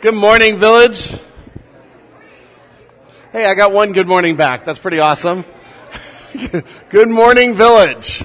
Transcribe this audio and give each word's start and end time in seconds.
Good 0.00 0.14
morning, 0.14 0.58
village. 0.58 1.18
Hey, 3.32 3.46
I 3.46 3.56
got 3.56 3.72
one 3.72 3.90
good 3.90 4.06
morning 4.06 4.36
back. 4.36 4.64
That's 4.64 4.78
pretty 4.78 5.00
awesome. 5.00 5.44
good 6.88 7.08
morning, 7.08 7.56
village. 7.56 8.24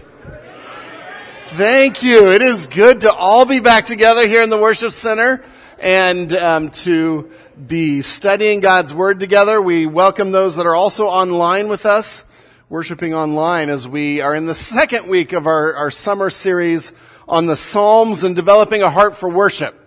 Thank 1.48 2.04
you. 2.04 2.32
It 2.32 2.44
is 2.44 2.68
good 2.68 3.02
to 3.02 3.12
all 3.12 3.48
be 3.48 3.60
back 3.60 3.88
together 3.88 4.28
here 4.28 4.44
in 4.44 4.52
the 4.52 4.58
worship 4.58 4.92
center 4.92 5.44
and 5.80 6.32
um, 6.34 6.70
to 6.70 7.32
be 7.66 8.04
studying 8.04 8.60
God's 8.60 8.94
Word 8.94 9.20
together. 9.20 9.60
We 9.60 9.88
welcome 9.88 10.32
those 10.32 10.58
that 10.58 10.68
are 10.68 10.76
also 10.76 11.08
online 11.08 11.70
with 11.70 11.88
us, 11.88 12.24
worshiping 12.70 13.16
online 13.16 13.70
as 13.70 13.88
we 13.88 14.22
are 14.22 14.36
in 14.36 14.46
the 14.46 14.54
second 14.54 15.10
week 15.10 15.34
of 15.34 15.48
our, 15.48 15.74
our 15.74 15.90
summer 15.90 16.30
series 16.30 16.94
on 17.28 17.48
the 17.48 17.58
Psalms 17.58 18.24
and 18.24 18.36
developing 18.36 18.84
a 18.84 18.92
heart 18.92 19.18
for 19.18 19.28
worship. 19.28 19.83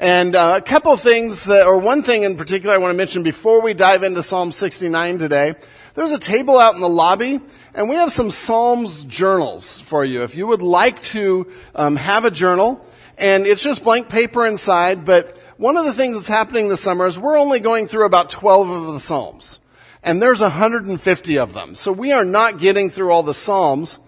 And 0.00 0.34
uh, 0.34 0.54
a 0.56 0.62
couple 0.62 0.96
things 0.96 1.44
that, 1.44 1.66
or 1.66 1.76
one 1.76 2.02
thing 2.02 2.22
in 2.22 2.38
particular 2.38 2.74
I 2.74 2.78
want 2.78 2.90
to 2.90 2.96
mention 2.96 3.22
before 3.22 3.60
we 3.60 3.74
dive 3.74 4.02
into 4.02 4.22
Psalm 4.22 4.50
69 4.50 5.18
today. 5.18 5.54
There's 5.92 6.12
a 6.12 6.18
table 6.18 6.58
out 6.58 6.74
in 6.74 6.80
the 6.80 6.88
lobby, 6.88 7.38
and 7.74 7.86
we 7.86 7.96
have 7.96 8.10
some 8.10 8.30
Psalms 8.30 9.04
journals 9.04 9.82
for 9.82 10.02
you. 10.02 10.22
If 10.22 10.36
you 10.36 10.46
would 10.46 10.62
like 10.62 11.02
to 11.02 11.52
um, 11.74 11.96
have 11.96 12.24
a 12.24 12.30
journal, 12.30 12.82
and 13.18 13.44
it's 13.44 13.62
just 13.62 13.84
blank 13.84 14.08
paper 14.08 14.46
inside, 14.46 15.04
but 15.04 15.36
one 15.58 15.76
of 15.76 15.84
the 15.84 15.92
things 15.92 16.16
that's 16.16 16.28
happening 16.28 16.70
this 16.70 16.80
summer 16.80 17.06
is 17.06 17.18
we're 17.18 17.38
only 17.38 17.60
going 17.60 17.86
through 17.86 18.06
about 18.06 18.30
12 18.30 18.70
of 18.70 18.94
the 18.94 19.00
Psalms. 19.00 19.60
And 20.02 20.22
there's 20.22 20.40
150 20.40 21.38
of 21.38 21.52
them. 21.52 21.74
So 21.74 21.92
we 21.92 22.12
are 22.12 22.24
not 22.24 22.58
getting 22.58 22.88
through 22.88 23.10
all 23.10 23.22
the 23.22 23.34
Psalms. 23.34 23.98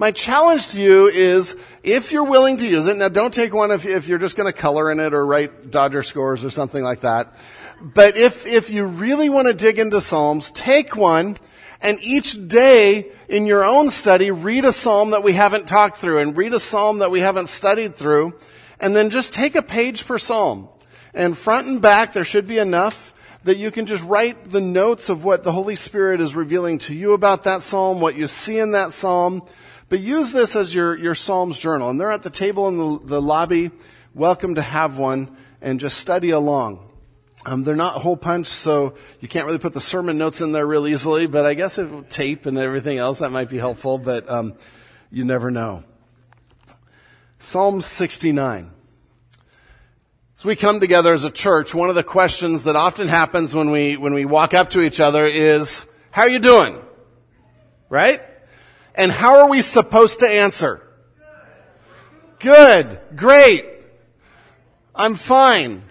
My 0.00 0.12
challenge 0.12 0.68
to 0.68 0.80
you 0.80 1.08
is 1.08 1.56
if 1.82 2.12
you're 2.12 2.22
willing 2.22 2.58
to 2.58 2.68
use 2.68 2.86
it, 2.86 2.96
now 2.96 3.08
don't 3.08 3.34
take 3.34 3.52
one 3.52 3.72
if, 3.72 3.84
if 3.84 4.06
you're 4.06 4.20
just 4.20 4.36
going 4.36 4.46
to 4.46 4.56
color 4.56 4.92
in 4.92 5.00
it 5.00 5.12
or 5.12 5.26
write 5.26 5.72
Dodger 5.72 6.04
scores 6.04 6.44
or 6.44 6.50
something 6.50 6.84
like 6.84 7.00
that. 7.00 7.34
But 7.80 8.16
if, 8.16 8.46
if 8.46 8.70
you 8.70 8.86
really 8.86 9.28
want 9.28 9.48
to 9.48 9.54
dig 9.54 9.80
into 9.80 10.00
Psalms, 10.00 10.52
take 10.52 10.94
one 10.94 11.36
and 11.80 11.98
each 12.00 12.46
day 12.46 13.10
in 13.28 13.44
your 13.44 13.64
own 13.64 13.90
study, 13.90 14.30
read 14.30 14.64
a 14.64 14.72
Psalm 14.72 15.10
that 15.10 15.24
we 15.24 15.32
haven't 15.32 15.66
talked 15.66 15.96
through 15.96 16.18
and 16.18 16.36
read 16.36 16.52
a 16.52 16.60
Psalm 16.60 17.00
that 17.00 17.10
we 17.10 17.18
haven't 17.18 17.48
studied 17.48 17.96
through 17.96 18.38
and 18.78 18.94
then 18.94 19.10
just 19.10 19.34
take 19.34 19.56
a 19.56 19.62
page 19.62 20.06
per 20.06 20.16
Psalm. 20.16 20.68
And 21.12 21.36
front 21.36 21.66
and 21.66 21.82
back, 21.82 22.12
there 22.12 22.22
should 22.22 22.46
be 22.46 22.58
enough 22.58 23.12
that 23.42 23.56
you 23.56 23.72
can 23.72 23.86
just 23.86 24.04
write 24.04 24.50
the 24.50 24.60
notes 24.60 25.08
of 25.08 25.24
what 25.24 25.42
the 25.42 25.50
Holy 25.50 25.74
Spirit 25.74 26.20
is 26.20 26.36
revealing 26.36 26.78
to 26.78 26.94
you 26.94 27.14
about 27.14 27.42
that 27.44 27.62
Psalm, 27.62 28.00
what 28.00 28.16
you 28.16 28.28
see 28.28 28.60
in 28.60 28.70
that 28.72 28.92
Psalm, 28.92 29.42
but 29.88 30.00
use 30.00 30.32
this 30.32 30.54
as 30.54 30.74
your, 30.74 30.96
your 30.96 31.14
Psalms 31.14 31.58
journal. 31.58 31.90
And 31.90 32.00
they're 32.00 32.12
at 32.12 32.22
the 32.22 32.30
table 32.30 32.68
in 32.68 32.78
the, 32.78 33.06
the 33.06 33.22
lobby. 33.22 33.70
Welcome 34.14 34.56
to 34.56 34.62
have 34.62 34.98
one 34.98 35.36
and 35.60 35.80
just 35.80 35.98
study 35.98 36.30
along. 36.30 36.84
Um, 37.46 37.62
they're 37.62 37.76
not 37.76 37.94
hole 37.94 38.16
punch, 38.16 38.48
so 38.48 38.94
you 39.20 39.28
can't 39.28 39.46
really 39.46 39.58
put 39.58 39.72
the 39.72 39.80
sermon 39.80 40.18
notes 40.18 40.40
in 40.40 40.52
there 40.52 40.66
real 40.66 40.86
easily, 40.86 41.26
but 41.26 41.46
I 41.46 41.54
guess 41.54 41.78
it, 41.78 42.10
tape 42.10 42.46
and 42.46 42.58
everything 42.58 42.98
else, 42.98 43.20
that 43.20 43.30
might 43.30 43.48
be 43.48 43.58
helpful, 43.58 43.98
but 43.98 44.28
um, 44.28 44.54
you 45.10 45.24
never 45.24 45.50
know. 45.50 45.84
Psalm 47.38 47.80
69. 47.80 48.72
As 50.36 50.44
we 50.44 50.56
come 50.56 50.80
together 50.80 51.12
as 51.12 51.24
a 51.24 51.30
church, 51.30 51.74
one 51.74 51.88
of 51.88 51.94
the 51.94 52.02
questions 52.02 52.64
that 52.64 52.76
often 52.76 53.08
happens 53.08 53.54
when 53.54 53.70
we, 53.70 53.96
when 53.96 54.14
we 54.14 54.24
walk 54.24 54.52
up 54.52 54.70
to 54.70 54.82
each 54.82 55.00
other 55.00 55.24
is, 55.24 55.86
how 56.10 56.22
are 56.22 56.28
you 56.28 56.40
doing? 56.40 56.80
Right? 57.88 58.20
And 58.98 59.12
how 59.12 59.38
are 59.38 59.48
we 59.48 59.62
supposed 59.62 60.20
to 60.20 60.28
answer? 60.28 60.82
Good. 62.40 63.00
Great. 63.14 63.64
I'm 64.92 65.14
fine. 65.14 65.84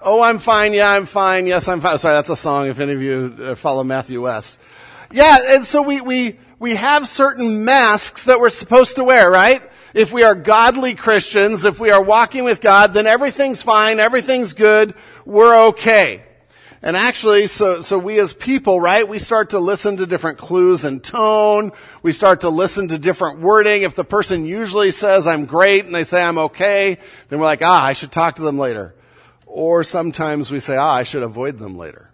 Oh, 0.00 0.22
I'm 0.22 0.38
fine. 0.38 0.72
Yeah, 0.72 0.90
I'm 0.90 1.06
fine. 1.06 1.48
Yes, 1.48 1.66
I'm 1.66 1.80
fine. 1.80 1.98
Sorry, 1.98 2.14
that's 2.14 2.30
a 2.30 2.36
song 2.36 2.68
if 2.68 2.78
any 2.78 2.92
of 2.92 3.02
you 3.02 3.36
uh, 3.40 3.54
follow 3.56 3.82
Matthew 3.82 4.22
West. 4.22 4.60
Yeah, 5.10 5.36
and 5.48 5.64
so 5.64 5.82
we, 5.82 6.00
we, 6.00 6.38
we 6.60 6.76
have 6.76 7.08
certain 7.08 7.64
masks 7.64 8.26
that 8.26 8.38
we're 8.38 8.48
supposed 8.48 8.94
to 8.96 9.04
wear, 9.04 9.28
right? 9.28 9.62
If 9.92 10.12
we 10.12 10.22
are 10.22 10.36
godly 10.36 10.94
Christians, 10.94 11.64
if 11.64 11.80
we 11.80 11.90
are 11.90 12.02
walking 12.02 12.44
with 12.44 12.60
God, 12.60 12.94
then 12.94 13.08
everything's 13.08 13.62
fine, 13.62 13.98
everything's 13.98 14.52
good, 14.52 14.94
we're 15.26 15.66
okay. 15.68 16.22
And 16.84 16.96
actually, 16.96 17.46
so, 17.46 17.80
so 17.80 17.96
we 17.96 18.18
as 18.18 18.32
people, 18.32 18.80
right, 18.80 19.06
we 19.06 19.20
start 19.20 19.50
to 19.50 19.60
listen 19.60 19.98
to 19.98 20.06
different 20.06 20.38
clues 20.38 20.84
and 20.84 21.02
tone. 21.02 21.70
We 22.02 22.10
start 22.10 22.40
to 22.40 22.48
listen 22.48 22.88
to 22.88 22.98
different 22.98 23.38
wording. 23.38 23.82
If 23.82 23.94
the 23.94 24.04
person 24.04 24.44
usually 24.44 24.90
says, 24.90 25.28
I'm 25.28 25.46
great, 25.46 25.84
and 25.84 25.94
they 25.94 26.02
say, 26.02 26.20
I'm 26.20 26.38
okay, 26.38 26.98
then 27.28 27.38
we're 27.38 27.44
like, 27.44 27.62
ah, 27.62 27.84
I 27.84 27.92
should 27.92 28.10
talk 28.10 28.36
to 28.36 28.42
them 28.42 28.58
later. 28.58 28.96
Or 29.46 29.84
sometimes 29.84 30.50
we 30.50 30.58
say, 30.58 30.76
ah, 30.76 30.94
I 30.94 31.04
should 31.04 31.22
avoid 31.22 31.58
them 31.58 31.76
later. 31.76 32.10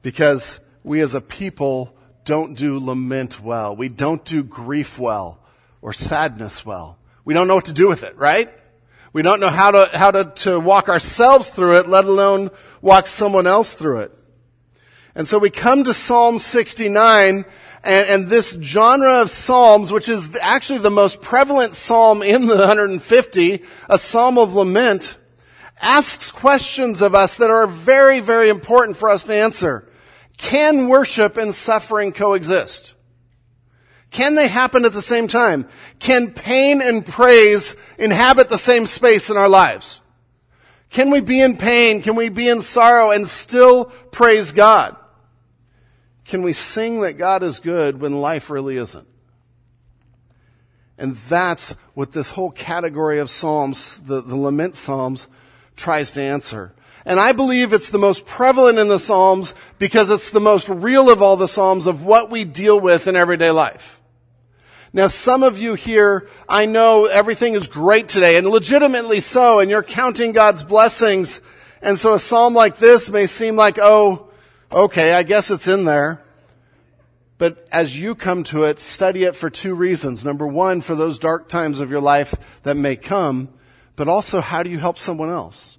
Because 0.00 0.60
we 0.84 1.00
as 1.00 1.14
a 1.14 1.20
people 1.20 1.92
don't 2.24 2.56
do 2.56 2.78
lament 2.78 3.40
well. 3.40 3.74
We 3.74 3.88
don't 3.88 4.24
do 4.24 4.44
grief 4.44 4.96
well 4.96 5.40
or 5.82 5.92
sadness 5.92 6.64
well. 6.64 6.98
We 7.24 7.34
don't 7.34 7.48
know 7.48 7.56
what 7.56 7.64
to 7.64 7.72
do 7.72 7.88
with 7.88 8.04
it, 8.04 8.16
right? 8.16 8.50
We 9.14 9.22
don't 9.22 9.38
know 9.38 9.48
how 9.48 9.70
to, 9.70 9.88
how 9.96 10.10
to, 10.10 10.24
to 10.24 10.58
walk 10.58 10.88
ourselves 10.88 11.48
through 11.48 11.78
it, 11.78 11.88
let 11.88 12.04
alone 12.04 12.50
walk 12.82 13.06
someone 13.06 13.46
else 13.46 13.72
through 13.72 14.00
it. 14.00 14.18
And 15.14 15.28
so 15.28 15.38
we 15.38 15.50
come 15.50 15.84
to 15.84 15.94
Psalm 15.94 16.40
69 16.40 17.44
and, 17.84 18.08
and, 18.08 18.28
this 18.28 18.58
genre 18.60 19.20
of 19.20 19.30
Psalms, 19.30 19.92
which 19.92 20.08
is 20.08 20.36
actually 20.42 20.80
the 20.80 20.90
most 20.90 21.22
prevalent 21.22 21.74
Psalm 21.74 22.24
in 22.24 22.46
the 22.46 22.56
150, 22.56 23.62
a 23.88 23.98
Psalm 23.98 24.36
of 24.36 24.54
lament, 24.54 25.16
asks 25.80 26.32
questions 26.32 27.00
of 27.00 27.14
us 27.14 27.36
that 27.36 27.50
are 27.50 27.68
very, 27.68 28.18
very 28.18 28.48
important 28.48 28.96
for 28.96 29.08
us 29.08 29.22
to 29.24 29.34
answer. 29.34 29.88
Can 30.38 30.88
worship 30.88 31.36
and 31.36 31.54
suffering 31.54 32.10
coexist? 32.10 32.94
Can 34.14 34.36
they 34.36 34.46
happen 34.46 34.84
at 34.84 34.92
the 34.92 35.02
same 35.02 35.26
time? 35.26 35.66
Can 35.98 36.30
pain 36.30 36.80
and 36.80 37.04
praise 37.04 37.74
inhabit 37.98 38.48
the 38.48 38.56
same 38.56 38.86
space 38.86 39.28
in 39.28 39.36
our 39.36 39.48
lives? 39.48 40.00
Can 40.90 41.10
we 41.10 41.18
be 41.18 41.40
in 41.40 41.56
pain? 41.56 42.00
Can 42.00 42.14
we 42.14 42.28
be 42.28 42.48
in 42.48 42.62
sorrow 42.62 43.10
and 43.10 43.26
still 43.26 43.86
praise 44.12 44.52
God? 44.52 44.94
Can 46.24 46.44
we 46.44 46.52
sing 46.52 47.00
that 47.00 47.18
God 47.18 47.42
is 47.42 47.58
good 47.58 48.00
when 48.00 48.20
life 48.20 48.50
really 48.50 48.76
isn't? 48.76 49.08
And 50.96 51.16
that's 51.16 51.72
what 51.94 52.12
this 52.12 52.30
whole 52.30 52.52
category 52.52 53.18
of 53.18 53.28
Psalms, 53.28 54.00
the, 54.00 54.20
the 54.20 54.36
lament 54.36 54.76
Psalms, 54.76 55.28
tries 55.74 56.12
to 56.12 56.22
answer. 56.22 56.72
And 57.04 57.18
I 57.18 57.32
believe 57.32 57.72
it's 57.72 57.90
the 57.90 57.98
most 57.98 58.26
prevalent 58.26 58.78
in 58.78 58.86
the 58.86 59.00
Psalms 59.00 59.56
because 59.80 60.08
it's 60.08 60.30
the 60.30 60.38
most 60.38 60.68
real 60.68 61.10
of 61.10 61.20
all 61.20 61.36
the 61.36 61.48
Psalms 61.48 61.88
of 61.88 62.04
what 62.04 62.30
we 62.30 62.44
deal 62.44 62.78
with 62.78 63.08
in 63.08 63.16
everyday 63.16 63.50
life. 63.50 64.00
Now, 64.94 65.08
some 65.08 65.42
of 65.42 65.58
you 65.58 65.74
here, 65.74 66.28
I 66.48 66.66
know 66.66 67.06
everything 67.06 67.54
is 67.54 67.66
great 67.66 68.08
today 68.08 68.36
and 68.36 68.46
legitimately 68.46 69.18
so, 69.18 69.58
and 69.58 69.68
you're 69.68 69.82
counting 69.82 70.30
God's 70.30 70.62
blessings. 70.62 71.40
And 71.82 71.98
so 71.98 72.14
a 72.14 72.18
psalm 72.20 72.54
like 72.54 72.76
this 72.76 73.10
may 73.10 73.26
seem 73.26 73.56
like, 73.56 73.76
oh, 73.82 74.28
okay, 74.72 75.14
I 75.14 75.24
guess 75.24 75.50
it's 75.50 75.66
in 75.66 75.84
there. 75.84 76.22
But 77.38 77.66
as 77.72 78.00
you 78.00 78.14
come 78.14 78.44
to 78.44 78.62
it, 78.62 78.78
study 78.78 79.24
it 79.24 79.34
for 79.34 79.50
two 79.50 79.74
reasons. 79.74 80.24
Number 80.24 80.46
one, 80.46 80.80
for 80.80 80.94
those 80.94 81.18
dark 81.18 81.48
times 81.48 81.80
of 81.80 81.90
your 81.90 82.00
life 82.00 82.32
that 82.62 82.76
may 82.76 82.94
come, 82.94 83.48
but 83.96 84.06
also 84.06 84.40
how 84.40 84.62
do 84.62 84.70
you 84.70 84.78
help 84.78 84.96
someone 84.96 85.28
else? 85.28 85.76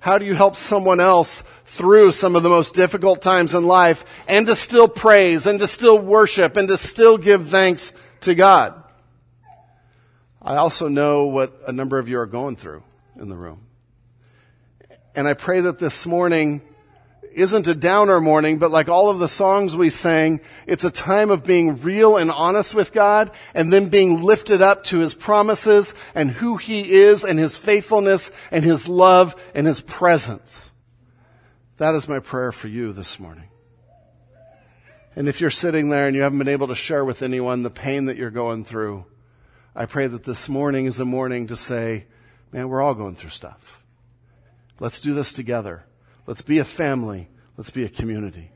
How 0.00 0.16
do 0.16 0.24
you 0.24 0.34
help 0.34 0.56
someone 0.56 1.00
else 1.00 1.44
through 1.66 2.12
some 2.12 2.34
of 2.34 2.42
the 2.42 2.48
most 2.48 2.74
difficult 2.74 3.20
times 3.20 3.54
in 3.54 3.66
life 3.66 4.24
and 4.26 4.46
to 4.46 4.54
still 4.54 4.88
praise 4.88 5.46
and 5.46 5.60
to 5.60 5.66
still 5.66 5.98
worship 5.98 6.56
and 6.56 6.68
to 6.68 6.78
still 6.78 7.18
give 7.18 7.48
thanks 7.48 7.92
to 8.24 8.34
God. 8.34 8.82
I 10.42 10.56
also 10.56 10.88
know 10.88 11.26
what 11.26 11.58
a 11.66 11.72
number 11.72 11.98
of 11.98 12.08
you 12.08 12.18
are 12.18 12.26
going 12.26 12.56
through 12.56 12.82
in 13.18 13.28
the 13.28 13.36
room. 13.36 13.66
And 15.14 15.26
I 15.26 15.34
pray 15.34 15.62
that 15.62 15.78
this 15.78 16.06
morning 16.06 16.60
isn't 17.34 17.66
a 17.66 17.74
downer 17.74 18.20
morning, 18.20 18.58
but 18.58 18.70
like 18.70 18.88
all 18.88 19.10
of 19.10 19.18
the 19.18 19.28
songs 19.28 19.76
we 19.76 19.90
sang, 19.90 20.40
it's 20.66 20.84
a 20.84 20.90
time 20.90 21.30
of 21.30 21.44
being 21.44 21.80
real 21.82 22.16
and 22.16 22.30
honest 22.30 22.74
with 22.74 22.92
God 22.92 23.30
and 23.54 23.72
then 23.72 23.88
being 23.88 24.22
lifted 24.22 24.62
up 24.62 24.84
to 24.84 24.98
His 24.98 25.14
promises 25.14 25.94
and 26.14 26.30
who 26.30 26.56
He 26.56 26.92
is 26.92 27.24
and 27.24 27.38
His 27.38 27.56
faithfulness 27.56 28.30
and 28.50 28.64
His 28.64 28.88
love 28.88 29.34
and 29.54 29.66
His 29.66 29.80
presence. 29.80 30.72
That 31.78 31.94
is 31.94 32.08
my 32.08 32.20
prayer 32.20 32.52
for 32.52 32.68
you 32.68 32.92
this 32.92 33.18
morning. 33.18 33.43
And 35.16 35.28
if 35.28 35.40
you're 35.40 35.50
sitting 35.50 35.90
there 35.90 36.06
and 36.06 36.16
you 36.16 36.22
haven't 36.22 36.38
been 36.38 36.48
able 36.48 36.68
to 36.68 36.74
share 36.74 37.04
with 37.04 37.22
anyone 37.22 37.62
the 37.62 37.70
pain 37.70 38.06
that 38.06 38.16
you're 38.16 38.30
going 38.30 38.64
through, 38.64 39.04
I 39.74 39.86
pray 39.86 40.06
that 40.06 40.24
this 40.24 40.48
morning 40.48 40.86
is 40.86 40.98
a 40.98 41.04
morning 41.04 41.46
to 41.48 41.56
say, 41.56 42.06
man, 42.52 42.68
we're 42.68 42.82
all 42.82 42.94
going 42.94 43.14
through 43.14 43.30
stuff. 43.30 43.82
Let's 44.80 45.00
do 45.00 45.14
this 45.14 45.32
together. 45.32 45.84
Let's 46.26 46.42
be 46.42 46.58
a 46.58 46.64
family. 46.64 47.28
Let's 47.56 47.70
be 47.70 47.84
a 47.84 47.88
community. 47.88 48.50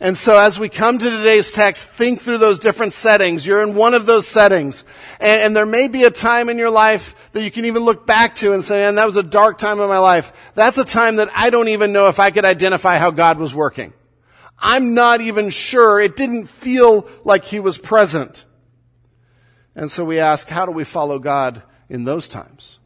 And 0.00 0.16
so 0.16 0.36
as 0.38 0.60
we 0.60 0.68
come 0.68 0.98
to 0.98 1.10
today's 1.10 1.50
text, 1.50 1.88
think 1.88 2.20
through 2.20 2.38
those 2.38 2.60
different 2.60 2.92
settings. 2.92 3.44
You're 3.44 3.62
in 3.62 3.74
one 3.74 3.94
of 3.94 4.06
those 4.06 4.28
settings. 4.28 4.84
And, 5.18 5.42
and, 5.42 5.56
there 5.56 5.66
may 5.66 5.88
be 5.88 6.04
a 6.04 6.10
time 6.10 6.48
in 6.48 6.56
your 6.56 6.70
life 6.70 7.32
that 7.32 7.42
you 7.42 7.50
can 7.50 7.64
even 7.64 7.82
look 7.82 8.06
back 8.06 8.36
to 8.36 8.52
and 8.52 8.62
say, 8.62 8.78
man, 8.78 8.94
that 8.94 9.06
was 9.06 9.16
a 9.16 9.24
dark 9.24 9.58
time 9.58 9.80
in 9.80 9.88
my 9.88 9.98
life. 9.98 10.52
That's 10.54 10.78
a 10.78 10.84
time 10.84 11.16
that 11.16 11.30
I 11.34 11.50
don't 11.50 11.66
even 11.66 11.92
know 11.92 12.06
if 12.06 12.20
I 12.20 12.30
could 12.30 12.44
identify 12.44 12.98
how 12.98 13.10
God 13.10 13.38
was 13.38 13.52
working. 13.52 13.92
I'm 14.60 14.94
not 14.94 15.20
even 15.20 15.50
sure. 15.50 16.00
It 16.00 16.16
didn't 16.16 16.46
feel 16.46 17.08
like 17.24 17.44
He 17.44 17.60
was 17.60 17.78
present. 17.78 18.44
And 19.74 19.90
so 19.90 20.04
we 20.04 20.18
ask, 20.18 20.48
how 20.48 20.66
do 20.66 20.72
we 20.72 20.84
follow 20.84 21.18
God 21.18 21.62
in 21.88 22.04
those 22.04 22.26
times? 22.26 22.80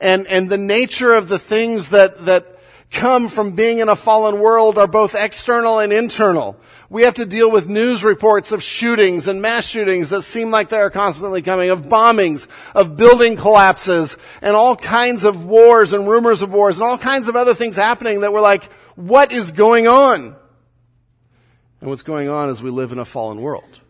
And, 0.00 0.26
and 0.28 0.48
the 0.48 0.58
nature 0.58 1.12
of 1.12 1.28
the 1.28 1.38
things 1.38 1.90
that, 1.90 2.24
that 2.24 2.58
come 2.90 3.28
from 3.28 3.52
being 3.52 3.78
in 3.78 3.88
a 3.88 3.96
fallen 3.96 4.40
world 4.40 4.78
are 4.78 4.86
both 4.86 5.14
external 5.14 5.78
and 5.78 5.92
internal. 5.92 6.56
We 6.88 7.04
have 7.04 7.14
to 7.14 7.26
deal 7.26 7.50
with 7.50 7.68
news 7.68 8.02
reports 8.02 8.50
of 8.50 8.62
shootings 8.62 9.28
and 9.28 9.40
mass 9.40 9.66
shootings 9.66 10.08
that 10.08 10.22
seem 10.22 10.50
like 10.50 10.70
they 10.70 10.78
are 10.78 10.90
constantly 10.90 11.42
coming, 11.42 11.70
of 11.70 11.82
bombings, 11.82 12.48
of 12.74 12.96
building 12.96 13.36
collapses, 13.36 14.18
and 14.42 14.56
all 14.56 14.74
kinds 14.74 15.24
of 15.24 15.46
wars 15.46 15.92
and 15.92 16.08
rumors 16.08 16.42
of 16.42 16.52
wars 16.52 16.80
and 16.80 16.88
all 16.88 16.98
kinds 16.98 17.28
of 17.28 17.36
other 17.36 17.54
things 17.54 17.76
happening 17.76 18.22
that 18.22 18.32
we're 18.32 18.40
like, 18.40 18.64
what 18.96 19.30
is 19.30 19.52
going 19.52 19.86
on? 19.86 20.34
And 21.80 21.88
what's 21.88 22.02
going 22.02 22.28
on 22.28 22.48
is 22.50 22.62
we 22.62 22.70
live 22.70 22.92
in 22.92 22.98
a 22.98 23.04
fallen 23.04 23.40
world. 23.40 23.80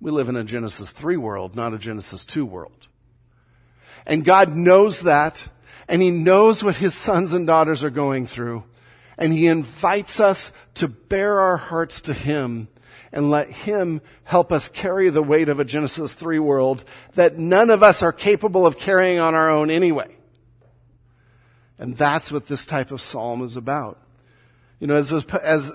We 0.00 0.10
live 0.10 0.28
in 0.28 0.36
a 0.36 0.44
Genesis 0.44 0.90
3 0.90 1.16
world, 1.16 1.56
not 1.56 1.74
a 1.74 1.78
Genesis 1.78 2.24
2 2.24 2.46
world. 2.46 2.86
And 4.06 4.24
God 4.24 4.54
knows 4.54 5.00
that 5.00 5.48
and 5.88 6.00
he 6.00 6.10
knows 6.10 6.62
what 6.62 6.76
his 6.76 6.94
sons 6.94 7.32
and 7.32 7.46
daughters 7.46 7.82
are 7.82 7.90
going 7.90 8.26
through. 8.26 8.62
And 9.18 9.32
he 9.32 9.48
invites 9.48 10.20
us 10.20 10.52
to 10.74 10.88
bare 10.88 11.38
our 11.40 11.56
hearts 11.56 12.00
to 12.02 12.14
him 12.14 12.68
and 13.12 13.28
let 13.28 13.50
him 13.50 14.00
help 14.22 14.52
us 14.52 14.68
carry 14.68 15.10
the 15.10 15.22
weight 15.22 15.48
of 15.48 15.58
a 15.58 15.64
Genesis 15.64 16.14
3 16.14 16.38
world 16.38 16.84
that 17.16 17.36
none 17.36 17.70
of 17.70 17.82
us 17.82 18.02
are 18.02 18.12
capable 18.12 18.64
of 18.64 18.78
carrying 18.78 19.18
on 19.18 19.34
our 19.34 19.50
own 19.50 19.68
anyway. 19.68 20.16
And 21.76 21.96
that's 21.96 22.30
what 22.30 22.46
this 22.46 22.64
type 22.64 22.92
of 22.92 23.00
psalm 23.00 23.42
is 23.42 23.56
about. 23.56 23.98
You 24.78 24.86
know, 24.86 24.96
as, 24.96 25.12
as, 25.12 25.72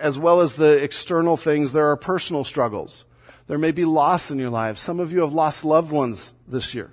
as 0.00 0.18
well 0.18 0.40
as 0.40 0.54
the 0.54 0.82
external 0.82 1.36
things, 1.36 1.72
there 1.72 1.90
are 1.90 1.96
personal 1.96 2.44
struggles. 2.44 3.04
There 3.46 3.58
may 3.58 3.72
be 3.72 3.84
loss 3.84 4.30
in 4.30 4.38
your 4.38 4.50
life. 4.50 4.78
Some 4.78 5.00
of 5.00 5.12
you 5.12 5.20
have 5.20 5.32
lost 5.32 5.64
loved 5.64 5.90
ones 5.90 6.32
this 6.46 6.74
year. 6.74 6.90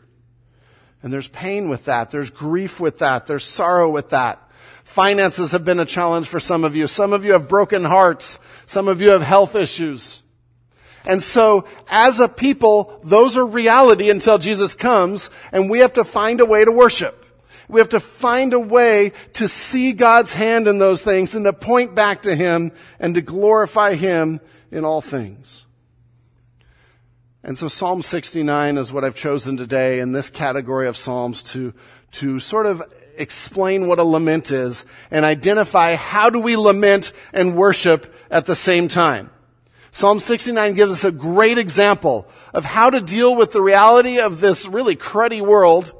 And 1.04 1.13
there's 1.13 1.27
pain 1.27 1.69
with 1.69 1.86
that. 1.86 2.12
There's 2.12 2.30
grief 2.30 2.80
with 2.80 3.00
that. 3.00 3.27
There's 3.27 3.44
sorrow 3.44 3.89
with 3.89 4.09
that. 4.09 4.42
Finances 4.83 5.51
have 5.51 5.63
been 5.63 5.80
a 5.80 5.86
challenge 5.86 6.27
for 6.27 6.39
some 6.39 6.63
of 6.63 6.75
you. 6.75 6.88
Some 6.88 7.13
of 7.13 7.24
you 7.24 7.33
have 7.33 7.48
broken 7.48 7.83
hearts. 7.83 8.39
Some 8.65 8.88
of 8.88 9.01
you 9.01 9.12
have 9.12 9.21
health 9.21 9.56
issues. 9.56 10.24
And 11.06 11.21
so, 11.21 11.65
as 11.88 12.19
a 12.19 12.27
people, 12.27 13.00
those 13.04 13.38
are 13.38 13.45
reality 13.45 14.09
until 14.09 14.38
Jesus 14.38 14.75
comes, 14.75 15.30
and 15.51 15.69
we 15.69 15.80
have 15.80 15.94
to 15.94 16.04
find 16.04 16.42
a 16.42 16.45
way 16.45 16.65
to 16.65 16.71
worship. 16.71 17.25
We 17.68 17.80
have 17.81 17.90
to 17.90 18.00
find 18.00 18.54
a 18.54 18.60
way 18.60 19.12
to 19.34 19.48
see 19.48 19.92
God's 19.92 20.34
hand 20.34 20.68
in 20.68 20.78
those 20.78 21.04
things 21.04 21.36
and 21.36 21.46
to 21.46 21.54
point 21.54 21.96
back 21.96 22.22
to 22.22 22.36
Him 22.36 22.72
and 23.00 23.16
to 23.16 23.22
glorify 23.22 23.96
Him 23.96 24.40
in 24.72 24.86
all 24.86 25.02
things. 25.02 25.66
And 27.44 27.58
so 27.58 27.68
Psalm 27.68 28.02
69 28.02 28.78
is 28.78 28.92
what 28.92 29.04
I've 29.04 29.16
chosen 29.16 29.58
today 29.58 30.00
in 30.00 30.12
this 30.12 30.30
category 30.30 30.88
of 30.88 30.98
Psalms 30.98 31.44
to, 31.44 31.74
to 32.14 32.40
sort 32.40 32.66
of 32.66 32.81
explain 33.18 33.88
what 33.88 34.00
a 34.00 34.04
lament 34.04 34.52
is 34.52 34.86
and 35.12 35.25
identify 35.25 35.96
how 35.96 36.30
do 36.30 36.40
we 36.40 36.56
lament 36.56 37.12
and 37.34 37.56
worship 37.56 38.14
at 38.30 38.46
the 38.46 38.56
same 38.56 38.88
time. 38.88 39.30
Psalm 39.92 40.19
69 40.19 40.74
gives 40.74 40.94
us 40.94 41.04
a 41.04 41.12
great 41.12 41.58
example 41.58 42.28
of 42.54 42.66
how 42.66 42.90
to 42.90 43.02
deal 43.02 43.36
with 43.36 43.52
the 43.52 43.62
reality 43.62 44.19
of 44.19 44.42
this 44.42 44.68
really 44.68 44.96
cruddy 44.96 45.42
world 45.42 45.94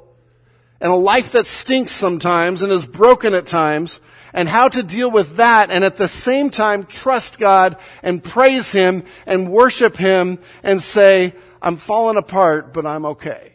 and 0.80 0.92
a 0.92 0.96
life 0.96 1.32
that 1.32 1.48
stinks 1.48 1.92
sometimes 1.92 2.62
and 2.62 2.72
is 2.72 2.86
broken 2.86 3.34
at 3.34 3.48
times 3.48 4.00
and 4.34 4.48
how 4.48 4.68
to 4.70 4.84
deal 4.84 5.10
with 5.10 5.38
that 5.38 5.72
and 5.72 5.84
at 5.84 5.98
the 5.98 6.08
same 6.08 6.50
time 6.50 6.86
trust 6.86 7.40
God 7.40 7.78
and 8.04 8.24
praise 8.24 8.72
Him 8.72 9.04
and 9.26 9.52
worship 9.52 9.96
Him 9.96 10.40
and 10.64 10.82
say, 10.82 11.34
I'm 11.62 11.78
falling 11.78 12.18
apart, 12.18 12.74
but 12.74 12.86
I'm 12.86 13.06
okay. 13.06 13.54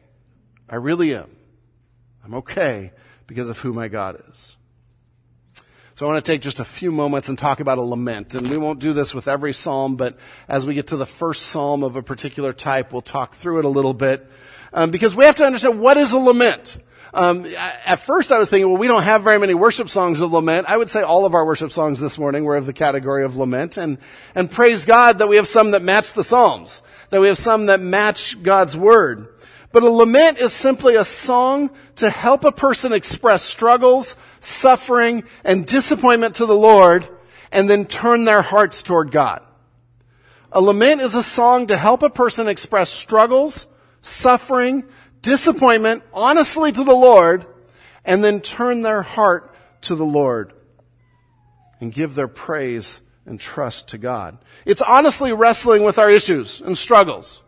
I 0.69 0.77
really 0.77 1.15
am. 1.15 1.31
I'm 2.25 2.35
okay 2.35 2.93
because 3.27 3.49
of 3.49 3.59
who 3.59 3.73
my 3.73 3.89
God 3.89 4.23
is. 4.31 4.57
So 5.95 6.07
I 6.07 6.09
want 6.09 6.25
to 6.25 6.33
take 6.33 6.41
just 6.41 6.59
a 6.59 6.65
few 6.65 6.91
moments 6.91 7.29
and 7.29 7.39
talk 7.39 7.61
about 7.61 7.79
a 7.79 7.83
lament. 7.83 8.35
And 8.35 8.49
we 8.49 8.57
won't 8.57 8.81
do 8.81 8.93
this 8.93 9.15
with 9.15 9.29
every 9.29 9.53
psalm, 9.53 9.97
but 9.97 10.17
as 10.49 10.67
we 10.67 10.75
get 10.75 10.89
to 10.89 10.97
the 10.97 11.07
first 11.07 11.43
psalm 11.43 11.83
of 11.83 11.97
a 11.97 12.03
particular 12.03 12.53
type, 12.53 12.93
we'll 12.93 13.03
talk 13.03 13.35
through 13.35 13.61
it 13.61 13.65
a 13.65 13.69
little 13.69 13.95
bit. 13.95 14.27
Um, 14.73 14.91
because 14.91 15.15
we 15.15 15.27
have 15.27 15.37
to 15.37 15.45
understand 15.45 15.79
what 15.79 15.99
is 15.99 16.13
a 16.13 16.19
lament. 16.19 16.79
Um, 17.15 17.45
at 17.85 17.97
first 17.97 18.33
I 18.33 18.39
was 18.39 18.49
thinking, 18.49 18.71
well, 18.71 18.79
we 18.79 18.89
don't 18.89 19.03
have 19.03 19.23
very 19.23 19.39
many 19.39 19.53
worship 19.53 19.91
songs 19.91 20.23
of 20.23 20.33
lament. 20.33 20.67
I 20.69 20.77
would 20.77 20.89
say 20.89 21.03
all 21.03 21.27
of 21.27 21.35
our 21.35 21.45
worship 21.45 21.71
songs 21.71 22.01
this 22.01 22.19
morning 22.19 22.45
were 22.45 22.57
of 22.57 22.65
the 22.65 22.73
category 22.73 23.25
of 23.25 23.37
lament 23.37 23.77
and, 23.77 23.99
and 24.35 24.51
praise 24.51 24.87
God 24.87 25.19
that 25.19 25.29
we 25.29 25.37
have 25.37 25.47
some 25.47 25.73
that 25.73 25.83
match 25.83 26.15
the 26.15 26.25
Psalms, 26.25 26.83
that 27.11 27.21
we 27.21 27.29
have 27.29 27.37
some 27.37 27.67
that 27.67 27.81
match 27.81 28.43
God's 28.43 28.77
Word. 28.77 29.29
But 29.73 29.83
a 29.83 29.91
lament 29.91 30.39
is 30.39 30.55
simply 30.55 30.95
a 30.95 31.05
song 31.05 31.71
to 31.97 32.09
help 32.09 32.45
a 32.45 32.53
person 32.53 32.95
express 32.95 33.43
struggles, 33.43 34.17
suffering, 34.41 35.25
and 35.45 35.67
disappointment 35.67 36.37
to 36.37 36.47
the 36.47 36.57
Lord 36.57 37.07
and 37.51 37.69
then 37.69 37.85
turn 37.85 38.25
their 38.25 38.43
hearts 38.43 38.83
toward 38.83 39.11
God. 39.11 39.43
A 40.51 40.61
lament 40.61 41.03
is 41.03 41.15
a 41.15 41.23
song 41.23 41.67
to 41.67 41.77
help 41.77 42.03
a 42.03 42.11
person 42.11 42.49
express 42.49 42.91
struggles, 42.91 43.67
suffering, 44.01 44.85
disappointment 45.23 46.03
honestly 46.13 46.73
to 46.73 46.85
the 46.85 46.93
Lord 46.95 47.47
and 48.05 48.23
then 48.23 48.41
turn 48.41 48.83
their 48.83 49.03
heart 49.03 49.55
to 49.83 49.95
the 49.95 50.05
Lord 50.05 50.53
and 51.81 51.93
give 51.93 52.15
their 52.15 52.29
praise 52.29 53.01
and 53.25 53.39
trust 53.39 53.89
to 53.89 53.99
God. 53.99 54.39
It's 54.65 54.83
honestly 54.83 55.33
wrestling 55.33 55.85
with 55.85 55.99
our 55.99 56.11
issues 56.11 56.61
and 56.61 56.77
struggles 56.77 57.43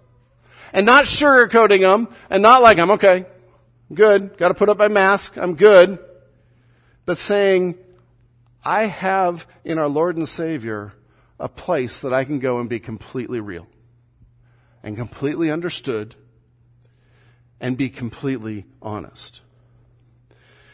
and 0.73 0.87
not 0.87 1.05
sugarcoating 1.05 1.81
them 1.81 2.09
and 2.31 2.43
not 2.43 2.62
like, 2.62 2.79
I'm 2.79 2.93
okay. 2.93 3.26
I'm 3.91 3.97
good. 3.97 4.37
Got 4.37 4.49
to 4.49 4.55
put 4.55 4.69
up 4.69 4.79
my 4.79 4.88
mask. 4.88 5.37
I'm 5.37 5.55
good. 5.55 5.99
But 7.06 7.19
saying, 7.19 7.76
I 8.65 8.87
have 8.87 9.47
in 9.65 9.79
our 9.79 9.88
Lord 9.88 10.17
and 10.17 10.29
Savior 10.29 10.93
a 11.38 11.49
place 11.49 12.00
that 12.00 12.15
I 12.15 12.25
can 12.25 12.38
go 12.38 12.59
and 12.59 12.69
be 12.69 12.79
completely 12.79 13.41
real 13.41 13.67
and 14.82 14.97
completely 14.97 15.50
understood 15.50 16.15
and 17.64 17.78
be 17.78 17.88
completely 17.88 18.66
honest. 18.82 19.40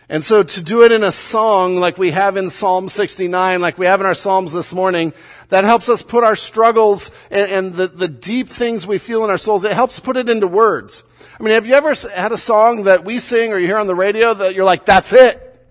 And 0.09 0.25
so 0.25 0.43
to 0.43 0.61
do 0.61 0.83
it 0.83 0.91
in 0.91 1.05
a 1.05 1.13
song 1.13 1.77
like 1.77 1.99
we 1.99 2.11
have 2.11 2.37
in 2.37 2.51
Psalm 2.51 2.89
69, 2.89 3.61
like 3.61 3.79
we 3.79 3.87
have 3.87 4.01
in 4.01 4.07
our 4.07 4.15
Psalms 4.15 4.53
this 4.53 4.75
morning, 4.75 5.13
that 5.51 5.63
helps 5.63 5.89
us 5.89 6.03
put 6.03 6.25
our 6.25 6.35
struggles 6.35 7.13
and, 7.31 7.49
and, 7.49 7.75
the, 7.75 7.87
the 7.87 8.09
deep 8.09 8.49
things 8.49 8.89
we 8.89 8.99
feel 8.99 9.23
in 9.23 9.31
our 9.31 9.39
souls, 9.39 9.63
it 9.63 9.71
helps 9.71 10.01
put 10.01 10.17
it 10.17 10.29
into 10.29 10.49
words. 10.49 11.05
I 11.39 11.45
mean, 11.45 11.55
have 11.55 11.65
you 11.65 11.75
ever 11.75 11.95
had 12.13 12.33
a 12.33 12.37
song 12.37 12.83
that 12.85 13.05
we 13.05 13.21
sing 13.21 13.53
or 13.53 13.59
you 13.61 13.69
hear 13.69 13.79
on 13.79 13.87
the 13.87 13.95
radio 13.95 14.35
that 14.35 14.57
you're 14.57 14.65
like, 14.65 14.85
that's 14.85 15.13
it? 15.13 15.65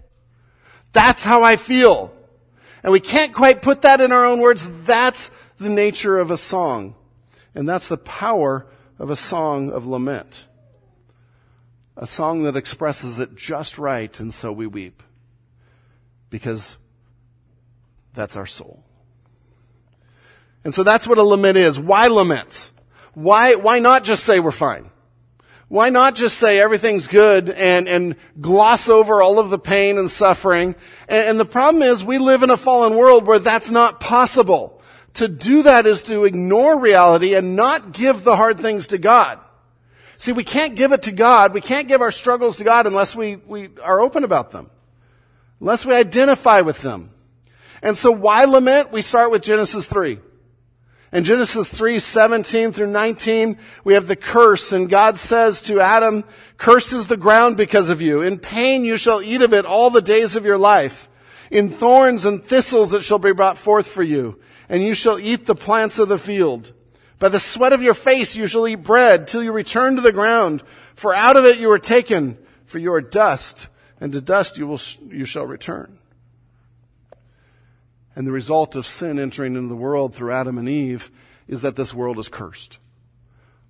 That's 0.93 1.25
how 1.25 1.43
I 1.43 1.57
feel. 1.57 2.13
And 2.81 2.93
we 2.93 3.01
can't 3.01 3.33
quite 3.33 3.61
put 3.61 3.81
that 3.81 3.99
in 3.99 4.13
our 4.13 4.25
own 4.25 4.39
words. 4.39 4.83
That's 4.83 5.31
the 5.57 5.69
nature 5.69 6.17
of 6.17 6.31
a 6.31 6.37
song. 6.37 6.95
And 7.53 7.67
that's 7.67 7.89
the 7.89 7.97
power 7.97 8.67
of 8.97 9.09
a 9.09 9.17
song 9.17 9.69
of 9.69 9.85
lament 9.85 10.45
a 11.99 12.07
song 12.07 12.43
that 12.43 12.55
expresses 12.55 13.19
it 13.19 13.35
just 13.35 13.77
right, 13.77 14.19
and 14.21 14.33
so 14.33 14.53
we 14.53 14.65
weep. 14.65 15.03
Because 16.29 16.77
that's 18.13 18.37
our 18.37 18.45
soul. 18.45 18.85
And 20.63 20.73
so 20.73 20.83
that's 20.83 21.05
what 21.05 21.17
a 21.17 21.23
lament 21.23 21.57
is. 21.57 21.77
Why 21.77 22.07
lament? 22.07 22.71
Why, 23.13 23.55
why 23.55 23.79
not 23.79 24.05
just 24.05 24.23
say 24.23 24.39
we're 24.39 24.51
fine? 24.51 24.89
Why 25.67 25.89
not 25.89 26.15
just 26.15 26.37
say 26.37 26.59
everything's 26.59 27.05
good 27.05 27.49
and, 27.49 27.89
and 27.89 28.15
gloss 28.39 28.87
over 28.89 29.21
all 29.21 29.37
of 29.37 29.49
the 29.49 29.59
pain 29.59 29.97
and 29.97 30.09
suffering? 30.09 30.75
And, 31.09 31.27
and 31.27 31.39
the 31.39 31.45
problem 31.45 31.83
is 31.83 32.01
we 32.01 32.17
live 32.17 32.43
in 32.43 32.49
a 32.49 32.57
fallen 32.57 32.95
world 32.95 33.27
where 33.27 33.39
that's 33.39 33.71
not 33.71 33.99
possible. 33.99 34.81
To 35.15 35.27
do 35.27 35.63
that 35.63 35.85
is 35.85 36.03
to 36.03 36.23
ignore 36.23 36.79
reality 36.79 37.35
and 37.35 37.57
not 37.57 37.91
give 37.91 38.23
the 38.23 38.37
hard 38.37 38.61
things 38.61 38.87
to 38.87 38.97
God. 38.97 39.39
See, 40.19 40.33
we 40.33 40.43
can't 40.43 40.75
give 40.75 40.91
it 40.91 41.03
to 41.03 41.13
God. 41.13 41.53
We 41.53 41.61
can't 41.61 41.87
give 41.87 42.01
our 42.01 42.11
struggles 42.11 42.57
to 42.57 42.65
God 42.65 42.85
unless 42.85 43.15
we, 43.15 43.37
we 43.37 43.69
are 43.81 44.01
open 44.01 44.25
about 44.25 44.51
them. 44.51 44.69
Unless 45.61 45.85
we 45.85 45.95
identify 45.95 46.59
with 46.59 46.81
them. 46.81 47.11
And 47.81 47.97
so 47.97 48.11
why 48.11 48.43
lament? 48.43 48.91
We 48.91 49.01
start 49.01 49.31
with 49.31 49.41
Genesis 49.41 49.87
3. 49.87 50.19
In 51.13 51.23
Genesis 51.23 51.71
3, 51.73 51.99
17 51.99 52.73
through 52.73 52.87
19, 52.87 53.57
we 53.85 53.93
have 53.93 54.07
the 54.07 54.17
curse, 54.17 54.73
and 54.73 54.89
God 54.89 55.17
says 55.17 55.61
to 55.61 55.79
Adam, 55.79 56.25
curses 56.57 57.07
the 57.07 57.17
ground 57.17 57.55
because 57.55 57.89
of 57.89 58.01
you. 58.01 58.21
In 58.21 58.39
pain 58.39 58.83
you 58.83 58.97
shall 58.97 59.21
eat 59.21 59.41
of 59.41 59.53
it 59.53 59.65
all 59.65 59.89
the 59.89 60.01
days 60.01 60.35
of 60.35 60.43
your 60.43 60.57
life. 60.57 61.09
In 61.49 61.69
thorns 61.69 62.25
and 62.25 62.43
thistles 62.43 62.91
it 62.91 63.05
shall 63.05 63.19
be 63.19 63.31
brought 63.31 63.57
forth 63.57 63.87
for 63.87 64.03
you. 64.03 64.37
and 64.67 64.83
you 64.83 64.93
shall 64.93 65.17
eat 65.17 65.45
the 65.45 65.55
plants 65.55 65.97
of 65.97 66.09
the 66.09 66.19
field. 66.19 66.73
By 67.19 67.27
the 67.27 67.39
sweat 67.39 67.73
of 67.73 67.81
your 67.81 67.93
face 67.93 68.37
you 68.37 68.47
shall 68.47 68.67
eat 68.67 68.75
bread 68.75 69.27
till 69.27 69.43
you 69.43 69.51
return 69.51 69.95
to 69.95 70.01
the 70.01 70.13
ground, 70.13 70.63
for 70.95 71.13
out 71.13 71.35
of 71.35 71.45
it 71.45 71.59
you 71.59 71.67
were 71.67 71.79
taken, 71.79 72.37
for 72.65 72.79
you 72.79 72.93
are 72.93 73.01
dust, 73.01 73.67
and 73.99 74.13
to 74.13 74.21
dust 74.21 74.57
you 74.57 74.65
will, 74.65 74.79
you 75.09 75.25
shall 75.25 75.45
return. 75.45 75.99
And 78.15 78.25
the 78.25 78.31
result 78.31 78.75
of 78.75 78.87
sin 78.87 79.19
entering 79.19 79.55
into 79.55 79.67
the 79.67 79.75
world 79.75 80.15
through 80.15 80.31
Adam 80.31 80.57
and 80.57 80.69
Eve 80.69 81.11
is 81.47 81.61
that 81.61 81.75
this 81.75 81.93
world 81.93 82.19
is 82.19 82.29
cursed. 82.29 82.79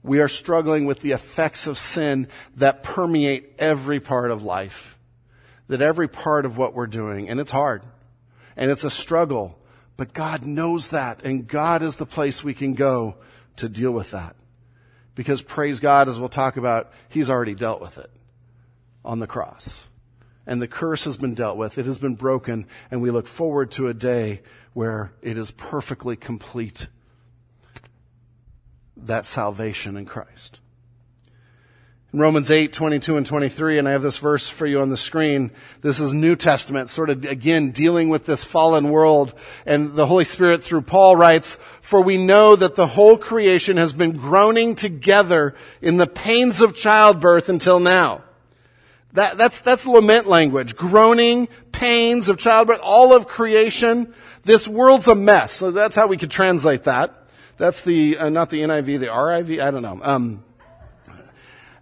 We 0.04 0.20
are 0.20 0.28
struggling 0.28 0.86
with 0.86 1.02
the 1.02 1.12
effects 1.12 1.66
of 1.66 1.78
sin 1.78 2.28
that 2.56 2.84
permeate 2.84 3.56
every 3.58 4.00
part 4.00 4.32
of 4.32 4.44
life, 4.44 4.98
that 5.68 5.82
every 5.82 6.08
part 6.08 6.46
of 6.46 6.58
what 6.58 6.74
we're 6.74 6.88
doing, 6.88 7.30
and 7.30 7.40
it's 7.40 7.52
hard, 7.52 7.84
and 8.56 8.70
it's 8.70 8.84
a 8.84 8.92
struggle, 8.92 9.58
but 9.98 10.14
God 10.14 10.46
knows 10.46 10.90
that, 10.90 11.24
and 11.24 11.48
God 11.48 11.82
is 11.82 11.98
the 11.98 12.06
place 12.06 12.44
we 12.44 12.54
can 12.54 12.74
go 12.74 13.18
to 13.60 13.70
deal 13.70 13.92
with 13.92 14.12
that. 14.12 14.36
Because 15.16 15.42
praise 15.42 15.80
God, 15.80 16.08
as 16.08 16.20
we'll 16.20 16.30
talk 16.30 16.58
about, 16.58 16.92
He's 17.08 17.30
already 17.30 17.56
dealt 17.56 17.82
with 17.82 17.98
it 17.98 18.12
on 19.06 19.20
the 19.20 19.28
cross. 19.28 19.88
And 20.46 20.62
the 20.62 20.68
curse 20.68 21.06
has 21.06 21.18
been 21.18 21.36
dealt 21.36 21.58
with. 21.58 21.78
It 21.78 21.86
has 21.86 22.00
been 22.00 22.16
broken, 22.16 22.66
and 22.90 23.02
we 23.02 23.12
look 23.12 23.28
forward 23.28 23.72
to 23.72 23.88
a 23.88 23.94
day 23.94 24.42
where 24.74 25.12
it 25.22 25.38
is 25.38 25.52
perfectly 25.52 26.16
complete 26.16 26.88
that 28.98 29.26
salvation 29.26 29.96
in 29.96 30.06
Christ. 30.06 30.59
In 32.12 32.20
Romans 32.20 32.50
8, 32.50 32.74
22 32.74 33.18
and 33.18 33.26
23, 33.26 33.78
and 33.78 33.88
I 33.88 33.92
have 33.92 34.02
this 34.02 34.18
verse 34.18 34.50
for 34.50 34.66
you 34.66 34.82
on 34.82 34.90
the 34.90 34.98
screen. 34.98 35.52
This 35.82 36.00
is 36.00 36.12
New 36.12 36.36
Testament, 36.36 36.90
sort 36.90 37.12
of 37.12 37.24
again 37.24 37.70
dealing 37.70 38.10
with 38.10 38.26
this 38.26 38.44
fallen 38.44 38.90
world. 38.90 39.36
And 39.64 39.94
the 39.94 40.08
Holy 40.08 40.24
Spirit 40.24 40.64
through 40.64 40.82
Paul 40.82 41.16
writes, 41.16 41.60
For 41.82 42.02
we 42.02 42.18
know 42.18 42.56
that 42.56 42.74
the 42.74 42.88
whole 42.88 43.16
creation 43.16 43.78
has 43.78 43.94
been 43.94 44.18
groaning 44.18 44.74
together 44.74 45.54
in 45.84 45.98
the 45.98 46.08
pains 46.08 46.62
of 46.62 46.76
childbirth 46.76 47.48
until 47.48 47.80
now. 47.80 48.24
That, 49.14 49.38
that's, 49.38 49.62
that's 49.62 49.86
lament 49.86 50.26
language. 50.26 50.76
Groaning, 50.76 51.48
pains 51.72 52.28
of 52.28 52.40
childbirth, 52.40 52.80
all 52.82 53.14
of 53.14 53.28
creation. 53.28 54.16
This 54.42 54.68
world's 54.68 55.08
a 55.08 55.14
mess. 55.14 55.52
So 55.52 55.70
that's 55.70 55.96
how 55.96 56.08
we 56.08 56.18
could 56.18 56.32
translate 56.32 56.86
that. 56.86 57.28
That's 57.58 57.84
the, 57.84 58.18
uh, 58.18 58.30
not 58.30 58.50
the 58.50 58.62
NIV, 58.62 59.00
the 59.00 59.08
RIV, 59.08 59.62
I 59.62 59.70
don't 59.70 59.84
know. 59.84 60.00
Um, 60.02 60.44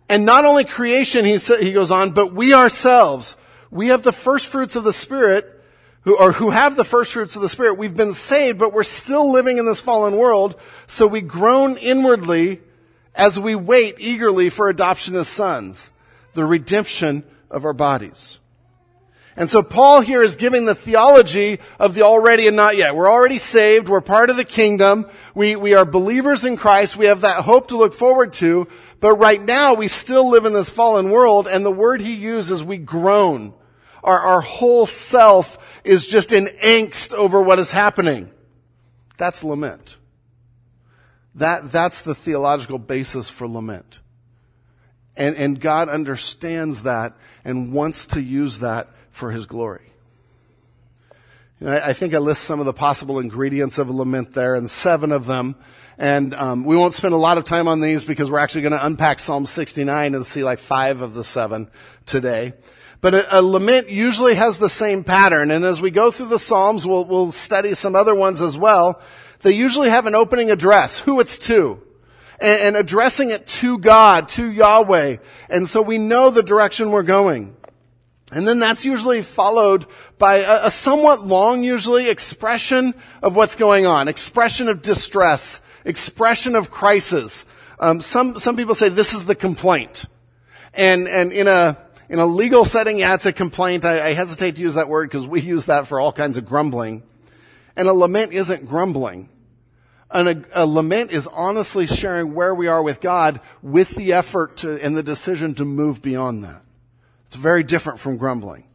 and 0.10 0.26
not 0.26 0.46
only 0.46 0.64
creation, 0.64 1.26
he, 1.26 1.38
sa- 1.38 1.58
he 1.58 1.72
goes 1.72 1.92
on, 1.92 2.12
but 2.12 2.34
we 2.34 2.54
ourselves, 2.54 3.36
we 3.72 3.88
have 3.88 4.04
the 4.04 4.14
first 4.14 4.48
fruits 4.48 4.76
of 4.76 4.84
the 4.84 4.94
Spirit, 4.94 5.54
who, 6.02 6.18
or 6.18 6.32
who 6.32 6.52
have 6.52 6.76
the 6.76 6.86
first 6.86 7.14
fruits 7.14 7.36
of 7.36 7.42
the 7.42 7.50
Spirit. 7.50 7.78
We've 7.78 7.96
been 7.96 8.14
saved, 8.14 8.60
but 8.60 8.72
we're 8.72 8.84
still 8.84 9.32
living 9.32 9.58
in 9.58 9.66
this 9.66 9.82
fallen 9.82 10.18
world, 10.18 10.60
so 10.88 11.06
we 11.06 11.22
groan 11.22 11.78
inwardly 11.78 12.62
as 13.14 13.40
we 13.40 13.56
wait 13.56 13.96
eagerly 14.00 14.50
for 14.50 14.70
adoption 14.70 15.16
as 15.16 15.28
sons, 15.28 15.92
the 16.34 16.46
redemption 16.46 17.24
of 17.50 17.66
our 17.66 17.74
bodies. 17.74 18.40
And 19.38 19.48
so 19.52 19.62
Paul 19.62 20.02
here 20.02 20.24
is 20.24 20.36
giving 20.36 20.66
the 20.66 20.74
theology 20.74 21.60
of 21.80 21.94
the 21.94 22.02
already 22.02 22.48
and 22.48 22.56
not 22.56 22.76
yet. 22.76 22.96
We're 22.96 23.12
already 23.12 23.38
saved. 23.38 23.88
We're 23.88 24.02
part 24.02 24.32
of 24.32 24.36
the 24.36 24.44
kingdom. 24.44 25.06
We, 25.36 25.56
we 25.56 25.76
are 25.76 25.86
believers 25.86 26.44
in 26.44 26.58
Christ. 26.58 26.98
We 26.98 27.06
have 27.06 27.22
that 27.22 27.44
hope 27.44 27.68
to 27.68 27.78
look 27.78 27.94
forward 27.94 28.34
to. 28.34 28.68
But 29.00 29.14
right 29.16 29.42
now 29.42 29.76
we 29.76 29.88
still 29.88 30.30
live 30.30 30.46
in 30.46 30.54
this 30.54 30.70
fallen 30.70 31.12
world 31.12 31.48
and 31.48 31.66
the 31.66 31.72
word 31.72 32.02
he 32.02 32.14
uses, 32.14 32.64
we 32.64 32.78
groan. 32.78 33.54
Our, 34.04 34.20
our 34.20 34.42
whole 34.42 34.86
self 34.86 35.82
is 35.84 36.08
just 36.08 36.34
in 36.34 36.46
angst 36.64 37.14
over 37.14 37.42
what 37.42 37.60
is 37.60 37.72
happening. 37.72 38.32
That's 39.18 39.44
lament. 39.44 39.98
That, 41.36 41.72
that's 41.72 42.02
the 42.02 42.16
theological 42.16 42.80
basis 42.80 43.30
for 43.30 43.48
lament. 43.48 44.00
And, 45.16 45.36
and 45.36 45.60
God 45.60 45.90
understands 45.90 46.84
that 46.84 47.14
and 47.44 47.72
wants 47.74 48.08
to 48.08 48.22
use 48.22 48.60
that 48.60 48.88
for 49.12 49.32
his 49.32 49.46
glory. 49.46 49.88
You 51.60 51.68
know, 51.68 51.74
I, 51.74 51.90
I, 51.90 51.94
think 51.94 52.14
I 52.14 52.20
list 52.20 52.44
some 52.44 52.60
of 52.60 52.66
the 52.66 52.74
possible 52.74 53.20
ingredients 53.20 53.80
of 53.80 53.90
lament 53.90 54.34
there, 54.34 54.56
and 54.56 54.70
seven 54.70 55.12
of 55.12 55.26
them. 55.26 55.56
And 55.98 56.34
um, 56.36 56.64
we 56.64 56.76
won't 56.76 56.94
spend 56.94 57.14
a 57.14 57.18
lot 57.18 57.38
of 57.38 57.44
time 57.44 57.68
on 57.68 57.80
these 57.80 58.06
because 58.06 58.30
we're 58.30 58.40
actually 58.40 58.62
going 58.62 58.74
to 58.74 58.86
unpack 58.86 59.20
Psalm 59.20 59.46
69 59.46 60.14
and 60.14 60.26
see 60.26 60.44
like 60.44 60.60
five 60.60 61.02
of 61.02 61.16
the 61.16 61.24
seven 61.24 61.72
today. 62.06 62.54
But 63.02 63.14
a, 63.14 63.40
a, 63.40 63.42
lament 63.42 63.90
usually 63.90 64.36
has 64.36 64.58
the 64.58 64.70
same 64.70 65.04
pattern, 65.04 65.52
and 65.52 65.64
as 65.64 65.82
we 65.82 65.92
go 65.92 66.10
through 66.10 66.28
the 66.28 66.40
Psalms, 66.40 66.86
we'll, 66.86 67.06
we'll 67.06 67.32
study 67.32 67.74
some 67.74 67.96
other 67.96 68.16
ones 68.16 68.42
as 68.42 68.58
well. 68.58 69.02
They 69.42 69.52
usually 69.52 69.90
have 69.90 70.08
an 70.08 70.16
opening 70.16 70.50
address, 70.50 71.00
who 71.00 71.20
it's 71.20 71.38
to, 71.40 71.82
and, 72.40 72.62
and 72.62 72.76
addressing 72.76 73.30
it 73.30 73.46
to 73.48 73.78
God, 73.78 74.30
to 74.30 74.52
Yahweh. 74.52 75.18
And 75.50 75.68
so 75.68 75.82
we 75.82 76.00
know 76.00 76.30
the 76.32 76.42
direction 76.42 76.92
we're 76.92 77.04
going. 77.04 77.56
And 78.32 78.48
then 78.48 78.60
that's 78.60 78.84
usually 78.84 79.22
followed 79.22 79.86
by 80.18 80.38
a, 80.38 80.68
a, 80.68 80.72
somewhat 80.72 81.26
long, 81.26 81.64
usually, 81.64 82.10
expression 82.10 82.94
of 83.22 83.36
what's 83.36 83.56
going 83.56 83.86
on. 83.86 84.08
Expression 84.08 84.68
of 84.70 84.82
distress. 84.82 85.62
Expression 85.88 86.56
of 86.56 86.70
crisis. 86.70 87.46
Um, 87.80 88.02
some, 88.02 88.38
some 88.38 88.58
people 88.58 88.76
say 88.76 88.90
this 88.90 89.14
is 89.14 89.26
the 89.26 89.36
complaint. 89.36 90.06
And, 90.74 91.08
and 91.08 91.32
in 91.32 91.48
a, 91.48 91.78
in 92.10 92.20
a 92.20 92.26
legal 92.26 92.66
setting, 92.66 93.00
yeah, 93.00 93.14
it's 93.14 93.26
a 93.26 93.32
complaint. 93.32 93.86
I, 93.86 94.10
I 94.10 94.14
hesitate 94.14 94.58
to 94.58 94.62
use 94.62 94.76
that 94.76 94.90
word 94.90 95.10
because 95.10 95.26
we 95.26 95.40
use 95.40 95.68
that 95.68 95.88
for 95.88 96.00
all 96.00 96.12
kinds 96.12 96.36
of 96.36 96.46
grumbling. 96.46 97.04
And 97.78 97.88
a 97.88 97.94
lament 97.94 98.34
isn't 98.34 98.66
grumbling. 98.66 99.30
A, 100.10 100.36
a, 100.52 100.66
lament 100.66 101.12
is 101.12 101.26
honestly 101.28 101.86
sharing 101.86 102.34
where 102.34 102.54
we 102.54 102.68
are 102.68 102.84
with 102.84 103.00
God 103.00 103.40
with 103.62 103.92
the 103.96 104.12
effort 104.12 104.58
to, 104.58 104.76
and 104.84 104.96
the 104.96 105.04
decision 105.04 105.54
to 105.56 105.66
move 105.66 106.02
beyond 106.02 106.44
that. 106.44 106.64
It's 107.28 107.38
very 107.38 107.64
different 107.64 108.00
from 108.00 108.18
grumbling. 108.18 108.66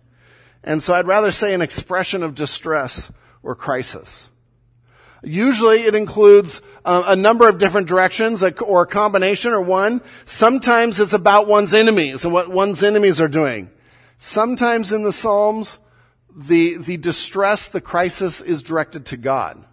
And 0.65 0.83
so 0.83 0.95
I'd 0.95 1.07
rather 1.07 1.31
say 1.31 1.53
an 1.53 1.63
expression 1.63 2.23
of 2.23 2.35
distress 2.35 3.13
or 3.43 3.55
crisis. 3.55 4.31
Usually 5.23 5.83
it 5.83 5.95
includes 5.95 6.63
uh, 6.85 7.05
a 7.07 7.17
number 7.17 7.49
of 7.49 7.59
different 7.59 7.87
directions 7.87 8.43
or 8.43 8.83
a 8.83 8.87
combination 8.87 9.53
or 9.53 9.63
one. 9.63 10.03
Sometimes 10.25 10.99
it's 10.99 11.13
about 11.13 11.47
one's 11.47 11.75
enemies 11.75 12.25
and 12.25 12.33
what 12.33 12.49
one's 12.49 12.83
enemies 12.83 13.21
are 13.21 13.29
doing. 13.29 13.71
Sometimes 14.19 14.93
in 14.93 15.05
the 15.05 15.13
Psalms, 15.13 15.79
the, 16.35 16.77
the 16.77 16.97
distress, 16.97 17.69
the 17.69 17.81
crisis 17.81 18.41
is 18.41 18.63
directed 18.63 19.07
to 19.07 19.17
God. 19.17 19.65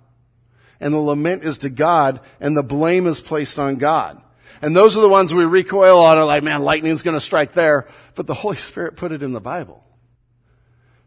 And 0.79 0.93
the 0.93 0.99
lament 0.99 1.43
is 1.43 1.57
to 1.59 1.69
God 1.69 2.19
and 2.39 2.55
the 2.55 2.63
blame 2.63 3.07
is 3.07 3.19
placed 3.19 3.57
on 3.57 3.75
God. 3.75 4.21
And 4.61 4.75
those 4.75 4.95
are 4.95 5.01
the 5.01 5.09
ones 5.09 5.33
we 5.33 5.45
recoil 5.45 5.99
on, 5.99 6.19
like, 6.27 6.43
man, 6.43 6.61
lightning's 6.61 7.01
gonna 7.01 7.19
strike 7.19 7.53
there. 7.53 7.87
But 8.13 8.27
the 8.27 8.33
Holy 8.33 8.57
Spirit 8.57 8.97
put 8.97 9.11
it 9.11 9.23
in 9.23 9.33
the 9.33 9.41
Bible. 9.41 9.83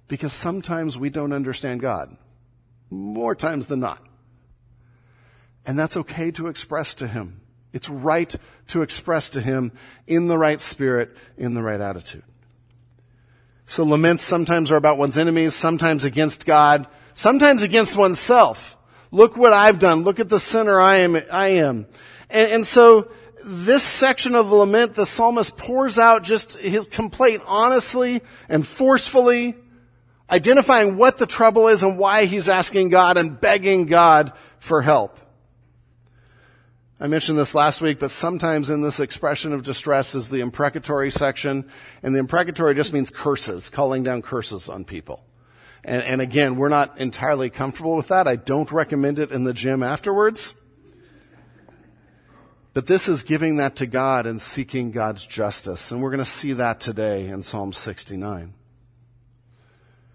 Because 0.08 0.32
sometimes 0.32 0.98
we 0.98 1.10
don't 1.10 1.32
understand 1.32 1.80
God. 1.80 2.16
More 2.90 3.34
times 3.34 3.66
than 3.66 3.80
not. 3.80 4.02
And 5.66 5.78
that's 5.78 5.96
okay 5.96 6.30
to 6.32 6.48
express 6.48 6.94
to 6.96 7.06
Him. 7.06 7.40
It's 7.72 7.88
right 7.88 8.34
to 8.68 8.82
express 8.82 9.30
to 9.30 9.40
Him 9.40 9.72
in 10.06 10.28
the 10.28 10.38
right 10.38 10.60
spirit, 10.60 11.16
in 11.36 11.54
the 11.54 11.62
right 11.62 11.80
attitude. 11.80 12.24
So 13.66 13.84
laments 13.84 14.24
sometimes 14.24 14.70
are 14.70 14.76
about 14.76 14.98
one's 14.98 15.16
enemies, 15.16 15.54
sometimes 15.54 16.04
against 16.04 16.44
God, 16.44 16.86
sometimes 17.14 17.62
against 17.62 17.96
oneself. 17.96 18.76
Look 19.10 19.36
what 19.36 19.52
I've 19.52 19.78
done. 19.78 20.02
Look 20.02 20.20
at 20.20 20.28
the 20.28 20.40
sinner 20.40 20.80
I 20.80 20.96
am. 20.96 21.16
I 21.30 21.48
am. 21.48 21.86
And, 22.28 22.52
and 22.52 22.66
so 22.66 23.10
this 23.44 23.82
section 23.82 24.34
of 24.34 24.48
the 24.48 24.56
lament, 24.56 24.94
the 24.94 25.06
psalmist 25.06 25.56
pours 25.56 25.98
out 25.98 26.22
just 26.22 26.58
his 26.58 26.88
complaint 26.88 27.42
honestly 27.46 28.22
and 28.48 28.66
forcefully, 28.66 29.56
identifying 30.30 30.96
what 30.96 31.18
the 31.18 31.26
trouble 31.26 31.68
is 31.68 31.82
and 31.82 31.98
why 31.98 32.24
he's 32.24 32.48
asking 32.48 32.88
God 32.88 33.16
and 33.16 33.40
begging 33.40 33.86
God 33.86 34.32
for 34.58 34.80
help. 34.80 35.18
I 37.02 37.08
mentioned 37.08 37.36
this 37.36 37.52
last 37.52 37.80
week, 37.80 37.98
but 37.98 38.12
sometimes 38.12 38.70
in 38.70 38.82
this 38.82 39.00
expression 39.00 39.52
of 39.52 39.64
distress 39.64 40.14
is 40.14 40.28
the 40.28 40.38
imprecatory 40.38 41.10
section, 41.10 41.68
and 42.00 42.14
the 42.14 42.20
imprecatory 42.20 42.76
just 42.76 42.92
means 42.92 43.10
curses, 43.10 43.70
calling 43.70 44.04
down 44.04 44.22
curses 44.22 44.68
on 44.68 44.84
people. 44.84 45.24
And, 45.82 46.00
and 46.04 46.20
again, 46.20 46.54
we're 46.54 46.68
not 46.68 47.00
entirely 47.00 47.50
comfortable 47.50 47.96
with 47.96 48.06
that. 48.06 48.28
I 48.28 48.36
don't 48.36 48.70
recommend 48.70 49.18
it 49.18 49.32
in 49.32 49.42
the 49.42 49.52
gym 49.52 49.82
afterwards. 49.82 50.54
But 52.72 52.86
this 52.86 53.08
is 53.08 53.24
giving 53.24 53.56
that 53.56 53.74
to 53.76 53.88
God 53.88 54.24
and 54.24 54.40
seeking 54.40 54.92
God's 54.92 55.26
justice. 55.26 55.90
And 55.90 56.04
we're 56.04 56.10
going 56.10 56.18
to 56.18 56.24
see 56.24 56.52
that 56.52 56.78
today 56.78 57.26
in 57.26 57.42
Psalm 57.42 57.72
69. 57.72 58.54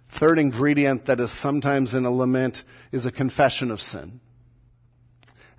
Third 0.08 0.40
ingredient 0.40 1.04
that 1.04 1.20
is 1.20 1.32
sometimes 1.32 1.94
in 1.94 2.06
a 2.06 2.12
lament 2.12 2.64
is 2.94 3.06
a 3.06 3.12
confession 3.12 3.72
of 3.72 3.82
sin. 3.82 4.22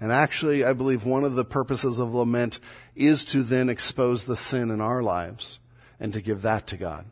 And 0.00 0.12
actually, 0.12 0.64
I 0.64 0.73
believe 0.73 1.05
one 1.05 1.25
of 1.25 1.35
the 1.35 1.45
purposes 1.45 1.99
of 1.99 2.14
lament 2.14 2.61
is 2.95 3.25
to 3.26 3.43
then 3.43 3.69
expose 3.69 4.25
the 4.25 4.37
sin 4.37 4.71
in 4.71 4.81
our 4.81 5.02
lives 5.02 5.59
and 5.99 6.12
to 6.12 6.21
give 6.21 6.43
that 6.43 6.67
to 6.69 6.76
God 6.76 7.07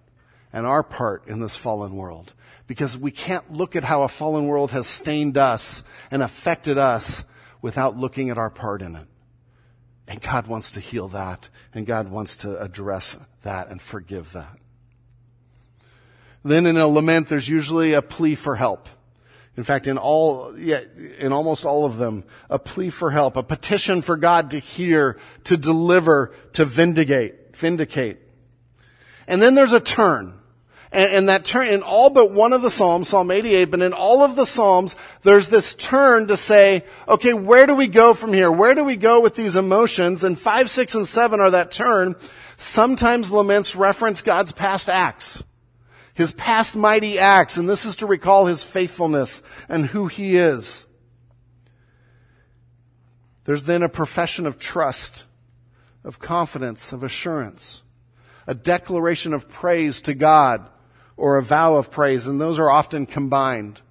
and 0.52 0.66
our 0.66 0.82
part 0.82 1.26
in 1.26 1.40
this 1.40 1.56
fallen 1.56 1.96
world. 1.96 2.32
Because 2.66 2.96
we 2.96 3.10
can't 3.10 3.52
look 3.52 3.76
at 3.76 3.84
how 3.84 4.02
a 4.02 4.08
fallen 4.08 4.46
world 4.46 4.72
has 4.72 4.86
stained 4.86 5.36
us 5.36 5.84
and 6.10 6.22
affected 6.22 6.78
us 6.78 7.24
without 7.60 7.96
looking 7.96 8.30
at 8.30 8.38
our 8.38 8.50
part 8.50 8.82
in 8.82 8.96
it. 8.96 9.06
And 10.08 10.22
God 10.22 10.46
wants 10.46 10.70
to 10.72 10.80
heal 10.80 11.08
that, 11.08 11.48
and 11.74 11.86
God 11.86 12.08
wants 12.08 12.36
to 12.38 12.60
address 12.60 13.18
that 13.42 13.68
and 13.68 13.82
forgive 13.82 14.32
that. 14.32 14.58
Then 16.44 16.66
in 16.66 16.76
a 16.76 16.86
lament, 16.86 17.28
there's 17.28 17.48
usually 17.48 17.92
a 17.92 18.02
plea 18.02 18.36
for 18.36 18.56
help. 18.56 18.88
In 19.56 19.64
fact, 19.64 19.86
in 19.86 19.96
all, 19.96 20.56
yeah, 20.58 20.80
in 21.18 21.32
almost 21.32 21.64
all 21.64 21.86
of 21.86 21.96
them, 21.96 22.24
a 22.50 22.58
plea 22.58 22.90
for 22.90 23.10
help, 23.10 23.36
a 23.36 23.42
petition 23.42 24.02
for 24.02 24.16
God 24.16 24.50
to 24.50 24.58
hear, 24.58 25.18
to 25.44 25.56
deliver, 25.56 26.34
to 26.52 26.66
vindicate, 26.66 27.56
vindicate. 27.56 28.20
And 29.26 29.40
then 29.40 29.54
there's 29.54 29.72
a 29.72 29.80
turn. 29.80 30.34
And, 30.92 31.12
and, 31.12 31.28
that 31.30 31.44
turn, 31.44 31.68
in 31.68 31.82
all 31.82 32.10
but 32.10 32.32
one 32.32 32.52
of 32.52 32.62
the 32.62 32.70
Psalms, 32.70 33.08
Psalm 33.08 33.30
88, 33.30 33.64
but 33.66 33.80
in 33.80 33.92
all 33.92 34.22
of 34.22 34.36
the 34.36 34.44
Psalms, 34.44 34.94
there's 35.22 35.48
this 35.48 35.74
turn 35.74 36.28
to 36.28 36.36
say, 36.36 36.84
okay, 37.08 37.32
where 37.32 37.66
do 37.66 37.74
we 37.74 37.88
go 37.88 38.14
from 38.14 38.32
here? 38.32 38.52
Where 38.52 38.74
do 38.74 38.84
we 38.84 38.96
go 38.96 39.20
with 39.20 39.34
these 39.34 39.56
emotions? 39.56 40.22
And 40.22 40.38
5, 40.38 40.70
6, 40.70 40.94
and 40.94 41.08
7 41.08 41.40
are 41.40 41.50
that 41.50 41.72
turn. 41.72 42.14
Sometimes 42.56 43.32
laments 43.32 43.74
reference 43.74 44.22
God's 44.22 44.52
past 44.52 44.88
acts 44.88 45.42
his 46.16 46.32
past 46.32 46.74
mighty 46.74 47.18
acts, 47.18 47.58
and 47.58 47.68
this 47.68 47.84
is 47.84 47.96
to 47.96 48.06
recall 48.06 48.46
his 48.46 48.62
faithfulness 48.62 49.42
and 49.68 49.84
who 49.84 50.06
he 50.06 50.36
is. 50.36 50.86
There's 53.44 53.64
then 53.64 53.82
a 53.82 53.88
profession 53.90 54.46
of 54.46 54.58
trust, 54.58 55.26
of 56.02 56.18
confidence, 56.18 56.94
of 56.94 57.04
assurance, 57.04 57.82
a 58.46 58.54
declaration 58.54 59.34
of 59.34 59.50
praise 59.50 60.00
to 60.02 60.14
God, 60.14 60.66
or 61.18 61.36
a 61.36 61.42
vow 61.42 61.76
of 61.76 61.90
praise, 61.90 62.26
and 62.26 62.40
those 62.40 62.58
are 62.58 62.70
often 62.70 63.04
combined. 63.04 63.82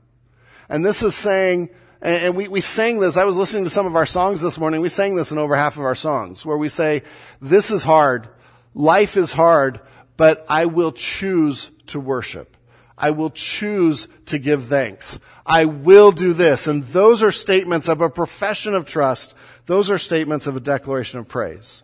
And 0.68 0.84
this 0.84 1.04
is 1.04 1.14
saying, 1.14 1.70
and 2.02 2.36
we, 2.36 2.48
we 2.48 2.60
sang 2.60 3.00
this, 3.00 3.18
I 3.18 3.24
was 3.24 3.38
listening 3.38 3.66
to 3.66 3.70
some 3.70 3.86
of 3.86 3.96
our 3.96 4.06
songs 4.08 4.42
this 4.42 4.58
morning, 4.58 4.82
we 4.82 4.90
sang 4.90 5.16
this 5.16 5.32
in 5.32 5.38
over 5.38 5.56
half 5.56 5.78
of 5.78 5.84
our 5.84 5.96
songs, 5.96 6.44
where 6.44 6.58
we 6.58 6.70
say, 6.70 7.04
this 7.40 7.70
is 7.70 7.84
hard, 7.84 8.28
life 8.74 9.16
is 9.16 9.32
hard, 9.32 9.80
but 10.18 10.46
I 10.50 10.66
will 10.66 10.92
choose 10.92 11.72
to 11.88 12.00
worship. 12.00 12.56
I 12.98 13.12
will 13.12 13.30
choose 13.30 14.08
to 14.28 14.40
give 14.40 14.66
thanks. 14.66 15.20
I 15.46 15.66
will 15.66 16.12
do 16.12 16.34
this. 16.34 16.66
And 16.68 16.84
those 16.86 17.22
are 17.22 17.32
statements 17.32 17.90
of 17.90 18.02
a 18.02 18.10
profession 18.10 18.74
of 18.74 18.86
trust. 18.86 19.36
Those 19.66 19.92
are 19.92 19.98
statements 19.98 20.48
of 20.48 20.56
a 20.56 20.62
declaration 20.62 21.20
of 21.20 21.28
praise. 21.28 21.84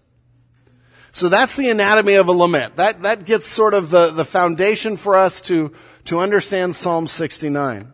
So 1.12 1.28
that's 1.28 1.58
the 1.58 1.70
anatomy 1.70 2.14
of 2.14 2.30
a 2.30 2.32
lament. 2.32 2.78
That, 2.78 3.02
that 3.02 3.26
gets 3.26 3.48
sort 3.48 3.74
of 3.74 3.90
the, 3.90 4.12
the 4.12 4.24
foundation 4.24 4.96
for 4.96 5.16
us 5.16 5.42
to, 5.44 5.74
to 6.06 6.20
understand 6.20 6.76
Psalm 6.76 7.08
69. 7.08 7.92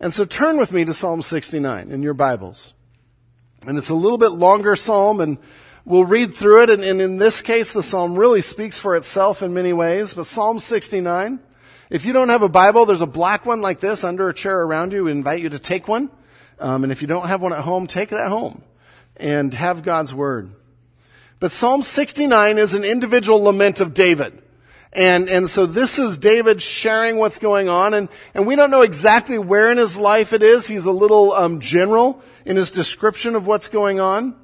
And 0.00 0.12
so 0.12 0.26
turn 0.26 0.58
with 0.58 0.72
me 0.72 0.84
to 0.84 0.92
Psalm 0.92 1.22
69 1.22 1.90
in 1.90 2.02
your 2.02 2.12
Bibles. 2.12 2.74
And 3.66 3.78
it's 3.78 3.88
a 3.88 3.94
little 3.94 4.18
bit 4.18 4.32
longer 4.32 4.76
psalm 4.76 5.20
and 5.20 5.38
We'll 5.86 6.04
read 6.04 6.34
through 6.34 6.62
it, 6.62 6.70
and, 6.70 6.82
and, 6.82 7.02
in 7.02 7.18
this 7.18 7.42
case, 7.42 7.72
the 7.72 7.82
psalm 7.82 8.18
really 8.18 8.40
speaks 8.40 8.78
for 8.78 8.96
itself 8.96 9.42
in 9.42 9.52
many 9.52 9.74
ways. 9.74 10.14
But 10.14 10.24
Psalm 10.24 10.58
69, 10.58 11.40
if 11.90 12.06
you 12.06 12.14
don't 12.14 12.30
have 12.30 12.40
a 12.40 12.48
Bible, 12.48 12.86
there's 12.86 13.02
a 13.02 13.06
black 13.06 13.44
one 13.44 13.60
like 13.60 13.80
this 13.80 14.02
under 14.02 14.30
a 14.30 14.34
chair 14.34 14.62
around 14.62 14.94
you. 14.94 15.04
We 15.04 15.10
invite 15.10 15.42
you 15.42 15.50
to 15.50 15.58
take 15.58 15.86
one. 15.86 16.10
Um, 16.58 16.84
and 16.84 16.92
if 16.92 17.02
you 17.02 17.08
don't 17.08 17.26
have 17.26 17.42
one 17.42 17.52
at 17.52 17.60
home, 17.60 17.86
take 17.86 18.08
that 18.10 18.30
home 18.30 18.62
and 19.16 19.52
have 19.52 19.82
God's 19.82 20.14
Word. 20.14 20.54
But 21.38 21.52
Psalm 21.52 21.82
69 21.82 22.56
is 22.56 22.72
an 22.72 22.84
individual 22.84 23.42
lament 23.42 23.82
of 23.82 23.92
David. 23.92 24.40
And, 24.94 25.28
and 25.28 25.50
so 25.50 25.66
this 25.66 25.98
is 25.98 26.16
David 26.16 26.62
sharing 26.62 27.18
what's 27.18 27.38
going 27.38 27.68
on, 27.68 27.92
and, 27.92 28.08
and 28.32 28.46
we 28.46 28.56
don't 28.56 28.70
know 28.70 28.82
exactly 28.82 29.36
where 29.38 29.70
in 29.70 29.76
his 29.76 29.98
life 29.98 30.32
it 30.32 30.42
is. 30.42 30.68
He's 30.68 30.86
a 30.86 30.92
little 30.92 31.32
um, 31.32 31.60
general 31.60 32.22
in 32.46 32.56
his 32.56 32.70
description 32.70 33.34
of 33.34 33.46
what's 33.46 33.68
going 33.68 34.00
on. 34.00 34.36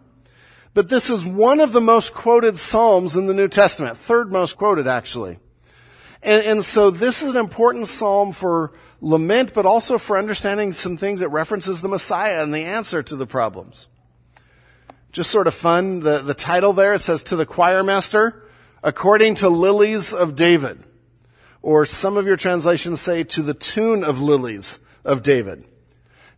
But 0.72 0.88
this 0.88 1.10
is 1.10 1.24
one 1.24 1.60
of 1.60 1.72
the 1.72 1.80
most 1.80 2.14
quoted 2.14 2.56
Psalms 2.58 3.16
in 3.16 3.26
the 3.26 3.34
New 3.34 3.48
Testament, 3.48 3.96
third 3.96 4.32
most 4.32 4.56
quoted 4.56 4.86
actually. 4.86 5.38
And, 6.22 6.44
and, 6.44 6.64
so 6.64 6.90
this 6.90 7.22
is 7.22 7.34
an 7.34 7.40
important 7.40 7.88
Psalm 7.88 8.32
for 8.32 8.72
lament, 9.00 9.54
but 9.54 9.64
also 9.64 9.96
for 9.96 10.18
understanding 10.18 10.72
some 10.72 10.98
things 10.98 11.20
that 11.20 11.30
references 11.30 11.80
the 11.80 11.88
Messiah 11.88 12.42
and 12.42 12.52
the 12.52 12.64
answer 12.64 13.02
to 13.02 13.16
the 13.16 13.26
problems. 13.26 13.88
Just 15.12 15.30
sort 15.30 15.46
of 15.46 15.54
fun, 15.54 16.00
the, 16.00 16.18
the 16.18 16.34
title 16.34 16.74
there, 16.74 16.92
it 16.94 16.98
says, 16.98 17.22
to 17.24 17.36
the 17.36 17.46
choir 17.46 17.82
master, 17.82 18.44
according 18.82 19.36
to 19.36 19.48
lilies 19.48 20.12
of 20.12 20.36
David. 20.36 20.84
Or 21.62 21.86
some 21.86 22.18
of 22.18 22.26
your 22.26 22.36
translations 22.36 23.00
say, 23.00 23.24
to 23.24 23.42
the 23.42 23.54
tune 23.54 24.04
of 24.04 24.20
lilies 24.20 24.80
of 25.04 25.22
David. 25.22 25.64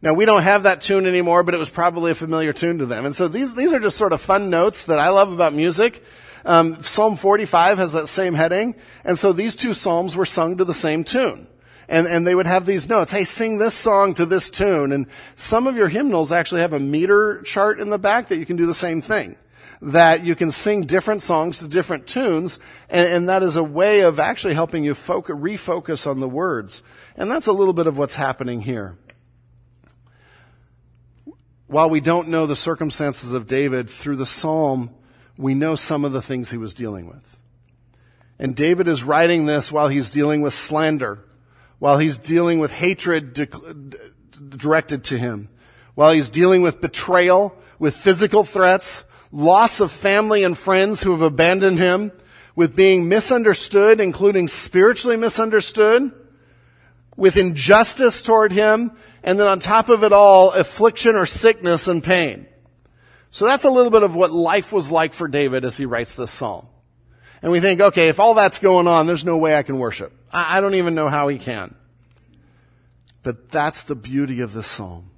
Now 0.03 0.15
we 0.15 0.25
don't 0.25 0.43
have 0.43 0.65
that 0.65 0.81
tune 0.81 1.07
anymore, 1.07 1.45
but 1.45 1.55
it 1.55 1.59
was 1.59 1.71
probably 1.71 2.11
a 2.11 2.17
familiar 2.17 2.53
tune 2.53 2.79
to 2.79 2.87
them. 2.87 3.07
And 3.07 3.15
so 3.15 3.29
these, 3.29 3.55
these 3.55 3.73
are 3.73 3.79
just 3.79 3.97
sort 3.97 4.12
of 4.12 4.21
fun 4.21 4.51
notes 4.51 4.85
that 4.85 4.99
I 4.99 5.11
love 5.11 5.33
about 5.33 5.55
music. 5.55 6.03
Um, 6.45 6.83
Psalm 6.83 7.17
45 7.17 7.79
has 7.79 7.93
that 7.93 8.09
same 8.09 8.35
heading. 8.35 8.75
And 9.05 9.17
so 9.17 9.33
these 9.33 9.55
two 9.55 9.73
Psalms 9.73 10.17
were 10.17 10.27
sung 10.27 10.57
to 10.57 10.65
the 10.65 10.75
same 10.75 11.05
tune. 11.05 11.47
And, 11.88 12.09
and 12.09 12.27
they 12.27 12.35
would 12.35 12.47
have 12.47 12.67
these 12.67 12.88
notes. 12.88 13.12
Hey, 13.12 13.25
sing 13.25 13.59
this 13.59 13.75
song 13.75 14.15
to 14.15 14.27
this 14.27 14.51
tune. 14.51 14.91
And 14.91 15.07
some 15.37 15.69
of 15.69 15.77
your 15.77 15.88
hymnals 15.88 16.33
actually 16.33 16.62
have 16.62 16.73
a 16.73 16.81
meter 16.81 17.41
chart 17.43 17.79
in 17.79 17.91
the 17.91 17.99
back 17.99 18.29
that 18.29 18.38
you 18.38 18.47
can 18.47 18.57
do 18.57 18.67
the 18.67 18.75
same 18.75 19.03
thing. 19.03 19.37
That 19.81 20.25
you 20.25 20.35
can 20.35 20.51
sing 20.51 20.83
different 20.83 21.23
songs 21.23 21.61
to 21.61 21.69
different 21.69 22.09
tunes. 22.09 22.59
And, 22.88 23.09
and 23.09 23.29
that 23.29 23.45
is 23.45 23.57
a 23.57 23.62
way 23.62 24.01
of 24.01 24.19
actually 24.19 24.55
helping 24.55 24.83
you 24.83 24.95
focus, 24.95 25.37
refocus 25.37 26.11
on 26.11 26.19
the 26.19 26.29
words. 26.29 26.83
And 27.17 27.31
that's 27.31 27.47
a 27.47 27.53
little 27.53 27.75
bit 27.75 27.87
of 27.87 27.99
what's 27.99 28.17
happening 28.17 28.62
here 28.62 28.97
while 31.72 31.88
we 31.88 32.00
don't 32.00 32.28
know 32.28 32.44
the 32.44 32.54
circumstances 32.54 33.32
of 33.32 33.46
David, 33.46 33.88
through 33.88 34.16
the 34.16 34.26
psalm, 34.26 34.90
we 35.38 35.54
know 35.54 35.74
some 35.74 36.04
of 36.04 36.12
the 36.12 36.20
things 36.20 36.50
he 36.50 36.58
was 36.58 36.74
dealing 36.74 37.06
with. 37.06 37.40
And 38.38 38.54
David 38.54 38.88
is 38.88 39.02
writing 39.02 39.46
this 39.46 39.72
while 39.72 39.88
he's 39.88 40.11
dealing 40.11 40.42
with 40.42 40.52
slander, 40.52 41.24
while 41.78 41.96
he's 41.96 42.18
dealing 42.18 42.58
with 42.58 42.72
hatred 42.72 43.32
de- 43.32 43.46
directed 44.50 45.04
to 45.04 45.18
him, 45.18 45.48
while 45.94 46.12
he's 46.12 46.28
dealing 46.28 46.61
with 46.61 46.82
betrayal, 46.82 47.56
with 47.78 47.96
physical 47.96 48.44
threats, 48.44 49.04
loss 49.32 49.80
of 49.80 49.90
family 49.90 50.44
and 50.44 50.58
friends 50.58 51.02
who 51.02 51.12
have 51.12 51.22
abandoned 51.22 51.78
him, 51.78 52.12
with 52.54 52.76
being 52.76 53.08
misunderstood, 53.08 53.98
including 53.98 54.46
spiritually 54.46 55.16
misunderstood, 55.16 56.12
with 57.16 57.38
injustice 57.38 58.20
toward 58.20 58.52
him, 58.52 58.92
and 59.22 59.38
then 59.38 59.46
on 59.46 59.61
top 59.61 59.88
of 59.88 60.04
it 60.04 60.12
all, 60.12 60.50
affliction 60.52 61.16
or 61.16 61.26
sickness 61.26 61.88
and 61.88 62.02
pain. 62.02 62.46
So 63.30 63.46
that's 63.46 63.64
a 63.64 63.70
little 63.70 63.90
bit 63.90 64.02
of 64.02 64.14
what 64.14 64.30
life 64.30 64.72
was 64.72 64.92
like 64.92 65.12
for 65.12 65.26
David 65.28 65.64
as 65.64 65.76
he 65.76 65.87
writes 65.87 66.14
this 66.14 66.30
psalm. 66.30 66.66
And 67.40 67.50
we 67.50 67.61
think, 67.61 67.80
okay, 67.80 68.08
if 68.08 68.20
all 68.20 68.35
that's 68.35 68.61
going 68.61 68.87
on, 68.87 69.06
there's 69.06 69.24
no 69.24 69.37
way 69.37 69.56
I 69.56 69.62
can 69.62 69.78
worship. 69.78 70.12
I, 70.32 70.58
I 70.58 70.61
don't 70.61 70.74
even 70.74 70.94
know 70.94 71.08
how 71.08 71.28
he 71.28 71.38
can. 71.38 71.74
But 73.22 73.50
that's 73.50 73.82
the 73.85 73.94
beauty 73.94 74.40
of 74.40 74.52
this 74.52 74.66
psalm. 74.66 75.11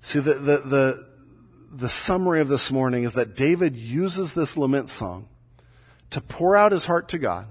See, 0.00 0.18
the, 0.18 0.34
the, 0.34 0.58
the, 0.58 1.06
the 1.72 1.88
summary 1.88 2.40
of 2.40 2.48
this 2.48 2.72
morning 2.72 3.04
is 3.04 3.14
that 3.14 3.36
David 3.36 3.76
uses 3.76 4.34
this 4.34 4.56
lament 4.56 4.88
song 4.88 5.28
to 6.10 6.20
pour 6.20 6.56
out 6.56 6.72
his 6.72 6.86
heart 6.86 7.08
to 7.10 7.18
God, 7.18 7.46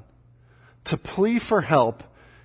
to 0.85 0.97
plea 0.97 1.39
for 1.39 1.61
help, 1.61 2.03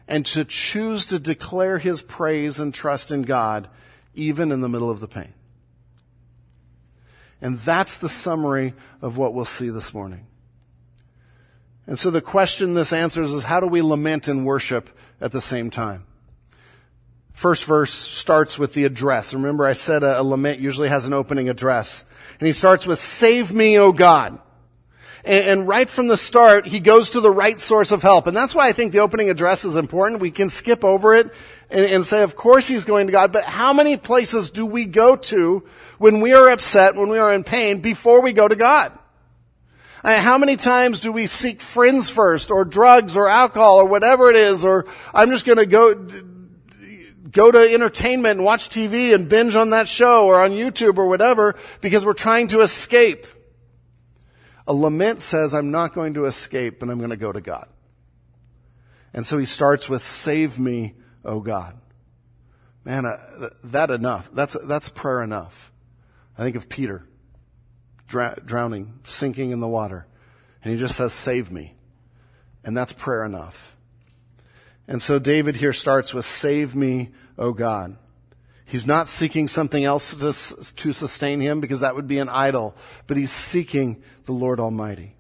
and 0.09 0.27
to 0.27 0.45
choose 0.45 1.07
to 1.07 1.19
declare 1.19 1.79
his 1.79 2.03
praise 2.03 2.61
and 2.61 2.75
trust 2.75 3.11
in 3.11 3.23
God 3.23 3.69
even 4.15 4.53
in 4.53 4.61
the 4.61 4.69
middle 4.69 4.91
of 4.91 5.01
the 5.01 5.09
pain. 5.09 5.33
And 7.41 7.59
that's 7.59 7.97
the 7.97 8.09
summary 8.09 8.75
of 9.01 9.17
what 9.17 9.35
we'll 9.35 9.45
see 9.45 9.69
this 9.71 9.93
morning. 9.93 10.27
And 11.87 11.99
so 11.99 12.11
the 12.11 12.21
question 12.21 12.75
this 12.75 12.93
answers 12.93 13.33
is 13.33 13.45
how 13.45 13.59
do 13.59 13.67
we 13.67 13.83
lament 13.83 14.29
and 14.29 14.47
worship 14.47 14.91
at 15.21 15.33
the 15.33 15.41
same 15.41 15.71
time? 15.71 16.05
First 17.33 17.65
verse 17.65 17.93
starts 17.93 18.59
with 18.59 18.75
the 18.75 18.85
address. 18.85 19.35
Remember 19.35 19.67
I 19.67 19.73
said 19.73 20.05
a, 20.05 20.21
a 20.21 20.23
lament 20.23 20.61
usually 20.61 20.89
has 20.89 21.07
an 21.07 21.13
opening 21.13 21.49
address. 21.49 22.05
And 22.39 22.47
he 22.47 22.53
starts 22.53 22.87
with, 22.87 23.01
Save 23.01 23.53
me, 23.53 23.79
O 23.79 23.91
God. 23.91 24.41
And, 25.25 25.47
and, 25.47 25.69
right 25.69 25.89
from 25.89 26.09
the 26.09 26.17
start, 26.17 26.67
he 26.67 26.81
goes 26.81 27.11
to 27.11 27.21
the 27.21 27.31
right 27.31 27.59
source 27.61 27.93
of 27.93 28.03
help. 28.03 28.27
And 28.27 28.37
that's 28.37 28.55
why 28.55 28.69
I 28.69 28.73
think 28.73 28.93
the 28.93 28.99
opening 28.99 29.31
address 29.31 29.65
is 29.65 29.77
important. 29.77 30.21
We 30.21 30.33
can 30.33 30.49
skip 30.49 30.85
over 30.85 31.15
it 31.15 31.33
and, 31.71 31.87
and 31.87 32.05
say, 32.05 32.23
of 32.23 32.35
course 32.35 32.67
he's 32.67 32.85
going 32.85 33.07
to 33.07 33.13
God, 33.13 33.33
but 33.33 33.45
how 33.45 33.73
many 33.73 33.97
places 33.97 34.51
do 34.51 34.67
we 34.67 34.85
go 34.85 35.15
to 35.17 35.63
when 35.99 36.21
we 36.21 36.33
are 36.33 36.49
upset, 36.49 36.97
when 36.97 37.09
we 37.09 37.19
are 37.19 37.33
in 37.33 37.45
pain, 37.45 37.79
before 37.79 38.21
we 38.21 38.33
go 38.33 38.49
to 38.49 38.57
God? 38.57 38.99
Uh, 40.05 40.21
how 40.21 40.37
many 40.37 40.57
times 40.57 40.99
do 40.99 41.13
we 41.13 41.29
seek 41.29 41.61
friends 41.61 42.11
first, 42.11 42.51
or 42.51 42.65
drugs, 42.65 43.17
or 43.17 43.29
alcohol, 43.29 43.77
or 43.77 43.87
whatever 43.87 44.29
it 44.31 44.37
is, 44.37 44.65
or 44.65 44.87
I'm 45.15 45.31
just 45.31 45.47
going 45.47 45.59
to 45.59 45.67
go 45.67 45.95
go 47.31 47.51
to 47.51 47.73
entertainment 47.73 48.37
and 48.37 48.45
watch 48.45 48.69
TV 48.69 49.15
and 49.15 49.29
binge 49.29 49.55
on 49.55 49.71
that 49.71 49.87
show, 49.87 50.27
or 50.27 50.43
on 50.43 50.51
YouTube, 50.51 50.99
or 50.99 51.07
whatever, 51.07 51.55
because 51.81 52.05
we're 52.05 52.15
trying 52.15 52.49
to 52.49 52.63
escape. 52.63 53.27
A 54.67 54.75
lament 54.75 55.21
says, 55.21 55.55
I'm 55.55 55.71
not 55.71 55.95
going 55.95 56.15
to 56.15 56.25
escape, 56.25 56.79
but 56.79 56.89
I'm 56.89 56.99
going 56.99 57.11
to 57.11 57.17
go 57.17 57.33
to 57.33 57.41
God. 57.41 57.69
And 59.13 59.27
so 59.27 59.39
he 59.39 59.45
starts 59.45 59.89
with, 59.89 60.03
save 60.03 60.59
me, 60.59 60.95
O 61.25 61.41
God. 61.41 61.79
Man, 62.85 63.05
uh, 63.05 63.17
that 63.65 63.91
enough. 63.91 64.31
That's, 64.33 64.57
that's 64.65 64.89
prayer 64.89 65.23
enough. 65.23 65.73
I 66.37 66.43
think 66.43 66.57
of 66.57 66.69
Peter 66.69 67.07
drowning, 68.07 69.01
sinking 69.05 69.51
in 69.51 69.61
the 69.61 69.69
water. 69.69 70.07
And 70.63 70.73
he 70.73 70.79
just 70.79 70.97
says, 70.97 71.13
save 71.13 71.51
me. 71.51 71.75
And 72.65 72.77
that's 72.77 72.93
prayer 72.93 73.25
enough. 73.25 73.77
And 74.87 75.01
so 75.01 75.19
David 75.19 75.57
here 75.57 75.73
starts 75.73 76.13
with, 76.13 76.25
save 76.25 76.75
me, 76.75 77.11
O 77.39 77.53
God. 77.53 77.97
He's 78.73 78.87
not 78.87 79.07
seeking 79.07 79.49
something 79.49 79.85
else 79.85 80.15
to, 80.15 80.75
to 80.77 80.93
sustain 80.95 81.41
him 81.41 81.61
because 81.61 81.81
that 81.81 81.95
would 81.95 82.07
be 82.07 82.19
an 82.19 82.31
idol, 82.31 82.75
but 83.07 83.19
he's 83.19 83.31
seeking 83.31 84.03
the 84.25 84.33
Lord 84.33 84.59
Almighty. 84.59 85.15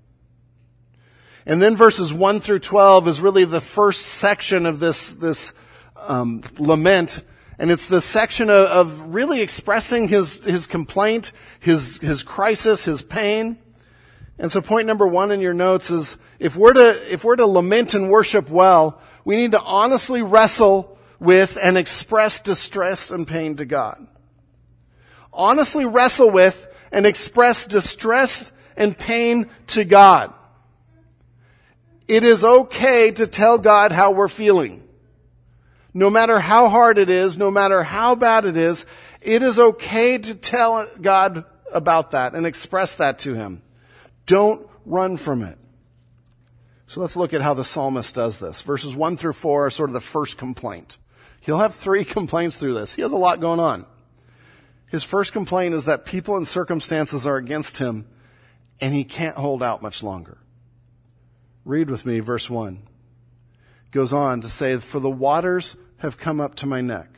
And 1.45 1.61
then 1.61 1.77
verses 1.77 2.15
1 2.15 2.41
through 2.41 2.61
12 2.61 3.09
is 3.09 3.21
really 3.21 3.45
the 3.45 3.61
first 3.61 4.07
section 4.07 4.65
of 4.65 4.81
this, 4.81 5.12
this 5.12 5.53
um, 5.99 6.41
lament. 6.59 7.25
And 7.59 7.71
it's 7.71 7.85
the 7.88 8.01
section 8.01 8.49
of, 8.49 8.69
of 8.69 9.15
really 9.15 9.43
expressing 9.43 10.09
his, 10.09 10.43
his 10.43 10.67
complaint, 10.67 11.33
his, 11.61 11.99
his 11.99 12.23
crisis, 12.23 12.87
his 12.87 13.03
pain. 13.03 13.59
And 14.38 14.51
so 14.51 14.62
point 14.62 14.87
number 14.87 15.07
one 15.07 15.31
in 15.31 15.43
your 15.43 15.53
notes 15.53 15.91
is 15.91 16.17
if 16.38 16.57
we're 16.57 16.73
to, 16.73 17.12
if 17.12 17.23
we're 17.23 17.37
to 17.37 17.47
lament 17.47 17.93
and 17.93 18.09
worship 18.09 18.49
well, 18.49 18.99
we 19.27 19.37
need 19.37 19.51
to 19.51 19.61
honestly 19.61 20.23
wrestle 20.23 20.91
with 21.22 21.56
and 21.61 21.78
express 21.78 22.40
distress 22.40 23.11
and 23.11 23.26
pain 23.26 23.56
to 23.56 23.64
God. 23.64 24.06
Honestly 25.32 25.85
wrestle 25.85 26.30
with 26.30 26.68
and 26.90 27.06
express 27.06 27.64
distress 27.64 28.52
and 28.76 28.98
pain 28.98 29.48
to 29.68 29.85
God. 29.85 30.35
It 32.08 32.24
is 32.24 32.44
okay 32.44 33.11
to 33.12 33.26
tell 33.26 33.56
God 33.56 33.92
how 33.92 34.11
we're 34.11 34.28
feeling. 34.28 34.82
No 35.94 36.11
matter 36.11 36.40
how 36.40 36.68
hard 36.68 36.98
it 36.98 37.08
is, 37.08 37.38
no 37.38 37.50
matter 37.50 37.82
how 37.82 38.14
bad 38.14 38.44
it 38.44 38.56
is, 38.56 38.85
it 39.20 39.42
is 39.42 39.58
okay 39.58 40.18
to 40.18 40.35
tell 40.35 40.87
God 41.00 41.44
about 41.72 42.11
that 42.11 42.35
and 42.35 42.46
express 42.46 42.96
that 42.96 43.20
to 43.20 43.35
Him. 43.35 43.62
Don't 44.26 44.68
run 44.85 45.16
from 45.16 45.42
it. 45.42 45.58
So 46.87 47.00
let's 47.00 47.16
look 47.16 47.32
at 47.32 47.40
how 47.40 47.54
the 47.54 47.64
psalmist 47.64 48.14
does 48.14 48.38
this. 48.38 48.61
Verses 48.61 48.94
1 48.94 49.16
through 49.16 49.32
4 49.32 49.66
are 49.66 49.70
sort 49.70 49.90
of 49.90 49.94
the 49.94 50.00
first 50.00 50.37
complaint. 50.37 50.98
He'll 51.42 51.59
have 51.59 51.74
three 51.74 52.05
complaints 52.18 52.57
through 52.57 52.74
this. 52.74 52.94
He 52.94 53.02
has 53.02 53.12
a 53.12 53.16
lot 53.16 53.40
going 53.40 53.61
on. 53.61 53.87
His 54.90 55.05
first 55.05 55.33
complaint 55.33 55.74
is 55.74 55.85
that 55.87 56.05
people 56.05 56.37
and 56.37 56.46
circumstances 56.46 57.26
are 57.26 57.37
against 57.37 57.78
him 57.78 58.07
and 58.81 58.92
he 58.92 59.05
can't 59.05 59.37
hold 59.37 59.62
out 59.62 59.81
much 59.81 60.02
longer. 60.02 60.38
Read 61.64 61.88
with 61.88 62.05
me 62.05 62.20
verse 62.20 62.50
1. 62.50 62.83
Goes 63.92 64.12
on 64.12 64.40
to 64.40 64.48
say, 64.48 64.76
For 64.76 65.00
the 65.00 65.11
waters 65.11 65.76
have 65.98 66.18
come 66.18 66.40
up 66.40 66.57
to 66.57 66.66
my 66.66 66.81
neck. 66.81 67.09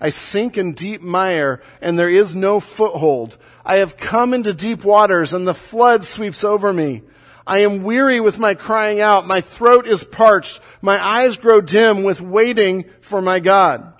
I 0.00 0.10
sink 0.10 0.56
in 0.56 0.74
deep 0.74 1.00
mire, 1.00 1.60
and 1.80 1.98
there 1.98 2.08
is 2.08 2.36
no 2.36 2.60
foothold. 2.60 3.38
I 3.64 3.76
have 3.76 3.96
come 3.96 4.34
into 4.34 4.52
deep 4.52 4.84
waters, 4.84 5.32
and 5.32 5.48
the 5.48 5.54
flood 5.54 6.04
sweeps 6.04 6.44
over 6.44 6.72
me. 6.72 7.02
I 7.46 7.58
am 7.58 7.84
weary 7.84 8.20
with 8.20 8.38
my 8.38 8.54
crying 8.54 9.00
out. 9.00 9.26
My 9.26 9.40
throat 9.40 9.86
is 9.86 10.04
parched. 10.04 10.60
My 10.82 11.02
eyes 11.02 11.36
grow 11.36 11.60
dim 11.60 12.02
with 12.02 12.20
waiting 12.20 12.86
for 13.00 13.22
my 13.22 13.38
God. 13.38 13.92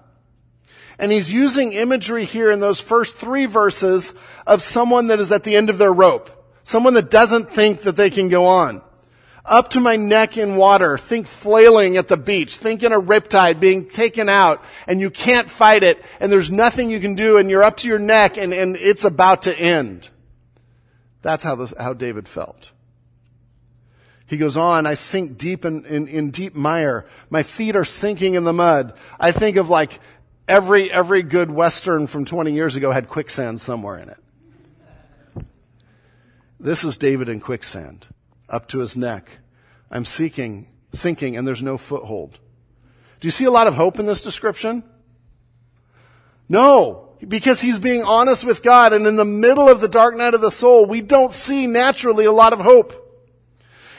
And 0.99 1.13
he's 1.13 1.33
using 1.33 1.73
imagery 1.73 2.25
here 2.25 2.51
in 2.51 2.61
those 2.61 2.81
first 2.81 3.17
three 3.17 3.47
verses 3.47 4.15
of 4.47 4.63
someone 4.63 5.09
that 5.09 5.21
is 5.21 5.31
at 5.31 5.45
the 5.45 5.55
end 5.55 5.71
of 5.71 5.79
their 5.79 5.93
rope. 5.93 6.31
Someone 6.63 6.95
that 6.95 7.11
doesn't 7.11 7.53
think 7.53 7.83
that 7.83 7.97
they 7.97 8.11
can 8.11 8.29
go 8.29 8.47
on 8.47 8.83
up 9.47 9.71
to 9.71 9.81
my 9.81 9.97
neck 9.97 10.37
in 10.37 10.57
water. 10.57 10.99
Think 10.99 11.27
flailing 11.27 11.97
at 11.97 12.09
the 12.09 12.17
beach. 12.17 12.57
Think 12.57 12.83
in 12.83 12.93
a 12.93 13.01
riptide 13.01 13.61
being 13.61 13.89
taken 13.89 14.29
out 14.29 14.63
and 14.87 15.01
you 15.01 15.11
can't 15.11 15.49
fight 15.49 15.83
it 15.83 16.05
and 16.21 16.31
there's 16.31 16.51
nothing 16.51 16.91
you 16.91 17.01
can 17.01 17.15
do 17.15 17.39
and 17.39 17.49
you're 17.49 17.63
up 17.63 17.79
to 17.79 17.89
your 17.89 17.99
neck 17.99 18.37
and, 18.37 18.53
and 18.53 18.77
it's 18.77 19.05
about 19.05 19.43
to 19.43 19.59
end. 19.59 20.11
That's 21.23 21.45
how 21.45 21.57
this, 21.57 21.73
how 21.79 21.93
David 21.93 22.29
felt. 22.29 22.73
He 24.27 24.37
goes 24.37 24.57
on, 24.57 24.87
I 24.87 24.95
sink 24.95 25.39
deep 25.39 25.65
in, 25.65 25.85
in, 25.87 26.09
in 26.09 26.31
deep 26.31 26.55
mire. 26.55 27.07
My 27.31 27.43
feet 27.45 27.77
are 27.77 27.85
sinking 27.85 28.35
in 28.35 28.45
the 28.45 28.53
mud. 28.53 28.93
I 29.21 29.31
think 29.31 29.57
of 29.57 29.71
like 29.71 30.01
every, 30.49 30.91
every 30.91 31.23
good 31.23 31.51
Western 31.51 32.07
from 32.09 32.25
20 32.25 32.53
years 32.53 32.75
ago 32.75 32.91
had 32.91 33.09
quicksand 33.09 33.61
somewhere 33.61 33.99
in 33.99 34.09
it. 34.09 34.19
This 36.59 36.83
is 36.83 36.99
David 36.99 37.29
in 37.29 37.41
quicksand 37.41 38.07
up 38.49 38.67
to 38.69 38.79
his 38.79 38.97
neck. 38.97 39.31
I'm 39.91 40.05
seeking, 40.05 40.67
sinking, 40.93 41.37
and 41.37 41.47
there's 41.47 41.63
no 41.63 41.79
foothold. 41.79 42.39
Do 43.21 43.29
you 43.29 43.33
see 43.33 43.45
a 43.45 43.51
lot 43.51 43.69
of 43.69 43.75
hope 43.75 44.01
in 44.01 44.07
this 44.07 44.21
description? 44.21 44.83
No, 46.49 47.11
because 47.27 47.61
he's 47.61 47.79
being 47.79 48.03
honest 48.03 48.45
with 48.45 48.63
God, 48.63 48.93
and 48.93 49.07
in 49.07 49.17
the 49.17 49.25
middle 49.25 49.69
of 49.69 49.81
the 49.81 49.89
dark 49.89 50.17
night 50.17 50.35
of 50.35 50.41
the 50.41 50.51
soul, 50.51 50.87
we 50.87 51.01
don't 51.01 51.31
see 51.31 51.67
naturally 51.67 52.25
a 52.25 52.33
lot 52.33 52.53
of 52.53 52.61
hope. 52.61 53.06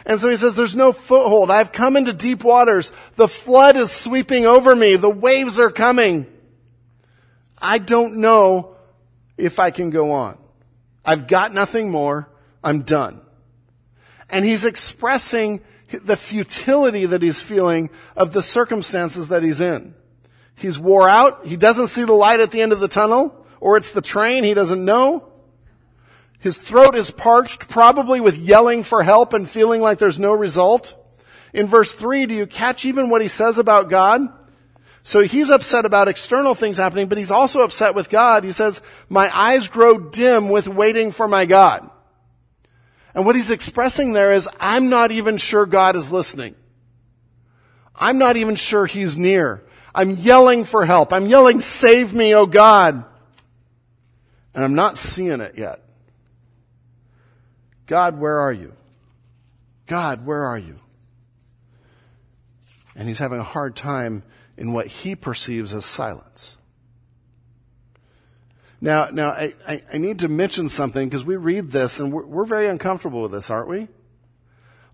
And 0.08 0.22
so 0.22 0.30
he 0.30 0.38
says, 0.38 0.56
there's 0.56 0.74
no 0.74 0.94
foothold. 0.94 1.52
I've 1.52 1.74
come 1.74 1.98
into 1.98 2.14
deep 2.14 2.46
waters. 2.46 2.94
The 3.16 3.28
flood 3.28 3.76
is 3.76 3.92
sweeping 3.92 4.46
over 4.46 4.74
me. 4.74 4.96
The 4.96 5.10
waves 5.10 5.60
are 5.60 5.70
coming. 5.70 6.28
I 7.58 7.78
don't 7.78 8.22
know 8.22 8.78
if 9.38 9.60
I 9.60 9.70
can 9.70 9.90
go 9.90 10.14
on. 10.14 10.38
I've 11.04 11.28
got 11.28 11.54
nothing 11.54 11.92
more. 11.92 12.30
I'm 12.64 12.84
done. 12.84 13.20
And 14.30 14.46
he's 14.46 14.64
expressing 14.64 15.60
the 15.92 16.16
futility 16.16 17.06
that 17.06 17.22
he's 17.22 17.42
feeling 17.42 17.90
of 18.16 18.32
the 18.32 18.42
circumstances 18.42 19.28
that 19.28 19.44
he's 19.44 19.60
in. 19.60 19.94
He's 20.56 20.80
wore 20.80 21.10
out. 21.10 21.46
He 21.46 21.58
doesn't 21.58 21.88
see 21.88 22.06
the 22.06 22.14
light 22.14 22.40
at 22.40 22.52
the 22.52 22.62
end 22.62 22.72
of 22.72 22.80
the 22.80 22.88
tunnel, 22.88 23.46
or 23.60 23.76
it's 23.76 23.92
the 23.92 24.02
train. 24.02 24.46
He 24.46 24.54
doesn't 24.54 24.84
know. 24.84 25.28
His 26.48 26.58
throat 26.58 26.96
is 26.96 27.12
parched, 27.12 27.68
probably 27.68 28.22
with 28.22 28.38
yelling 28.38 28.86
for 28.86 29.04
help 29.04 29.34
and 29.34 29.50
feeling 29.50 29.82
like 29.82 29.98
there's 29.98 30.18
no 30.18 30.32
result. 30.32 30.96
In 31.52 31.68
verse 31.68 31.92
3, 31.92 32.26
do 32.26 32.34
you 32.34 32.48
catch 32.48 32.86
even 32.86 33.10
what 33.10 33.22
he 33.22 33.28
says 33.28 33.58
about 33.58 33.90
God? 33.90 34.22
So 35.04 35.24
he's 35.24 35.50
upset 35.50 35.84
about 35.84 36.08
external 36.08 36.56
things 36.56 36.78
happening, 36.78 37.10
but 37.10 37.18
he's 37.18 37.32
also 37.32 37.60
upset 37.64 37.96
with 37.96 38.10
God. 38.10 38.46
He 38.46 38.54
says, 38.54 38.82
my 39.10 39.30
eyes 39.38 39.68
grow 39.68 39.98
dim 39.98 40.48
with 40.48 40.70
waiting 40.70 41.12
for 41.12 41.28
my 41.28 41.46
God. 41.46 41.90
And 43.14 43.26
what 43.26 43.36
he's 43.36 43.52
expressing 43.52 44.14
there 44.14 44.32
is, 44.32 44.48
I'm 44.58 44.88
not 44.88 45.12
even 45.12 45.36
sure 45.36 45.66
God 45.66 45.98
is 45.98 46.14
listening. 46.14 46.56
I'm 47.94 48.20
not 48.20 48.38
even 48.38 48.56
sure 48.56 48.86
he's 48.86 49.18
near. 49.18 49.66
I'm 49.94 50.12
yelling 50.12 50.64
for 50.64 50.86
help. 50.86 51.12
I'm 51.12 51.26
yelling, 51.26 51.60
save 51.60 52.14
me, 52.14 52.34
oh 52.34 52.46
God. 52.46 53.04
And 54.54 54.64
I'm 54.64 54.76
not 54.76 54.98
seeing 54.98 55.42
it 55.42 55.58
yet. 55.58 55.84
God, 57.88 58.20
where 58.20 58.40
are 58.40 58.52
you? 58.52 58.74
God, 59.88 60.26
where 60.26 60.44
are 60.44 60.58
you? 60.58 60.80
And 62.96 63.08
he's 63.08 63.20
having 63.20 63.40
a 63.40 63.44
hard 63.44 63.76
time 63.76 64.24
in 64.58 64.74
what 64.74 64.88
he 64.88 65.16
perceives 65.16 65.74
as 65.74 65.86
silence. 65.86 66.58
Now, 68.82 69.08
now 69.12 69.30
I, 69.30 69.54
I, 69.68 69.84
I 69.94 69.98
need 69.98 70.20
to 70.20 70.28
mention 70.28 70.70
something 70.70 71.08
because 71.08 71.24
we 71.24 71.36
read 71.36 71.72
this 71.72 72.00
and 72.00 72.12
we're, 72.12 72.26
we're 72.26 72.46
very 72.46 72.68
uncomfortable 72.68 73.24
with 73.24 73.32
this, 73.32 73.50
aren't 73.50 73.70
we? 73.70 73.88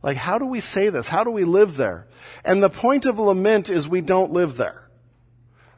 Like, 0.02 0.18
how 0.18 0.38
do 0.38 0.46
we 0.46 0.60
say 0.60 0.90
this? 0.90 1.08
How 1.08 1.24
do 1.24 1.32
we 1.32 1.46
live 1.46 1.78
there? 1.78 2.08
And 2.46 2.62
the 2.62 2.70
point 2.70 3.06
of 3.06 3.20
lament 3.20 3.70
is 3.70 3.88
we 3.88 4.02
don't 4.02 4.32
live 4.32 4.58
there. 4.58 4.88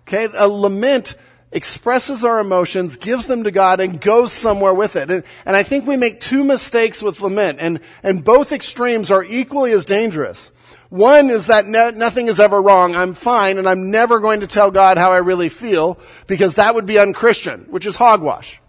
Okay? 0.07 0.27
A 0.35 0.47
lament 0.47 1.15
expresses 1.55 2.25
our 2.25 2.39
emotions, 2.39 2.97
gives 2.97 3.27
them 3.27 3.45
to 3.45 3.51
God, 3.51 3.79
and 3.79 4.01
goes 4.01 4.33
somewhere 4.33 4.73
with 4.73 4.97
it. 4.97 5.09
And, 5.09 5.23
and 5.45 5.55
I 5.55 5.63
think 5.63 5.87
we 5.87 5.95
make 5.95 6.19
two 6.19 6.43
mistakes 6.43 7.01
with 7.01 7.21
lament, 7.21 7.59
and, 7.61 7.79
and 8.03 8.23
both 8.23 8.51
extremes 8.51 9.09
are 9.09 9.23
equally 9.23 9.71
as 9.71 9.85
dangerous. 9.85 10.51
One 10.89 11.29
is 11.29 11.47
that 11.47 11.65
no, 11.65 11.89
nothing 11.89 12.27
is 12.27 12.39
ever 12.39 12.61
wrong. 12.61 12.95
I'm 12.95 13.13
fine 13.13 13.57
and 13.57 13.67
I'm 13.67 13.89
never 13.89 14.19
going 14.19 14.41
to 14.41 14.47
tell 14.47 14.69
God 14.69 14.97
how 14.97 15.11
I 15.11 15.17
really 15.17 15.49
feel 15.49 15.99
because 16.27 16.55
that 16.55 16.75
would 16.75 16.85
be 16.85 16.99
unchristian, 16.99 17.67
which 17.69 17.85
is 17.85 17.95
hogwash. 17.95 18.61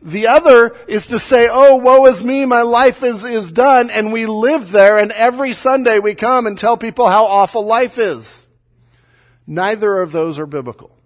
The 0.00 0.28
other 0.28 0.74
is 0.86 1.08
to 1.08 1.18
say, 1.18 1.48
oh, 1.50 1.76
woe 1.76 2.06
is 2.06 2.24
me, 2.24 2.46
my 2.46 2.62
life 2.62 3.02
is, 3.02 3.24
is 3.24 3.50
done, 3.50 3.90
and 3.90 4.12
we 4.12 4.26
live 4.26 4.70
there, 4.70 4.96
and 4.96 5.10
every 5.10 5.52
Sunday 5.52 5.98
we 5.98 6.14
come 6.14 6.46
and 6.46 6.56
tell 6.56 6.76
people 6.76 7.08
how 7.08 7.26
awful 7.26 7.66
life 7.66 7.98
is. 7.98 8.46
Neither 9.44 10.00
of 10.00 10.12
those 10.12 10.38
are 10.38 10.46
biblical. 10.46 10.97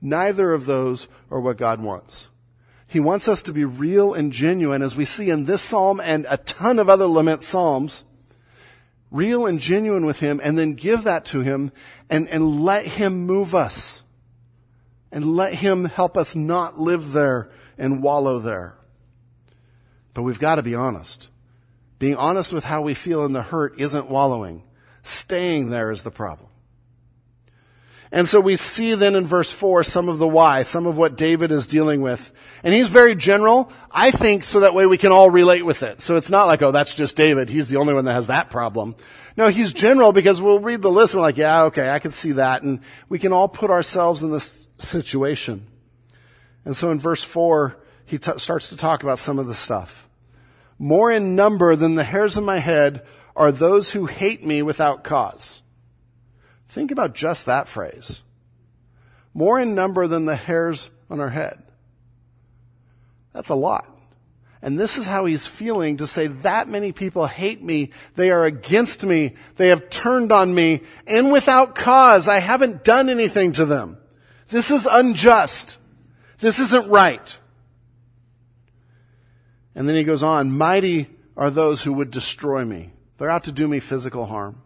Neither 0.00 0.52
of 0.52 0.66
those 0.66 1.08
are 1.30 1.40
what 1.40 1.56
God 1.56 1.80
wants. 1.80 2.28
He 2.86 3.00
wants 3.00 3.26
us 3.28 3.42
to 3.42 3.52
be 3.52 3.64
real 3.64 4.14
and 4.14 4.32
genuine, 4.32 4.82
as 4.82 4.96
we 4.96 5.04
see 5.04 5.30
in 5.30 5.44
this 5.44 5.62
psalm 5.62 6.00
and 6.00 6.26
a 6.28 6.36
ton 6.36 6.78
of 6.78 6.88
other 6.88 7.06
lament 7.06 7.42
psalms 7.42 8.04
real 9.10 9.46
and 9.46 9.60
genuine 9.60 10.06
with 10.06 10.20
Him, 10.20 10.40
and 10.42 10.58
then 10.58 10.74
give 10.74 11.04
that 11.04 11.24
to 11.26 11.40
Him 11.40 11.72
and, 12.10 12.28
and 12.28 12.62
let 12.62 12.86
Him 12.86 13.26
move 13.26 13.54
us. 13.54 14.02
And 15.12 15.36
let 15.36 15.54
Him 15.54 15.86
help 15.86 16.16
us 16.16 16.36
not 16.36 16.78
live 16.78 17.12
there 17.12 17.50
and 17.78 18.02
wallow 18.02 18.38
there. 18.38 18.76
But 20.14 20.22
we've 20.22 20.38
got 20.38 20.56
to 20.56 20.62
be 20.62 20.74
honest. 20.74 21.30
Being 21.98 22.16
honest 22.16 22.52
with 22.52 22.64
how 22.64 22.82
we 22.82 22.94
feel 22.94 23.24
in 23.24 23.32
the 23.32 23.42
hurt 23.42 23.78
isn't 23.80 24.10
wallowing. 24.10 24.64
Staying 25.02 25.70
there 25.70 25.90
is 25.90 26.02
the 26.02 26.10
problem. 26.10 26.45
And 28.12 28.28
so 28.28 28.40
we 28.40 28.56
see 28.56 28.94
then 28.94 29.16
in 29.16 29.26
verse 29.26 29.50
4 29.50 29.82
some 29.82 30.08
of 30.08 30.18
the 30.18 30.28
why, 30.28 30.62
some 30.62 30.86
of 30.86 30.96
what 30.96 31.16
David 31.16 31.50
is 31.50 31.66
dealing 31.66 32.02
with. 32.02 32.32
And 32.62 32.72
he's 32.72 32.88
very 32.88 33.14
general, 33.14 33.72
I 33.90 34.10
think, 34.10 34.44
so 34.44 34.60
that 34.60 34.74
way 34.74 34.86
we 34.86 34.98
can 34.98 35.12
all 35.12 35.28
relate 35.28 35.64
with 35.64 35.82
it. 35.82 36.00
So 36.00 36.16
it's 36.16 36.30
not 36.30 36.46
like, 36.46 36.62
oh, 36.62 36.70
that's 36.70 36.94
just 36.94 37.16
David. 37.16 37.48
He's 37.48 37.68
the 37.68 37.78
only 37.78 37.94
one 37.94 38.04
that 38.04 38.14
has 38.14 38.28
that 38.28 38.48
problem. 38.48 38.94
No, 39.36 39.48
he's 39.48 39.72
general 39.72 40.12
because 40.12 40.40
we'll 40.40 40.60
read 40.60 40.82
the 40.82 40.90
list 40.90 41.14
and 41.14 41.20
we're 41.20 41.26
like, 41.28 41.36
yeah, 41.36 41.64
okay, 41.64 41.90
I 41.90 41.98
can 41.98 42.12
see 42.12 42.32
that. 42.32 42.62
And 42.62 42.80
we 43.08 43.18
can 43.18 43.32
all 43.32 43.48
put 43.48 43.70
ourselves 43.70 44.22
in 44.22 44.30
this 44.30 44.68
situation. 44.78 45.66
And 46.64 46.76
so 46.76 46.90
in 46.90 47.00
verse 47.00 47.22
4, 47.22 47.76
he 48.04 48.18
t- 48.18 48.38
starts 48.38 48.68
to 48.68 48.76
talk 48.76 49.02
about 49.02 49.18
some 49.18 49.38
of 49.38 49.46
the 49.46 49.54
stuff. 49.54 50.08
More 50.78 51.10
in 51.10 51.36
number 51.36 51.74
than 51.74 51.94
the 51.94 52.04
hairs 52.04 52.36
of 52.36 52.44
my 52.44 52.58
head 52.58 53.04
are 53.34 53.52
those 53.52 53.90
who 53.90 54.06
hate 54.06 54.44
me 54.44 54.62
without 54.62 55.04
cause. 55.04 55.62
Think 56.76 56.90
about 56.90 57.14
just 57.14 57.46
that 57.46 57.68
phrase. 57.68 58.22
More 59.32 59.58
in 59.58 59.74
number 59.74 60.06
than 60.06 60.26
the 60.26 60.36
hairs 60.36 60.90
on 61.08 61.20
our 61.20 61.30
head. 61.30 61.62
That's 63.32 63.48
a 63.48 63.54
lot. 63.54 63.88
And 64.60 64.78
this 64.78 64.98
is 64.98 65.06
how 65.06 65.24
he's 65.24 65.46
feeling 65.46 65.96
to 65.96 66.06
say 66.06 66.26
that 66.26 66.68
many 66.68 66.92
people 66.92 67.24
hate 67.24 67.62
me. 67.62 67.92
They 68.16 68.30
are 68.30 68.44
against 68.44 69.06
me. 69.06 69.36
They 69.56 69.68
have 69.68 69.88
turned 69.88 70.32
on 70.32 70.54
me 70.54 70.82
and 71.06 71.32
without 71.32 71.76
cause. 71.76 72.28
I 72.28 72.40
haven't 72.40 72.84
done 72.84 73.08
anything 73.08 73.52
to 73.52 73.64
them. 73.64 73.96
This 74.50 74.70
is 74.70 74.84
unjust. 74.84 75.78
This 76.40 76.58
isn't 76.58 76.90
right. 76.90 77.38
And 79.74 79.88
then 79.88 79.96
he 79.96 80.04
goes 80.04 80.22
on, 80.22 80.52
mighty 80.52 81.08
are 81.38 81.48
those 81.48 81.82
who 81.82 81.94
would 81.94 82.10
destroy 82.10 82.66
me. 82.66 82.92
They're 83.16 83.30
out 83.30 83.44
to 83.44 83.52
do 83.52 83.66
me 83.66 83.80
physical 83.80 84.26
harm. 84.26 84.60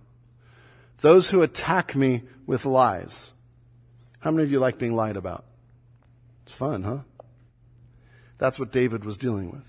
Those 1.01 1.31
who 1.31 1.43
attack 1.43 1.97
me 1.97 2.23
with 2.47 2.65
lies. 2.65 3.33
How 4.21 4.31
many 4.31 4.45
of 4.45 4.53
you 4.53 4.59
like 4.59 4.79
being 4.79 4.95
lied 4.95 5.17
about? 5.17 5.45
It's 6.45 6.55
fun, 6.55 6.83
huh? 6.83 7.01
That's 8.39 8.59
what 8.59 8.73
David 8.73 9.05
was 9.05 9.17
dealing 9.17 9.51
with. 9.51 9.65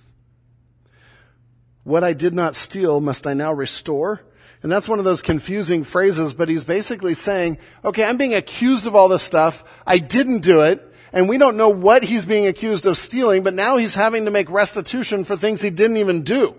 What 1.84 2.04
I 2.04 2.14
did 2.14 2.34
not 2.34 2.56
steal, 2.56 3.02
must 3.02 3.28
I 3.28 3.34
now 3.34 3.54
restore? 3.54 4.22
And 4.64 4.72
that's 4.72 4.88
one 4.88 5.00
of 5.00 5.06
those 5.06 5.22
confusing 5.22 5.84
phrases, 5.84 6.34
but 6.34 6.48
he's 6.48 6.64
basically 6.64 7.16
saying, 7.16 7.58
okay, 7.84 8.04
I'm 8.04 8.18
being 8.18 8.36
accused 8.36 8.86
of 8.86 8.96
all 8.96 9.08
this 9.08 9.24
stuff. 9.24 9.64
I 9.88 9.98
didn't 9.98 10.40
do 10.40 10.62
it. 10.62 10.88
And 11.14 11.28
we 11.28 11.38
don't 11.38 11.58
know 11.58 11.70
what 11.70 12.04
he's 12.04 12.26
being 12.26 12.48
accused 12.48 12.86
of 12.86 12.98
stealing, 12.98 13.44
but 13.44 13.54
now 13.54 13.78
he's 13.78 13.96
having 13.96 14.26
to 14.26 14.32
make 14.32 14.50
restitution 14.50 15.24
for 15.24 15.36
things 15.36 15.62
he 15.62 15.70
didn't 15.70 15.98
even 15.98 16.24
do. 16.24 16.56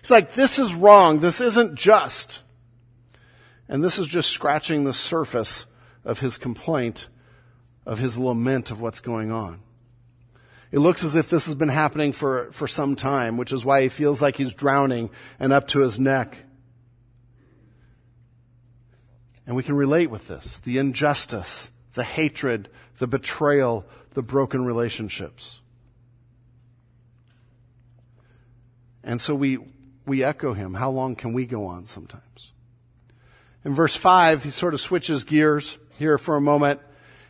He's 0.00 0.10
like, 0.10 0.34
this 0.34 0.58
is 0.58 0.74
wrong. 0.74 1.20
This 1.20 1.40
isn't 1.40 1.74
just. 1.74 2.42
And 3.68 3.84
this 3.84 3.98
is 3.98 4.06
just 4.06 4.30
scratching 4.30 4.84
the 4.84 4.92
surface 4.92 5.66
of 6.04 6.20
his 6.20 6.38
complaint, 6.38 7.08
of 7.84 7.98
his 7.98 8.16
lament 8.16 8.70
of 8.70 8.80
what's 8.80 9.00
going 9.00 9.30
on. 9.30 9.62
It 10.70 10.78
looks 10.80 11.04
as 11.04 11.16
if 11.16 11.30
this 11.30 11.46
has 11.46 11.54
been 11.54 11.68
happening 11.68 12.12
for, 12.12 12.50
for 12.52 12.66
some 12.68 12.94
time, 12.96 13.36
which 13.36 13.52
is 13.52 13.64
why 13.64 13.82
he 13.82 13.88
feels 13.88 14.20
like 14.20 14.36
he's 14.36 14.52
drowning 14.52 15.10
and 15.38 15.52
up 15.52 15.68
to 15.68 15.80
his 15.80 15.98
neck. 15.98 16.38
And 19.46 19.56
we 19.56 19.62
can 19.62 19.76
relate 19.76 20.10
with 20.10 20.28
this. 20.28 20.58
The 20.58 20.76
injustice, 20.76 21.70
the 21.94 22.04
hatred, 22.04 22.68
the 22.98 23.06
betrayal, 23.06 23.86
the 24.12 24.22
broken 24.22 24.66
relationships. 24.66 25.60
And 29.02 29.20
so 29.22 29.34
we, 29.34 29.58
we 30.04 30.22
echo 30.22 30.52
him. 30.52 30.74
How 30.74 30.90
long 30.90 31.16
can 31.16 31.32
we 31.32 31.46
go 31.46 31.64
on 31.64 31.86
sometimes? 31.86 32.52
In 33.68 33.74
verse 33.74 33.94
5, 33.94 34.44
he 34.44 34.50
sort 34.50 34.72
of 34.72 34.80
switches 34.80 35.24
gears 35.24 35.76
here 35.98 36.16
for 36.16 36.36
a 36.36 36.40
moment, 36.40 36.80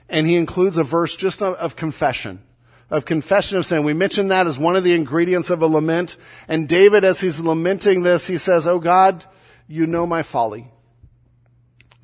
and 0.09 0.25
he 0.25 0.37
includes 0.37 0.79
a 0.79 0.85
verse 0.85 1.17
just 1.17 1.43
of, 1.43 1.55
of 1.55 1.75
confession. 1.75 2.45
Of 2.91 3.07
confession 3.07 3.59
of 3.59 3.67
sin. 3.67 3.83
We 3.83 3.93
mentioned 3.93 4.31
that 4.31 4.47
as 4.47 4.57
one 4.57 4.77
of 4.77 4.85
the 4.85 4.95
ingredients 4.95 5.51
of 5.51 5.63
a 5.63 5.67
lament. 5.67 6.17
And 6.47 6.69
David, 6.69 7.03
as 7.03 7.21
he's 7.21 7.41
lamenting 7.41 8.05
this, 8.05 8.29
he 8.29 8.37
says, 8.37 8.69
Oh 8.69 8.79
God, 8.79 9.25
you 9.67 9.89
know 9.89 10.07
my 10.07 10.23
folly. 10.23 10.69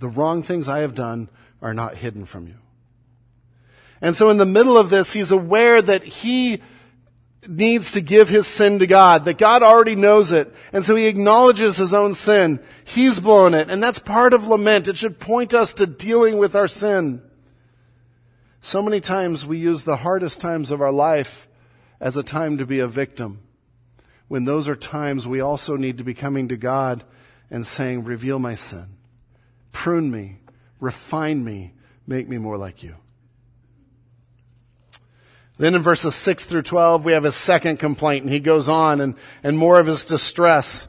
The 0.00 0.08
wrong 0.08 0.42
things 0.42 0.68
I 0.68 0.80
have 0.80 0.96
done 0.96 1.28
are 1.62 1.72
not 1.72 1.94
hidden 1.94 2.26
from 2.26 2.48
you. 2.48 2.56
And 4.00 4.16
so 4.16 4.30
in 4.30 4.38
the 4.38 4.44
middle 4.44 4.76
of 4.76 4.90
this, 4.90 5.12
he's 5.12 5.30
aware 5.30 5.80
that 5.80 6.02
he 6.02 6.60
needs 7.48 7.92
to 7.92 8.00
give 8.00 8.28
his 8.28 8.46
sin 8.46 8.78
to 8.78 8.86
God, 8.86 9.24
that 9.24 9.38
God 9.38 9.62
already 9.62 9.94
knows 9.94 10.32
it. 10.32 10.52
And 10.72 10.84
so 10.84 10.94
he 10.96 11.06
acknowledges 11.06 11.76
his 11.76 11.94
own 11.94 12.14
sin. 12.14 12.60
He's 12.84 13.20
blown 13.20 13.54
it. 13.54 13.70
And 13.70 13.82
that's 13.82 13.98
part 13.98 14.34
of 14.34 14.46
lament. 14.46 14.88
It 14.88 14.96
should 14.96 15.20
point 15.20 15.54
us 15.54 15.74
to 15.74 15.86
dealing 15.86 16.38
with 16.38 16.54
our 16.54 16.68
sin. 16.68 17.22
So 18.60 18.80
many 18.80 19.00
times 19.00 19.46
we 19.46 19.58
use 19.58 19.84
the 19.84 19.98
hardest 19.98 20.40
times 20.40 20.70
of 20.70 20.80
our 20.80 20.92
life 20.92 21.48
as 22.00 22.16
a 22.16 22.22
time 22.22 22.58
to 22.58 22.66
be 22.66 22.80
a 22.80 22.88
victim. 22.88 23.40
When 24.28 24.44
those 24.44 24.68
are 24.68 24.76
times 24.76 25.28
we 25.28 25.40
also 25.40 25.76
need 25.76 25.98
to 25.98 26.04
be 26.04 26.14
coming 26.14 26.48
to 26.48 26.56
God 26.56 27.04
and 27.50 27.66
saying, 27.66 28.04
reveal 28.04 28.38
my 28.38 28.54
sin. 28.54 28.86
Prune 29.70 30.10
me. 30.10 30.38
Refine 30.80 31.44
me. 31.44 31.72
Make 32.06 32.28
me 32.28 32.38
more 32.38 32.56
like 32.56 32.82
you. 32.82 32.94
Then 35.56 35.74
in 35.74 35.82
verses 35.82 36.14
6 36.16 36.46
through 36.46 36.62
12, 36.62 37.04
we 37.04 37.12
have 37.12 37.22
his 37.22 37.36
second 37.36 37.78
complaint, 37.78 38.24
and 38.24 38.32
he 38.32 38.40
goes 38.40 38.68
on 38.68 39.00
and, 39.00 39.14
and 39.42 39.56
more 39.56 39.78
of 39.78 39.86
his 39.86 40.04
distress. 40.04 40.88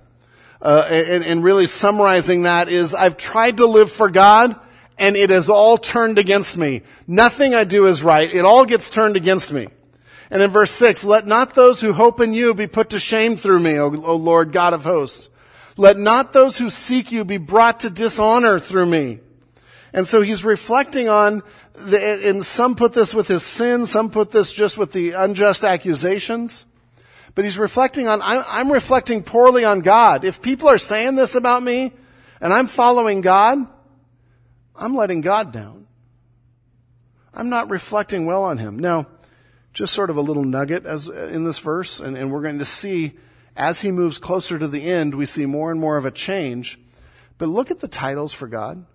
Uh, 0.61 0.87
and, 0.89 1.23
and 1.23 1.43
really 1.43 1.67
summarizing 1.67 2.43
that 2.43 2.67
is, 2.69 2.95
I've 2.95 3.17
tried 3.17 3.57
to 3.57 3.67
live 3.67 3.91
for 3.91 4.09
God, 4.09 4.59
and 4.97 5.15
it 5.15 5.29
has 5.29 5.49
all 5.49 5.77
turned 5.77 6.17
against 6.17 6.57
me. 6.57 6.81
Nothing 7.05 7.53
I 7.53 7.63
do 7.63 7.85
is 7.85 8.01
right. 8.01 8.33
It 8.33 8.45
all 8.45 8.65
gets 8.65 8.89
turned 8.89 9.15
against 9.15 9.53
me. 9.53 9.67
And 10.31 10.41
in 10.41 10.49
verse 10.49 10.71
6, 10.71 11.05
let 11.05 11.27
not 11.27 11.53
those 11.53 11.81
who 11.81 11.93
hope 11.93 12.19
in 12.19 12.33
you 12.33 12.55
be 12.55 12.65
put 12.65 12.89
to 12.89 12.99
shame 12.99 13.37
through 13.37 13.59
me, 13.59 13.77
O, 13.77 13.93
o 13.93 14.15
Lord 14.15 14.51
God 14.51 14.73
of 14.73 14.83
hosts. 14.83 15.29
Let 15.77 15.97
not 15.97 16.33
those 16.33 16.57
who 16.57 16.71
seek 16.71 17.11
you 17.11 17.23
be 17.23 17.37
brought 17.37 17.81
to 17.81 17.91
dishonor 17.91 18.59
through 18.59 18.87
me. 18.87 19.19
And 19.93 20.07
so 20.07 20.21
he's 20.21 20.43
reflecting 20.43 21.07
on 21.07 21.43
and 21.77 22.45
some 22.45 22.75
put 22.75 22.93
this 22.93 23.13
with 23.13 23.27
his 23.27 23.43
sin, 23.43 23.85
some 23.85 24.09
put 24.09 24.31
this 24.31 24.51
just 24.51 24.77
with 24.77 24.91
the 24.91 25.11
unjust 25.11 25.63
accusations. 25.63 26.65
But 27.33 27.43
he's 27.43 27.57
reflecting 27.57 28.07
on, 28.07 28.21
I'm, 28.21 28.43
I'm 28.47 28.71
reflecting 28.71 29.21
poorly 29.21 29.65
on 29.65 29.81
God. 29.81 30.23
If 30.23 30.41
people 30.41 30.69
are 30.69 30.77
saying 30.77 31.15
this 31.15 31.35
about 31.35 31.61
me 31.61 31.91
and 32.39 32.53
I'm 32.53 32.67
following 32.67 33.21
God, 33.21 33.59
I'm 34.75 34.95
letting 34.95 35.21
God 35.21 35.51
down. 35.51 35.87
I'm 37.33 37.49
not 37.49 37.69
reflecting 37.69 38.25
well 38.25 38.43
on 38.43 38.57
him. 38.57 38.79
Now, 38.79 39.07
just 39.73 39.93
sort 39.93 40.09
of 40.09 40.15
a 40.15 40.21
little 40.21 40.45
nugget 40.45 40.85
as 40.85 41.09
in 41.09 41.43
this 41.43 41.59
verse, 41.59 41.99
and, 41.99 42.17
and 42.17 42.31
we're 42.31 42.41
going 42.41 42.59
to 42.59 42.65
see 42.65 43.13
as 43.57 43.81
he 43.81 43.91
moves 43.91 44.17
closer 44.17 44.57
to 44.57 44.67
the 44.67 44.83
end, 44.83 45.15
we 45.15 45.25
see 45.25 45.45
more 45.45 45.71
and 45.71 45.79
more 45.79 45.97
of 45.97 46.05
a 46.05 46.11
change. 46.11 46.79
But 47.37 47.49
look 47.49 47.71
at 47.71 47.79
the 47.79 47.87
titles 47.87 48.33
for 48.33 48.47
God. 48.47 48.85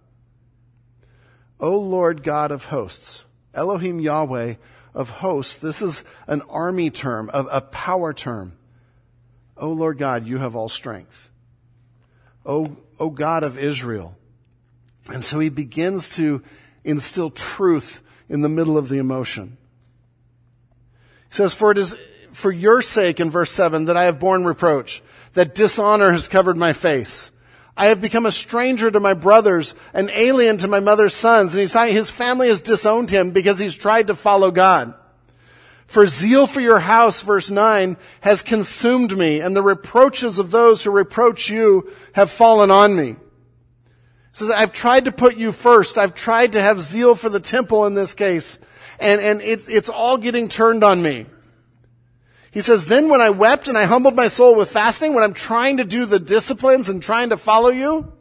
O 1.61 1.79
Lord 1.79 2.23
God 2.23 2.51
of 2.51 2.67
hosts, 2.67 3.25
Elohim 3.55 4.01
Yahweh 4.01 4.55
of 4.95 5.11
hosts. 5.11 5.59
This 5.59 5.83
is 5.83 6.05
an 6.27 6.43
army 6.49 6.91
term, 6.91 7.31
a, 7.33 7.45
a 7.45 7.61
power 7.61 8.13
term. 8.13 8.57
O 9.57 9.71
Lord 9.71 9.99
God, 9.99 10.27
you 10.27 10.39
have 10.39 10.57
all 10.57 10.69
strength. 10.69 11.31
O, 12.47 12.77
o 12.99 13.11
God 13.11 13.43
of 13.43 13.59
Israel. 13.59 14.17
And 15.13 15.23
so 15.23 15.39
he 15.39 15.49
begins 15.49 16.17
to 16.17 16.43
instill 16.85 17.31
truth 17.31 18.03
in 18.29 18.41
the 18.41 18.49
middle 18.49 18.79
of 18.79 18.89
the 18.89 18.99
emotion. 18.99 19.59
He 21.29 21.35
says, 21.35 21.53
For 21.53 21.71
it 21.71 21.79
is 21.79 21.97
for 22.33 22.51
your 22.51 22.81
sake, 22.81 23.21
in 23.21 23.31
verse 23.31 23.51
7, 23.51 23.85
that 23.87 23.97
I 23.97 24.05
have 24.05 24.19
borne 24.19 24.45
reproach, 24.45 25.03
that 25.35 25.55
dishonor 25.55 26.13
has 26.13 26.29
covered 26.29 26.57
my 26.57 26.73
face. 26.73 27.31
I 27.81 27.87
have 27.87 28.03
become 28.03 28.27
a 28.27 28.31
stranger 28.31 28.91
to 28.91 29.01
my 29.01 29.15
brothers, 29.15 29.75
an 29.95 30.11
alien 30.11 30.59
to 30.59 30.69
my 30.69 30.81
mother's 30.81 31.15
sons. 31.15 31.55
And 31.55 31.91
his 31.91 32.11
family 32.11 32.49
has 32.49 32.61
disowned 32.61 33.11
him 33.11 33.31
because 33.31 33.59
he's 33.59 33.75
tried 33.75 34.09
to 34.09 34.15
follow 34.15 34.51
God. 34.51 34.93
For 35.87 36.07
zeal 36.07 36.47
for 36.47 36.61
your 36.61 36.81
house, 36.81 37.23
verse 37.23 37.49
9, 37.49 37.97
has 38.21 38.43
consumed 38.43 39.17
me, 39.17 39.41
and 39.41 39.57
the 39.57 39.63
reproaches 39.63 40.39
of 40.39 40.51
those 40.51 40.85
who 40.85 40.91
reproach 40.91 41.49
you 41.49 41.91
have 42.13 42.31
fallen 42.31 42.71
on 42.71 42.95
me. 42.95 43.17
Says, 44.33 44.51
I've 44.51 44.75
tried 44.75 45.07
to 45.07 45.13
put 45.13 45.39
you 45.39 45.51
first. 45.51 45.97
I've 45.97 46.15
tried 46.15 46.53
to 46.53 46.61
have 46.61 46.83
zeal 46.83 47.15
for 47.15 47.31
the 47.31 47.41
temple 47.41 47.87
in 47.87 47.95
this 47.95 48.13
case, 48.13 48.59
and, 48.99 49.23
and 49.23 49.41
it's, 49.41 49.71
it's 49.71 49.89
all 49.89 50.19
getting 50.19 50.51
turned 50.51 50.85
on 50.85 51.03
me. 51.03 51.25
He 52.51 52.61
says, 52.63 52.87
then 52.87 53.09
when 53.09 53.21
I 53.21 53.31
wept 53.31 53.69
and 53.69 53.79
I 53.79 53.85
humbled 53.85 54.17
my 54.17 54.27
soul 54.27 54.57
with 54.57 54.71
fasting, 54.71 55.15
when 55.15 55.23
I'm 55.23 55.35
trying 55.35 55.77
to 55.77 55.85
do 55.85 56.05
the 56.05 56.19
disciplines 56.19 56.89
and 56.89 57.03
trying 57.03 57.29
to 57.29 57.37
follow 57.37 57.69
you, 57.69 58.13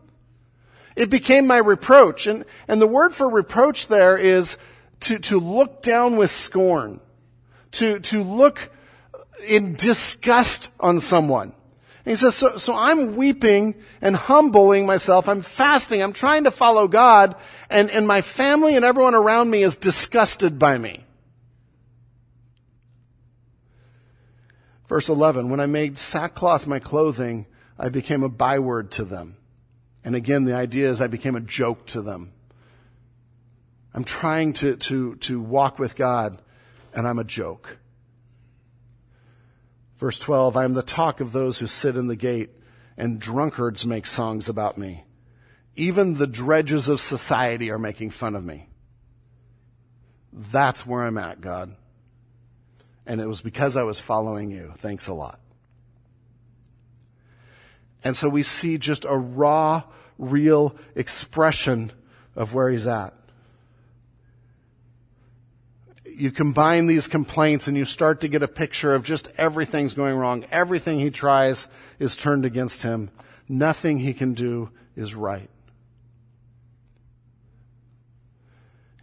it 0.96 1.10
became 1.10 1.48
my 1.48 1.58
reproach. 1.58 2.28
And, 2.28 2.46
and 2.68 2.80
the 2.80 2.88
word 2.88 3.13
for 3.13 3.28
reproach 3.28 3.88
there 3.88 4.18
is 4.18 4.58
to, 5.02 5.18
to 5.20 5.39
look 5.39 5.82
down 5.82 6.18
with 6.18 6.30
scorn, 6.30 7.00
to, 7.72 8.00
to 8.00 8.24
look 8.24 8.70
in 9.48 9.74
disgust 9.76 10.70
on 10.80 11.00
someone. 11.00 11.56
And 12.06 12.12
he 12.12 12.15
says, 12.15 12.36
so, 12.36 12.58
so 12.58 12.76
I'm 12.76 13.15
weeping 13.15 13.76
and 14.02 14.15
humbling 14.15 14.86
myself. 14.86 15.28
I'm 15.28 15.42
fasting. 15.42 16.04
I'm 16.04 16.13
trying 16.13 16.44
to 16.44 16.52
follow 16.52 16.88
God. 16.88 17.36
And, 17.70 17.89
and 17.89 18.08
my 18.08 18.22
family 18.22 18.76
and 18.76 18.86
everyone 18.86 19.15
around 19.15 19.50
me 19.50 19.63
is 19.63 19.78
disgusted 19.78 20.60
by 20.60 20.78
me. 20.78 21.06
Verse 24.89 25.08
11, 25.08 25.52
when 25.52 25.60
I 25.60 25.67
made 25.67 25.99
sackcloth 25.99 26.65
my 26.65 26.80
clothing, 26.80 27.45
I 27.78 27.89
became 27.89 28.23
a 28.23 28.30
byword 28.30 28.89
to 28.93 29.06
them. 29.06 29.38
And 30.04 30.15
again, 30.15 30.45
the 30.45 30.56
idea 30.56 30.89
is 30.89 30.99
I 30.99 31.08
became 31.08 31.36
a 31.36 31.41
joke 31.41 31.86
to 31.88 32.02
them. 32.02 32.34
I'm 33.93 34.04
trying 34.04 34.54
to, 34.54 34.75
to, 34.75 35.15
to 35.17 35.39
walk 35.39 35.78
with 35.78 35.95
God, 35.95 36.41
and 36.91 37.08
I'm 37.08 37.19
a 37.19 37.23
joke. 37.23 37.78
Verse 39.99 40.17
12, 40.17 40.58
I 40.58 40.65
am 40.65 40.73
the 40.73 40.82
talk 40.82 41.19
of 41.19 41.34
those 41.34 41.60
who 41.60 41.67
sit 41.67 41.95
in 41.95 42.08
the 42.08 42.15
gate, 42.15 42.49
and 42.97 43.21
drunkards 43.21 43.86
make 43.86 44.08
songs 44.08 44.49
about 44.49 44.78
me. 44.78 45.06
Even 45.75 46.15
the 46.15 46.28
dredges 46.28 46.89
of 46.89 46.99
society 46.99 47.69
are 47.69 47.78
making 47.78 48.10
fun 48.10 48.36
of 48.36 48.43
me. 48.43 48.69
That's 50.34 50.86
where 50.88 51.04
I'm 51.04 51.19
at, 51.19 51.41
God 51.41 51.75
and 53.10 53.19
it 53.19 53.26
was 53.26 53.41
because 53.41 53.76
I 53.76 53.82
was 53.82 54.00
following 54.00 54.52
you. 54.52 54.72
Thanks 54.78 55.08
a 55.08 55.13
lot. 55.13 55.39
And 58.04 58.15
so 58.15 58.30
we 58.30 58.43
see 58.43 58.78
just 58.78 59.04
a 59.04 59.17
raw, 59.17 59.82
real 60.19 60.76
expression 60.93 61.91
of 62.36 62.54
where 62.54 62.69
he's 62.69 62.86
at. 62.86 63.15
You 66.06 66.30
combine 66.30 66.86
these 66.86 67.08
complaints 67.08 67.67
and 67.67 67.76
you 67.76 67.84
start 67.84 68.22
to 68.22 68.28
get 68.28 68.43
a 68.43 68.48
picture 68.48 68.93
of 68.93 69.02
just 69.02 69.28
everything's 69.38 69.95
going 69.95 70.15
wrong. 70.15 70.45
Everything 70.52 71.00
he 71.00 71.10
tries 71.10 71.67
is 71.98 72.15
turned 72.15 72.45
against 72.45 72.84
him. 72.84 73.10
Nothing 73.48 73.98
he 73.98 74.13
can 74.13 74.34
do 74.34 74.69
is 74.95 75.15
right. 75.15 75.50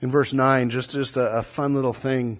In 0.00 0.12
verse 0.12 0.32
9, 0.32 0.70
just, 0.70 0.92
just 0.92 1.16
a, 1.16 1.38
a 1.38 1.42
fun 1.42 1.74
little 1.74 1.92
thing 1.92 2.38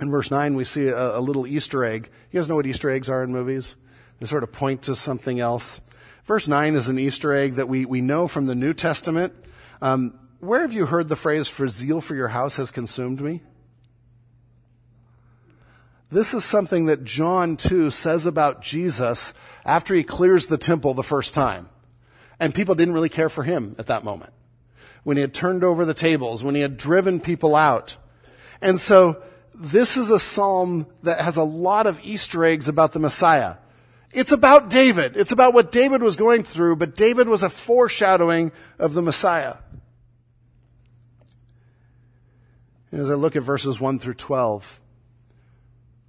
in 0.00 0.10
verse 0.10 0.30
9, 0.30 0.56
we 0.56 0.64
see 0.64 0.88
a, 0.88 1.18
a, 1.18 1.20
little 1.20 1.46
Easter 1.46 1.84
egg. 1.84 2.10
You 2.30 2.40
guys 2.40 2.48
know 2.48 2.56
what 2.56 2.66
Easter 2.66 2.90
eggs 2.90 3.08
are 3.08 3.22
in 3.22 3.32
movies? 3.32 3.76
They 4.20 4.26
sort 4.26 4.42
of 4.42 4.52
point 4.52 4.82
to 4.82 4.94
something 4.94 5.40
else. 5.40 5.80
Verse 6.24 6.48
9 6.48 6.74
is 6.74 6.88
an 6.88 6.98
Easter 6.98 7.34
egg 7.34 7.54
that 7.54 7.68
we, 7.68 7.84
we 7.84 8.00
know 8.00 8.26
from 8.26 8.46
the 8.46 8.54
New 8.54 8.72
Testament. 8.72 9.34
Um, 9.82 10.18
where 10.40 10.62
have 10.62 10.72
you 10.72 10.86
heard 10.86 11.08
the 11.08 11.16
phrase, 11.16 11.48
for 11.48 11.68
zeal 11.68 12.00
for 12.00 12.14
your 12.14 12.28
house 12.28 12.56
has 12.56 12.70
consumed 12.70 13.20
me? 13.20 13.42
This 16.10 16.32
is 16.32 16.44
something 16.44 16.86
that 16.86 17.04
John 17.04 17.56
2 17.56 17.90
says 17.90 18.24
about 18.24 18.62
Jesus 18.62 19.34
after 19.64 19.94
he 19.94 20.04
clears 20.04 20.46
the 20.46 20.58
temple 20.58 20.94
the 20.94 21.02
first 21.02 21.34
time. 21.34 21.68
And 22.38 22.54
people 22.54 22.74
didn't 22.74 22.94
really 22.94 23.08
care 23.08 23.28
for 23.28 23.42
him 23.42 23.74
at 23.78 23.86
that 23.86 24.04
moment. 24.04 24.32
When 25.02 25.16
he 25.16 25.22
had 25.22 25.34
turned 25.34 25.64
over 25.64 25.84
the 25.84 25.94
tables, 25.94 26.44
when 26.44 26.54
he 26.54 26.60
had 26.60 26.76
driven 26.76 27.20
people 27.20 27.56
out. 27.56 27.96
And 28.60 28.78
so, 28.80 29.22
this 29.54 29.96
is 29.96 30.10
a 30.10 30.18
psalm 30.18 30.86
that 31.02 31.20
has 31.20 31.36
a 31.36 31.44
lot 31.44 31.86
of 31.86 32.04
Easter 32.04 32.44
eggs 32.44 32.68
about 32.68 32.92
the 32.92 32.98
Messiah. 32.98 33.56
It's 34.12 34.32
about 34.32 34.70
David. 34.70 35.16
It's 35.16 35.32
about 35.32 35.54
what 35.54 35.72
David 35.72 36.02
was 36.02 36.16
going 36.16 36.44
through, 36.44 36.76
but 36.76 36.94
David 36.94 37.28
was 37.28 37.42
a 37.42 37.50
foreshadowing 37.50 38.52
of 38.78 38.94
the 38.94 39.02
Messiah. 39.02 39.56
And 42.90 43.00
as 43.00 43.10
I 43.10 43.14
look 43.14 43.34
at 43.34 43.42
verses 43.42 43.80
1 43.80 43.98
through 43.98 44.14
12, 44.14 44.80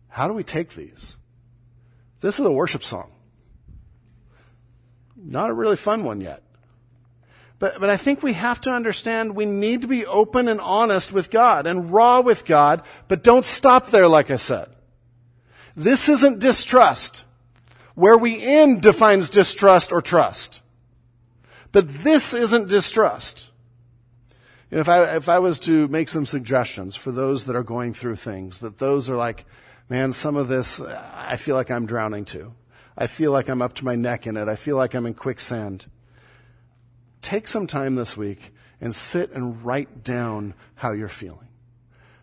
how 0.07 0.27
do 0.27 0.33
we 0.33 0.43
take 0.43 0.75
these? 0.75 1.17
This 2.21 2.39
is 2.39 2.45
a 2.45 2.51
worship 2.51 2.83
song. 2.83 3.11
Not 5.15 5.49
a 5.49 5.53
really 5.53 5.75
fun 5.75 6.03
one 6.03 6.21
yet. 6.21 6.43
But, 7.57 7.79
but 7.79 7.89
I 7.89 7.97
think 7.97 8.21
we 8.21 8.33
have 8.33 8.59
to 8.61 8.71
understand 8.71 9.35
we 9.35 9.45
need 9.45 9.81
to 9.81 9.87
be 9.87 10.05
open 10.05 10.47
and 10.47 10.59
honest 10.59 11.13
with 11.13 11.29
God 11.29 11.65
and 11.65 11.91
raw 11.91 12.19
with 12.19 12.45
God, 12.45 12.83
but 13.07 13.23
don't 13.23 13.45
stop 13.45 13.87
there, 13.87 14.07
like 14.07 14.29
I 14.29 14.35
said. 14.35 14.67
This 15.75 16.09
isn't 16.09 16.39
distrust. 16.39 17.25
Where 17.95 18.17
we 18.17 18.43
end 18.43 18.81
defines 18.81 19.29
distrust 19.29 19.93
or 19.93 20.01
trust. 20.01 20.61
But 21.71 21.87
this 22.03 22.33
isn't 22.33 22.67
distrust. 22.67 23.49
You 24.69 24.75
know, 24.77 24.81
if 24.81 24.89
I, 24.89 25.15
if 25.15 25.29
I 25.29 25.39
was 25.39 25.59
to 25.59 25.87
make 25.87 26.09
some 26.09 26.25
suggestions 26.25 26.97
for 26.97 27.11
those 27.11 27.45
that 27.45 27.55
are 27.55 27.63
going 27.63 27.93
through 27.93 28.17
things, 28.17 28.59
that 28.59 28.79
those 28.79 29.09
are 29.09 29.15
like, 29.15 29.45
man, 29.87 30.11
some 30.11 30.35
of 30.35 30.49
this, 30.49 30.81
I 30.81 31.37
feel 31.37 31.55
like 31.55 31.71
I'm 31.71 31.85
drowning 31.85 32.25
too. 32.25 32.53
I 32.97 33.07
feel 33.07 33.31
like 33.31 33.47
I'm 33.47 33.61
up 33.61 33.75
to 33.75 33.85
my 33.85 33.95
neck 33.95 34.27
in 34.27 34.35
it. 34.35 34.49
I 34.49 34.55
feel 34.55 34.75
like 34.75 34.93
I'm 34.93 35.05
in 35.05 35.13
quicksand 35.13 35.85
take 37.25 37.47
some 37.47 37.65
time 37.65 37.95
this 37.95 38.15
week 38.15 38.53
and 38.79 38.95
sit 38.95 39.31
and 39.31 39.65
write 39.65 40.03
down 40.03 40.53
how 40.75 40.91
you're 40.91 41.09
feeling. 41.09 41.47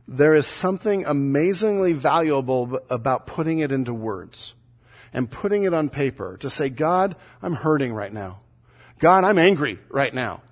There 0.07 0.35
is 0.35 0.47
something 0.47 1.05
amazingly 1.05 1.93
valuable 1.93 2.81
about 2.89 3.27
putting 3.27 3.59
it 3.59 3.73
into 3.73 3.93
words 3.93 4.55
and 5.13 5.31
putting 5.31 5.65
it 5.65 5.75
on 5.75 5.91
paper 5.91 6.37
to 6.39 6.49
say, 6.49 6.69
God, 6.69 7.17
I'm 7.43 7.55
hurting 7.55 7.93
right 7.93 8.13
now. 8.13 8.41
God, 9.01 9.25
I'm 9.25 9.39
angry 9.39 9.81
right 9.89 10.15
now. 10.15 10.43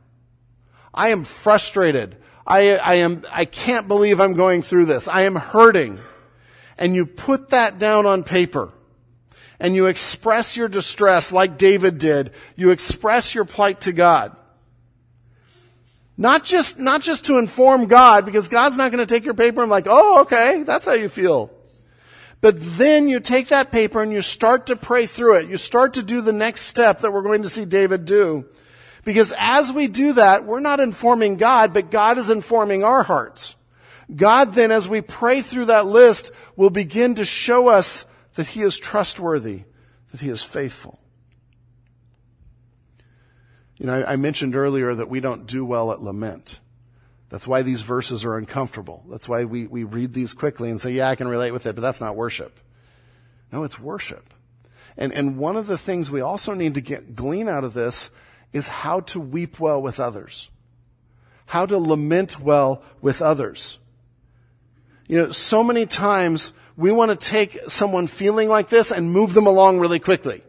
I 0.92 1.10
am 1.10 1.22
frustrated. 1.22 2.16
I, 2.44 2.76
I 2.76 2.94
am, 2.94 3.22
I 3.30 3.44
can't 3.44 3.86
believe 3.86 4.20
I'm 4.20 4.34
going 4.34 4.62
through 4.62 4.86
this. 4.86 5.06
I 5.06 5.22
am 5.22 5.36
hurting. 5.36 6.00
And 6.76 6.94
you 6.94 7.06
put 7.06 7.50
that 7.50 7.78
down 7.78 8.04
on 8.04 8.24
paper 8.24 8.72
and 9.60 9.74
you 9.74 9.86
express 9.86 10.56
your 10.56 10.68
distress 10.68 11.32
like 11.32 11.58
David 11.58 11.98
did. 11.98 12.32
You 12.56 12.70
express 12.70 13.34
your 13.34 13.44
plight 13.44 13.82
to 13.82 13.92
God. 13.92 14.34
Not 16.20 16.44
just, 16.44 16.78
not 16.78 17.00
just 17.00 17.24
to 17.24 17.38
inform 17.38 17.86
God, 17.86 18.26
because 18.26 18.48
God's 18.48 18.76
not 18.76 18.92
going 18.92 19.04
to 19.04 19.12
take 19.12 19.24
your 19.24 19.32
paper 19.32 19.62
and 19.62 19.70
like, 19.70 19.86
oh, 19.88 20.20
okay, 20.20 20.64
that's 20.64 20.84
how 20.84 20.92
you 20.92 21.08
feel. 21.08 21.50
But 22.42 22.56
then 22.60 23.08
you 23.08 23.20
take 23.20 23.48
that 23.48 23.72
paper 23.72 24.02
and 24.02 24.12
you 24.12 24.20
start 24.20 24.66
to 24.66 24.76
pray 24.76 25.06
through 25.06 25.36
it. 25.36 25.48
You 25.48 25.56
start 25.56 25.94
to 25.94 26.02
do 26.02 26.20
the 26.20 26.34
next 26.34 26.66
step 26.66 26.98
that 26.98 27.10
we're 27.10 27.22
going 27.22 27.44
to 27.44 27.48
see 27.48 27.64
David 27.64 28.04
do. 28.04 28.44
Because 29.02 29.32
as 29.38 29.72
we 29.72 29.88
do 29.88 30.12
that, 30.12 30.44
we're 30.44 30.60
not 30.60 30.78
informing 30.78 31.36
God, 31.36 31.72
but 31.72 31.90
God 31.90 32.18
is 32.18 32.28
informing 32.28 32.84
our 32.84 33.02
hearts. 33.02 33.56
God 34.14 34.52
then, 34.52 34.70
as 34.70 34.86
we 34.86 35.00
pray 35.00 35.40
through 35.40 35.66
that 35.66 35.86
list, 35.86 36.32
will 36.54 36.68
begin 36.68 37.14
to 37.14 37.24
show 37.24 37.68
us 37.68 38.04
that 38.34 38.48
He 38.48 38.60
is 38.60 38.76
trustworthy, 38.76 39.62
that 40.10 40.20
He 40.20 40.28
is 40.28 40.42
faithful. 40.42 40.99
You 43.80 43.86
know, 43.86 44.04
I, 44.06 44.16
mentioned 44.16 44.56
earlier 44.56 44.94
that 44.94 45.08
we 45.08 45.20
don't 45.20 45.46
do 45.46 45.64
well 45.64 45.90
at 45.90 46.02
lament. 46.02 46.60
That's 47.30 47.46
why 47.46 47.62
these 47.62 47.80
verses 47.80 48.26
are 48.26 48.36
uncomfortable. 48.36 49.02
That's 49.08 49.26
why 49.26 49.44
we, 49.44 49.66
we 49.66 49.84
read 49.84 50.12
these 50.12 50.34
quickly 50.34 50.68
and 50.68 50.78
say, 50.78 50.90
yeah, 50.90 51.08
I 51.08 51.14
can 51.14 51.28
relate 51.28 51.52
with 51.52 51.64
it, 51.64 51.74
but 51.74 51.80
that's 51.80 52.02
not 52.02 52.14
worship. 52.14 52.60
No, 53.50 53.64
it's 53.64 53.80
worship. 53.80 54.34
And, 54.98 55.14
and 55.14 55.38
one 55.38 55.56
of 55.56 55.66
the 55.66 55.78
things 55.78 56.10
we 56.10 56.20
also 56.20 56.52
need 56.52 56.74
to 56.74 56.82
get, 56.82 57.16
glean 57.16 57.48
out 57.48 57.64
of 57.64 57.72
this 57.72 58.10
is 58.52 58.68
how 58.68 59.00
to 59.00 59.18
weep 59.18 59.58
well 59.58 59.80
with 59.80 59.98
others. 59.98 60.50
How 61.46 61.64
to 61.64 61.78
lament 61.78 62.38
well 62.38 62.82
with 63.00 63.22
others. 63.22 63.78
You 65.08 65.16
know, 65.16 65.30
so 65.30 65.64
many 65.64 65.86
times 65.86 66.52
we 66.76 66.92
want 66.92 67.18
to 67.18 67.28
take 67.28 67.58
someone 67.68 68.08
feeling 68.08 68.50
like 68.50 68.68
this 68.68 68.92
and 68.92 69.10
move 69.10 69.32
them 69.32 69.46
along 69.46 69.80
really 69.80 70.00
quickly. 70.00 70.42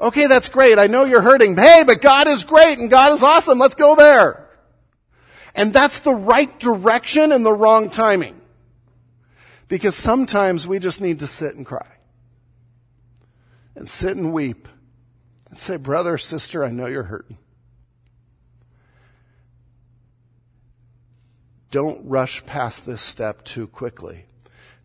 Okay, 0.00 0.26
that's 0.26 0.48
great. 0.48 0.78
I 0.78 0.86
know 0.86 1.04
you're 1.04 1.22
hurting. 1.22 1.56
Hey, 1.56 1.82
but 1.84 2.00
God 2.00 2.28
is 2.28 2.44
great 2.44 2.78
and 2.78 2.90
God 2.90 3.12
is 3.12 3.22
awesome. 3.22 3.58
Let's 3.58 3.74
go 3.74 3.96
there. 3.96 4.48
And 5.54 5.72
that's 5.72 6.00
the 6.00 6.14
right 6.14 6.56
direction 6.60 7.32
and 7.32 7.44
the 7.44 7.52
wrong 7.52 7.90
timing. 7.90 8.40
Because 9.66 9.96
sometimes 9.96 10.68
we 10.68 10.78
just 10.78 11.00
need 11.00 11.18
to 11.18 11.26
sit 11.26 11.56
and 11.56 11.66
cry. 11.66 11.96
And 13.74 13.88
sit 13.88 14.16
and 14.16 14.32
weep. 14.32 14.68
And 15.50 15.58
say, 15.58 15.76
brother, 15.76 16.16
sister, 16.16 16.64
I 16.64 16.70
know 16.70 16.86
you're 16.86 17.04
hurting. 17.04 17.38
Don't 21.70 22.08
rush 22.08 22.46
past 22.46 22.86
this 22.86 23.02
step 23.02 23.44
too 23.44 23.66
quickly. 23.66 24.26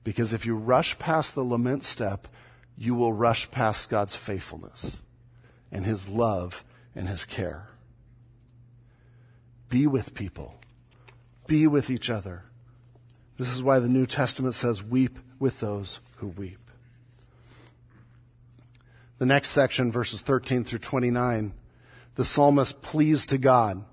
Because 0.03 0.33
if 0.33 0.45
you 0.45 0.55
rush 0.55 0.97
past 0.99 1.33
the 1.35 1.43
lament 1.43 1.83
step, 1.83 2.27
you 2.83 2.93
will 2.93 3.13
rush 3.13 3.49
past 3.49 3.89
God's 3.89 4.13
faithfulness 4.13 5.01
and 5.71 5.85
His 5.85 6.09
love 6.09 6.65
and 6.93 7.07
His 7.07 7.23
care. 7.23 7.67
Be 9.69 9.87
with 9.87 10.13
people. 10.13 10.59
Be 11.47 11.65
with 11.65 11.89
each 11.89 12.09
other. 12.09 12.43
This 13.37 13.53
is 13.53 13.63
why 13.63 13.79
the 13.79 13.87
New 13.87 14.05
Testament 14.05 14.53
says, 14.53 14.83
weep 14.83 15.17
with 15.39 15.61
those 15.61 16.01
who 16.17 16.27
weep. 16.27 16.59
The 19.17 19.25
next 19.25 19.49
section, 19.49 19.89
verses 19.89 20.19
13 20.19 20.65
through 20.65 20.79
29, 20.79 21.53
the 22.15 22.25
psalmist 22.25 22.81
pleads 22.81 23.25
to 23.27 23.37
God. 23.37 23.85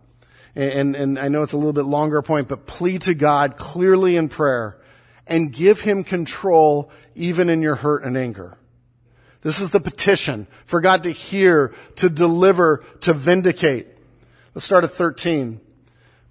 And, 0.57 0.73
and, 0.73 0.97
and 0.97 1.19
I 1.19 1.29
know 1.29 1.45
it's 1.45 1.53
a 1.53 1.57
little 1.57 1.73
bit 1.73 1.85
longer 1.85 2.21
point, 2.23 2.49
but 2.49 2.67
plead 2.67 3.03
to 3.03 3.15
God 3.15 3.57
clearly 3.57 4.17
in 4.17 4.29
prayer 4.29 4.79
and 5.29 5.53
give 5.53 5.83
him 5.83 6.03
control 6.03 6.91
even 7.15 7.49
in 7.49 7.63
your 7.63 7.77
hurt 7.77 8.03
and 8.03 8.19
anger. 8.19 8.57
This 9.43 9.61
is 9.61 9.71
the 9.71 9.81
petition 9.81 10.47
for 10.67 10.81
God 10.81 11.05
to 11.05 11.11
hear, 11.11 11.73
to 11.97 12.11
deliver, 12.11 12.85
to 13.03 13.13
vindicate. 13.13 13.87
Let's 14.55 14.67
start 14.67 14.85
at 14.85 14.91
13. 14.91 15.61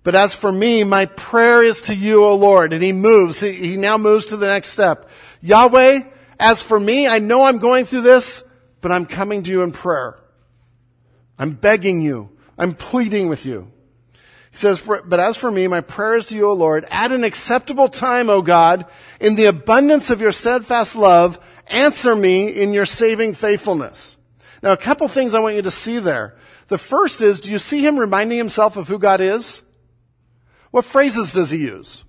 But 0.04 0.16
as 0.16 0.34
for 0.36 0.52
me, 0.52 0.84
my 0.84 1.06
prayer 1.06 1.64
is 1.64 1.82
to 1.84 1.96
you, 1.96 2.24
O 2.24 2.36
Lord. 2.36 2.72
And 2.72 2.84
he 2.84 2.94
moves. 2.94 3.42
He, 3.42 3.76
now 3.76 3.98
moves 3.98 4.28
to 4.28 4.38
the 4.38 4.48
next 4.48 4.70
step. 4.70 5.10
Yahweh, 5.42 6.02
as 6.40 6.62
for 6.62 6.80
me, 6.80 7.08
I 7.08 7.20
know 7.20 7.44
I'm 7.44 7.58
going 7.58 7.86
through 7.86 8.02
this, 8.02 8.44
but 8.82 8.92
I'm 8.92 9.06
coming 9.06 9.44
to 9.44 9.52
you 9.52 9.62
in 9.62 9.72
prayer. 9.72 10.18
I'm 11.38 11.54
begging 11.54 12.02
you. 12.02 12.30
I'm 12.58 12.76
pleading 12.76 13.30
with 13.30 13.46
you. 13.46 13.72
He 14.52 14.58
says, 14.58 14.80
but 14.80 15.20
as 15.20 15.38
for 15.38 15.52
me, 15.52 15.68
my 15.68 15.82
prayer 15.82 16.16
is 16.16 16.26
to 16.28 16.36
you, 16.36 16.50
O 16.50 16.54
Lord, 16.54 16.86
at 16.90 17.12
an 17.12 17.24
acceptable 17.24 17.88
time, 17.88 18.30
O 18.30 18.42
God, 18.42 18.86
in 19.20 19.36
the 19.36 19.46
abundance 19.46 20.10
of 20.10 20.22
your 20.22 20.32
steadfast 20.32 20.96
love, 20.96 21.40
answer 21.70 22.16
me 22.16 22.48
in 22.48 22.74
your 22.74 22.86
saving 22.86 23.34
faithfulness. 23.34 24.18
Now, 24.62 24.72
a 24.72 24.78
couple 24.78 25.08
things 25.08 25.34
I 25.34 25.40
want 25.40 25.56
you 25.56 25.62
to 25.62 25.72
see 25.72 26.00
there. 26.00 26.36
The 26.68 26.78
first 26.78 27.22
is, 27.22 27.40
do 27.40 27.52
you 27.52 27.60
see 27.60 27.86
him 27.86 27.98
reminding 27.98 28.38
himself 28.38 28.78
of 28.78 28.88
who 28.88 29.00
God 29.00 29.22
is? 29.22 29.62
What 30.72 30.86
phrases 30.86 31.34
does 31.34 31.52
he 31.52 31.60
use? 31.60 32.04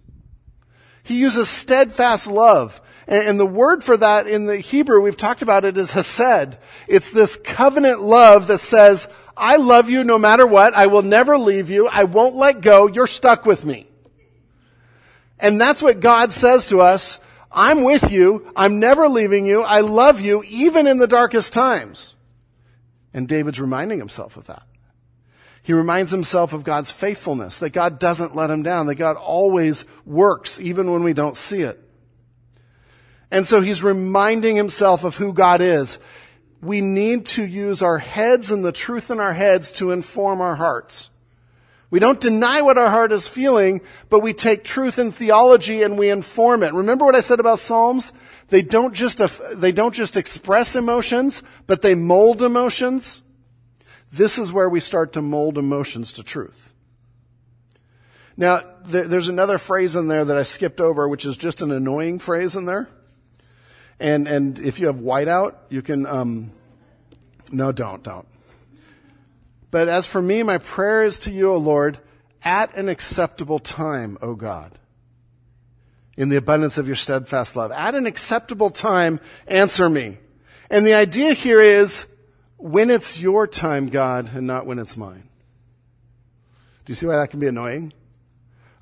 He 1.02 1.18
uses 1.18 1.48
steadfast 1.48 2.30
love. 2.30 2.80
And, 3.06 3.40
the 3.40 3.46
word 3.46 3.82
for 3.82 3.96
that 3.96 4.28
in 4.28 4.44
the 4.44 4.58
Hebrew, 4.58 5.00
we've 5.00 5.16
talked 5.16 5.42
about 5.42 5.64
it, 5.64 5.76
is 5.76 5.90
hesed. 5.90 6.56
It's 6.86 7.10
this 7.10 7.36
covenant 7.36 8.00
love 8.00 8.46
that 8.46 8.58
says, 8.58 9.08
I 9.36 9.56
love 9.56 9.90
you 9.90 10.04
no 10.04 10.18
matter 10.18 10.46
what. 10.46 10.74
I 10.74 10.86
will 10.86 11.02
never 11.02 11.36
leave 11.36 11.70
you. 11.70 11.88
I 11.88 12.04
won't 12.04 12.36
let 12.36 12.60
go. 12.60 12.86
You're 12.86 13.08
stuck 13.08 13.46
with 13.46 13.64
me. 13.64 13.88
And 15.40 15.60
that's 15.60 15.82
what 15.82 16.00
God 16.00 16.32
says 16.32 16.66
to 16.66 16.82
us. 16.82 17.18
I'm 17.52 17.82
with 17.82 18.12
you. 18.12 18.52
I'm 18.54 18.78
never 18.78 19.08
leaving 19.08 19.44
you. 19.44 19.62
I 19.62 19.80
love 19.80 20.20
you 20.20 20.42
even 20.46 20.86
in 20.86 20.98
the 20.98 21.06
darkest 21.06 21.52
times. 21.52 22.14
And 23.12 23.26
David's 23.26 23.60
reminding 23.60 23.98
himself 23.98 24.36
of 24.36 24.46
that. 24.46 24.62
He 25.62 25.72
reminds 25.72 26.10
himself 26.10 26.52
of 26.52 26.64
God's 26.64 26.90
faithfulness, 26.90 27.58
that 27.58 27.70
God 27.70 27.98
doesn't 27.98 28.34
let 28.34 28.50
him 28.50 28.62
down, 28.62 28.86
that 28.86 28.94
God 28.94 29.16
always 29.16 29.84
works 30.06 30.60
even 30.60 30.90
when 30.90 31.02
we 31.02 31.12
don't 31.12 31.36
see 31.36 31.60
it. 31.60 31.78
And 33.30 33.46
so 33.46 33.60
he's 33.60 33.82
reminding 33.82 34.56
himself 34.56 35.04
of 35.04 35.16
who 35.16 35.32
God 35.32 35.60
is. 35.60 35.98
We 36.62 36.80
need 36.80 37.26
to 37.26 37.44
use 37.44 37.82
our 37.82 37.98
heads 37.98 38.50
and 38.50 38.64
the 38.64 38.72
truth 38.72 39.10
in 39.10 39.20
our 39.20 39.32
heads 39.32 39.70
to 39.72 39.92
inform 39.92 40.40
our 40.40 40.56
hearts. 40.56 41.10
We 41.90 41.98
don't 41.98 42.20
deny 42.20 42.62
what 42.62 42.78
our 42.78 42.88
heart 42.88 43.10
is 43.10 43.26
feeling, 43.26 43.80
but 44.08 44.20
we 44.20 44.32
take 44.32 44.62
truth 44.62 44.98
in 44.98 45.10
theology 45.10 45.82
and 45.82 45.98
we 45.98 46.08
inform 46.08 46.62
it. 46.62 46.72
Remember 46.72 47.04
what 47.04 47.16
I 47.16 47.20
said 47.20 47.40
about 47.40 47.58
Psalms? 47.58 48.12
They 48.48 48.62
don't 48.62 48.94
just, 48.94 49.20
they 49.56 49.72
don't 49.72 49.94
just 49.94 50.16
express 50.16 50.76
emotions, 50.76 51.42
but 51.66 51.82
they 51.82 51.96
mold 51.96 52.42
emotions. 52.42 53.22
This 54.12 54.38
is 54.38 54.52
where 54.52 54.68
we 54.68 54.78
start 54.78 55.12
to 55.14 55.22
mold 55.22 55.58
emotions 55.58 56.12
to 56.12 56.22
truth. 56.22 56.72
Now, 58.36 58.62
there, 58.84 59.06
there's 59.06 59.28
another 59.28 59.58
phrase 59.58 59.96
in 59.96 60.06
there 60.06 60.24
that 60.24 60.36
I 60.36 60.44
skipped 60.44 60.80
over, 60.80 61.08
which 61.08 61.26
is 61.26 61.36
just 61.36 61.60
an 61.60 61.72
annoying 61.72 62.20
phrase 62.20 62.54
in 62.54 62.66
there. 62.66 62.88
And, 63.98 64.26
and 64.28 64.58
if 64.58 64.78
you 64.78 64.86
have 64.86 64.96
whiteout, 64.96 65.56
you 65.68 65.82
can, 65.82 66.06
um, 66.06 66.52
no, 67.52 67.72
don't, 67.72 68.02
don't. 68.02 68.26
But 69.70 69.88
as 69.88 70.06
for 70.06 70.20
me, 70.20 70.42
my 70.42 70.58
prayer 70.58 71.02
is 71.02 71.18
to 71.20 71.32
you, 71.32 71.52
O 71.52 71.56
Lord, 71.56 71.98
at 72.42 72.74
an 72.76 72.88
acceptable 72.88 73.58
time, 73.58 74.18
O 74.20 74.34
God, 74.34 74.78
in 76.16 76.28
the 76.28 76.36
abundance 76.36 76.78
of 76.78 76.86
your 76.86 76.96
steadfast 76.96 77.56
love. 77.56 77.70
At 77.70 77.94
an 77.94 78.06
acceptable 78.06 78.70
time, 78.70 79.20
answer 79.46 79.88
me. 79.88 80.18
And 80.70 80.84
the 80.86 80.94
idea 80.94 81.34
here 81.34 81.60
is 81.60 82.06
when 82.56 82.90
it's 82.90 83.18
your 83.18 83.46
time, 83.46 83.88
God, 83.88 84.30
and 84.34 84.46
not 84.46 84.66
when 84.66 84.78
it's 84.78 84.96
mine. 84.96 85.28
Do 86.84 86.90
you 86.90 86.94
see 86.94 87.06
why 87.06 87.16
that 87.16 87.30
can 87.30 87.40
be 87.40 87.46
annoying? 87.46 87.92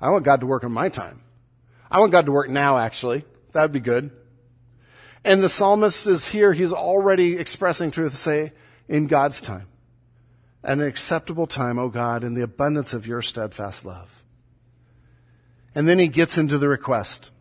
I 0.01 0.09
want 0.09 0.23
God 0.23 0.41
to 0.41 0.47
work 0.47 0.63
on 0.63 0.71
my 0.71 0.89
time. 0.89 1.23
I 1.91 1.99
want 1.99 2.11
God 2.11 2.25
to 2.25 2.31
work 2.31 2.49
now, 2.49 2.77
actually. 2.77 3.25
That 3.51 3.63
would 3.63 3.71
be 3.71 3.79
good. 3.79 4.11
And 5.23 5.41
the 5.41 5.49
psalmist 5.49 6.07
is 6.07 6.29
here, 6.29 6.53
he's 6.53 6.71
already 6.73 7.37
expressing 7.37 7.91
truth, 7.91 8.11
to 8.11 8.17
say, 8.17 8.53
in 8.87 9.07
God's 9.07 9.41
time. 9.41 9.68
At 10.63 10.73
an 10.73 10.83
acceptable 10.83 11.47
time, 11.47 11.79
O 11.79 11.89
God, 11.89 12.23
in 12.23 12.33
the 12.33 12.41
abundance 12.41 12.93
of 12.93 13.07
your 13.07 13.21
steadfast 13.21 13.85
love. 13.85 14.23
And 15.73 15.87
then 15.87 15.99
he 15.99 16.07
gets 16.07 16.37
into 16.37 16.57
the 16.57 16.67
request. 16.67 17.31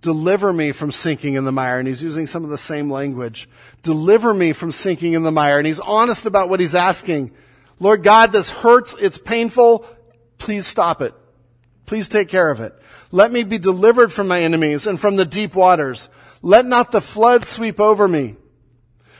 Deliver 0.00 0.52
me 0.52 0.72
from 0.72 0.92
sinking 0.92 1.34
in 1.34 1.44
the 1.44 1.52
mire. 1.52 1.78
And 1.78 1.88
he's 1.88 2.02
using 2.02 2.26
some 2.26 2.44
of 2.44 2.50
the 2.50 2.58
same 2.58 2.90
language. 2.90 3.48
Deliver 3.82 4.34
me 4.34 4.52
from 4.52 4.70
sinking 4.70 5.14
in 5.14 5.22
the 5.22 5.32
mire. 5.32 5.58
And 5.58 5.66
he's 5.66 5.80
honest 5.80 6.26
about 6.26 6.48
what 6.48 6.60
he's 6.60 6.74
asking. 6.74 7.32
Lord 7.80 8.04
God, 8.04 8.30
this 8.30 8.50
hurts. 8.50 8.94
It's 9.00 9.18
painful. 9.18 9.86
Please 10.38 10.66
stop 10.66 11.00
it. 11.00 11.14
Please 11.86 12.08
take 12.08 12.28
care 12.28 12.50
of 12.50 12.60
it. 12.60 12.74
Let 13.10 13.32
me 13.32 13.44
be 13.44 13.58
delivered 13.58 14.12
from 14.12 14.28
my 14.28 14.42
enemies 14.42 14.86
and 14.86 15.00
from 15.00 15.16
the 15.16 15.24
deep 15.24 15.54
waters. 15.54 16.08
Let 16.42 16.66
not 16.66 16.90
the 16.90 17.00
flood 17.00 17.44
sweep 17.44 17.80
over 17.80 18.06
me, 18.06 18.36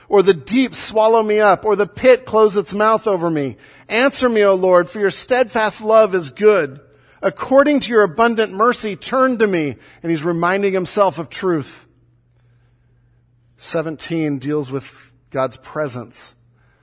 or 0.07 0.21
the 0.21 0.33
deep 0.33 0.75
swallow 0.75 1.23
me 1.23 1.39
up, 1.39 1.65
or 1.65 1.75
the 1.75 1.87
pit 1.87 2.25
close 2.25 2.55
its 2.55 2.73
mouth 2.73 3.07
over 3.07 3.29
me. 3.29 3.57
Answer 3.89 4.29
me, 4.29 4.43
O 4.43 4.53
Lord, 4.53 4.89
for 4.89 4.99
your 4.99 5.11
steadfast 5.11 5.81
love 5.81 6.13
is 6.13 6.29
good. 6.31 6.79
According 7.21 7.79
to 7.81 7.91
your 7.91 8.03
abundant 8.03 8.53
mercy, 8.53 8.95
turn 8.95 9.39
to 9.39 9.47
me. 9.47 9.75
And 10.03 10.09
he's 10.11 10.23
reminding 10.23 10.73
himself 10.73 11.17
of 11.17 11.29
truth. 11.29 11.87
17 13.57 14.37
deals 14.37 14.69
with 14.69 15.11
God's 15.31 15.57
presence. 15.57 16.35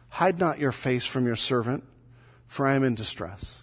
Hide 0.08 0.38
not 0.38 0.58
your 0.58 0.72
face 0.72 1.06
from 1.06 1.26
your 1.26 1.36
servant, 1.36 1.84
for 2.48 2.66
I 2.66 2.74
am 2.74 2.82
in 2.82 2.94
distress. 2.94 3.62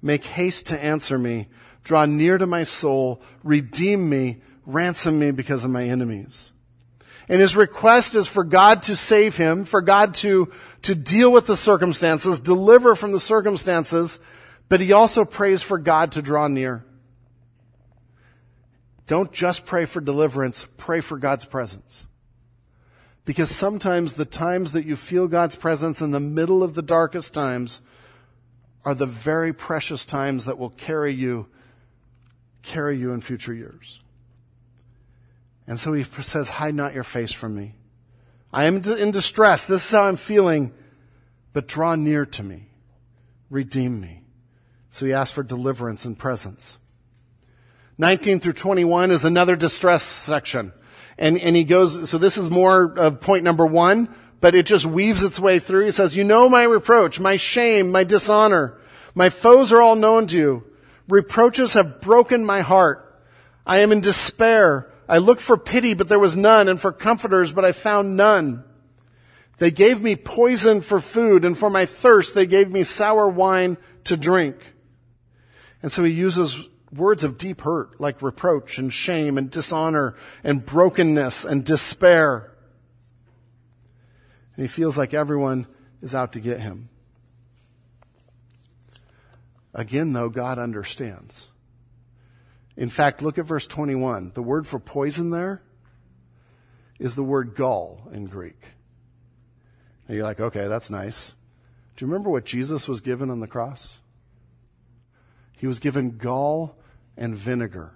Make 0.00 0.24
haste 0.24 0.66
to 0.66 0.82
answer 0.82 1.18
me. 1.18 1.48
Draw 1.82 2.06
near 2.06 2.38
to 2.38 2.46
my 2.46 2.62
soul. 2.62 3.20
Redeem 3.42 4.08
me 4.08 4.40
ransom 4.66 5.18
me 5.18 5.30
because 5.30 5.64
of 5.64 5.70
my 5.70 5.84
enemies. 5.84 6.52
And 7.30 7.40
his 7.40 7.54
request 7.54 8.16
is 8.16 8.26
for 8.26 8.42
God 8.42 8.82
to 8.82 8.96
save 8.96 9.36
him, 9.36 9.64
for 9.64 9.80
God 9.80 10.14
to, 10.16 10.50
to 10.82 10.96
deal 10.96 11.30
with 11.30 11.46
the 11.46 11.56
circumstances, 11.56 12.40
deliver 12.40 12.96
from 12.96 13.12
the 13.12 13.20
circumstances, 13.20 14.18
but 14.68 14.80
he 14.80 14.90
also 14.92 15.24
prays 15.24 15.62
for 15.62 15.78
God 15.78 16.10
to 16.12 16.22
draw 16.22 16.48
near. 16.48 16.84
Don't 19.06 19.30
just 19.32 19.64
pray 19.64 19.84
for 19.84 20.00
deliverance, 20.00 20.66
pray 20.76 21.00
for 21.00 21.18
God's 21.18 21.44
presence. 21.44 22.04
Because 23.24 23.50
sometimes 23.50 24.14
the 24.14 24.24
times 24.24 24.72
that 24.72 24.84
you 24.84 24.96
feel 24.96 25.28
God's 25.28 25.54
presence 25.54 26.00
in 26.00 26.10
the 26.10 26.18
middle 26.18 26.64
of 26.64 26.74
the 26.74 26.82
darkest 26.82 27.32
times 27.32 27.80
are 28.84 28.94
the 28.94 29.06
very 29.06 29.52
precious 29.52 30.04
times 30.04 30.46
that 30.46 30.58
will 30.58 30.70
carry 30.70 31.12
you, 31.12 31.46
carry 32.62 32.98
you 32.98 33.12
in 33.12 33.20
future 33.20 33.54
years. 33.54 34.00
And 35.66 35.78
so 35.78 35.92
he 35.92 36.02
says, 36.02 36.48
Hide 36.48 36.74
not 36.74 36.94
your 36.94 37.04
face 37.04 37.32
from 37.32 37.54
me. 37.54 37.74
I 38.52 38.64
am 38.64 38.82
in 38.82 39.10
distress. 39.10 39.66
This 39.66 39.84
is 39.84 39.90
how 39.90 40.04
I'm 40.04 40.16
feeling. 40.16 40.72
But 41.52 41.68
draw 41.68 41.94
near 41.94 42.26
to 42.26 42.42
me. 42.42 42.68
Redeem 43.48 44.00
me. 44.00 44.22
So 44.90 45.06
he 45.06 45.12
asks 45.12 45.32
for 45.32 45.42
deliverance 45.42 46.04
and 46.04 46.18
presence. 46.18 46.78
19 47.98 48.40
through 48.40 48.54
21 48.54 49.10
is 49.10 49.24
another 49.24 49.56
distress 49.56 50.02
section. 50.02 50.72
And, 51.18 51.38
and 51.38 51.54
he 51.54 51.64
goes, 51.64 52.08
so 52.08 52.18
this 52.18 52.38
is 52.38 52.50
more 52.50 52.98
of 52.98 53.20
point 53.20 53.44
number 53.44 53.66
one, 53.66 54.08
but 54.40 54.54
it 54.54 54.64
just 54.64 54.86
weaves 54.86 55.22
its 55.22 55.38
way 55.38 55.58
through. 55.58 55.84
He 55.84 55.90
says, 55.90 56.16
You 56.16 56.24
know 56.24 56.48
my 56.48 56.62
reproach, 56.62 57.20
my 57.20 57.36
shame, 57.36 57.92
my 57.92 58.04
dishonor. 58.04 58.78
My 59.14 59.28
foes 59.28 59.70
are 59.70 59.82
all 59.82 59.96
known 59.96 60.26
to 60.28 60.38
you. 60.38 60.64
Reproaches 61.08 61.74
have 61.74 62.00
broken 62.00 62.44
my 62.44 62.62
heart. 62.62 63.06
I 63.66 63.78
am 63.78 63.92
in 63.92 64.00
despair. 64.00 64.90
I 65.10 65.18
looked 65.18 65.40
for 65.40 65.56
pity, 65.56 65.94
but 65.94 66.08
there 66.08 66.20
was 66.20 66.36
none, 66.36 66.68
and 66.68 66.80
for 66.80 66.92
comforters, 66.92 67.50
but 67.52 67.64
I 67.64 67.72
found 67.72 68.16
none. 68.16 68.62
They 69.58 69.72
gave 69.72 70.00
me 70.00 70.14
poison 70.14 70.82
for 70.82 71.00
food, 71.00 71.44
and 71.44 71.58
for 71.58 71.68
my 71.68 71.84
thirst, 71.84 72.32
they 72.36 72.46
gave 72.46 72.70
me 72.70 72.84
sour 72.84 73.28
wine 73.28 73.76
to 74.04 74.16
drink. 74.16 74.56
And 75.82 75.90
so 75.90 76.04
he 76.04 76.12
uses 76.12 76.68
words 76.92 77.24
of 77.24 77.38
deep 77.38 77.62
hurt, 77.62 78.00
like 78.00 78.22
reproach 78.22 78.78
and 78.78 78.92
shame 78.92 79.36
and 79.36 79.50
dishonor 79.50 80.14
and 80.44 80.64
brokenness 80.64 81.44
and 81.44 81.64
despair. 81.64 82.52
And 84.54 84.64
he 84.64 84.68
feels 84.68 84.96
like 84.96 85.12
everyone 85.12 85.66
is 86.00 86.14
out 86.14 86.34
to 86.34 86.40
get 86.40 86.60
him. 86.60 86.88
Again, 89.74 90.12
though, 90.12 90.28
God 90.28 90.60
understands. 90.60 91.50
In 92.80 92.88
fact, 92.88 93.20
look 93.20 93.36
at 93.36 93.44
verse 93.44 93.66
21. 93.66 94.32
The 94.32 94.42
word 94.42 94.66
for 94.66 94.78
poison 94.78 95.28
there 95.28 95.60
is 96.98 97.14
the 97.14 97.22
word 97.22 97.54
gall 97.54 98.08
in 98.10 98.24
Greek. 98.24 98.58
And 100.08 100.16
you're 100.16 100.24
like, 100.24 100.40
okay, 100.40 100.66
that's 100.66 100.90
nice. 100.90 101.34
Do 101.94 102.04
you 102.04 102.10
remember 102.10 102.30
what 102.30 102.46
Jesus 102.46 102.88
was 102.88 103.02
given 103.02 103.28
on 103.28 103.40
the 103.40 103.46
cross? 103.46 103.98
He 105.58 105.66
was 105.66 105.78
given 105.78 106.16
gall 106.16 106.78
and 107.18 107.36
vinegar. 107.36 107.92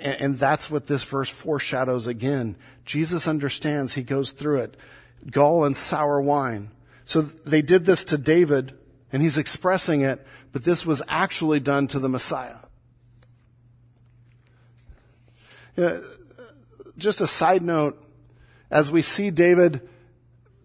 And, 0.00 0.38
that's 0.38 0.70
what 0.70 0.86
this 0.86 1.02
verse 1.02 1.28
foreshadows 1.28 2.06
again. 2.06 2.56
Jesus 2.84 3.26
understands. 3.26 3.94
He 3.94 4.04
goes 4.04 4.30
through 4.30 4.60
it. 4.60 4.76
Gall 5.28 5.64
and 5.64 5.76
sour 5.76 6.20
wine. 6.20 6.70
So 7.04 7.22
they 7.22 7.62
did 7.62 7.84
this 7.84 8.04
to 8.04 8.18
David, 8.18 8.78
and 9.10 9.22
he's 9.22 9.38
expressing 9.38 10.02
it, 10.02 10.24
but 10.52 10.64
this 10.64 10.86
was 10.86 11.02
actually 11.08 11.60
done 11.60 11.86
to 11.88 11.98
the 11.98 12.08
Messiah. 12.08 12.56
You 15.76 15.84
know, 15.84 16.04
just 16.96 17.20
a 17.20 17.26
side 17.26 17.62
note, 17.62 18.02
as 18.70 18.90
we 18.90 19.02
see 19.02 19.30
David 19.30 19.86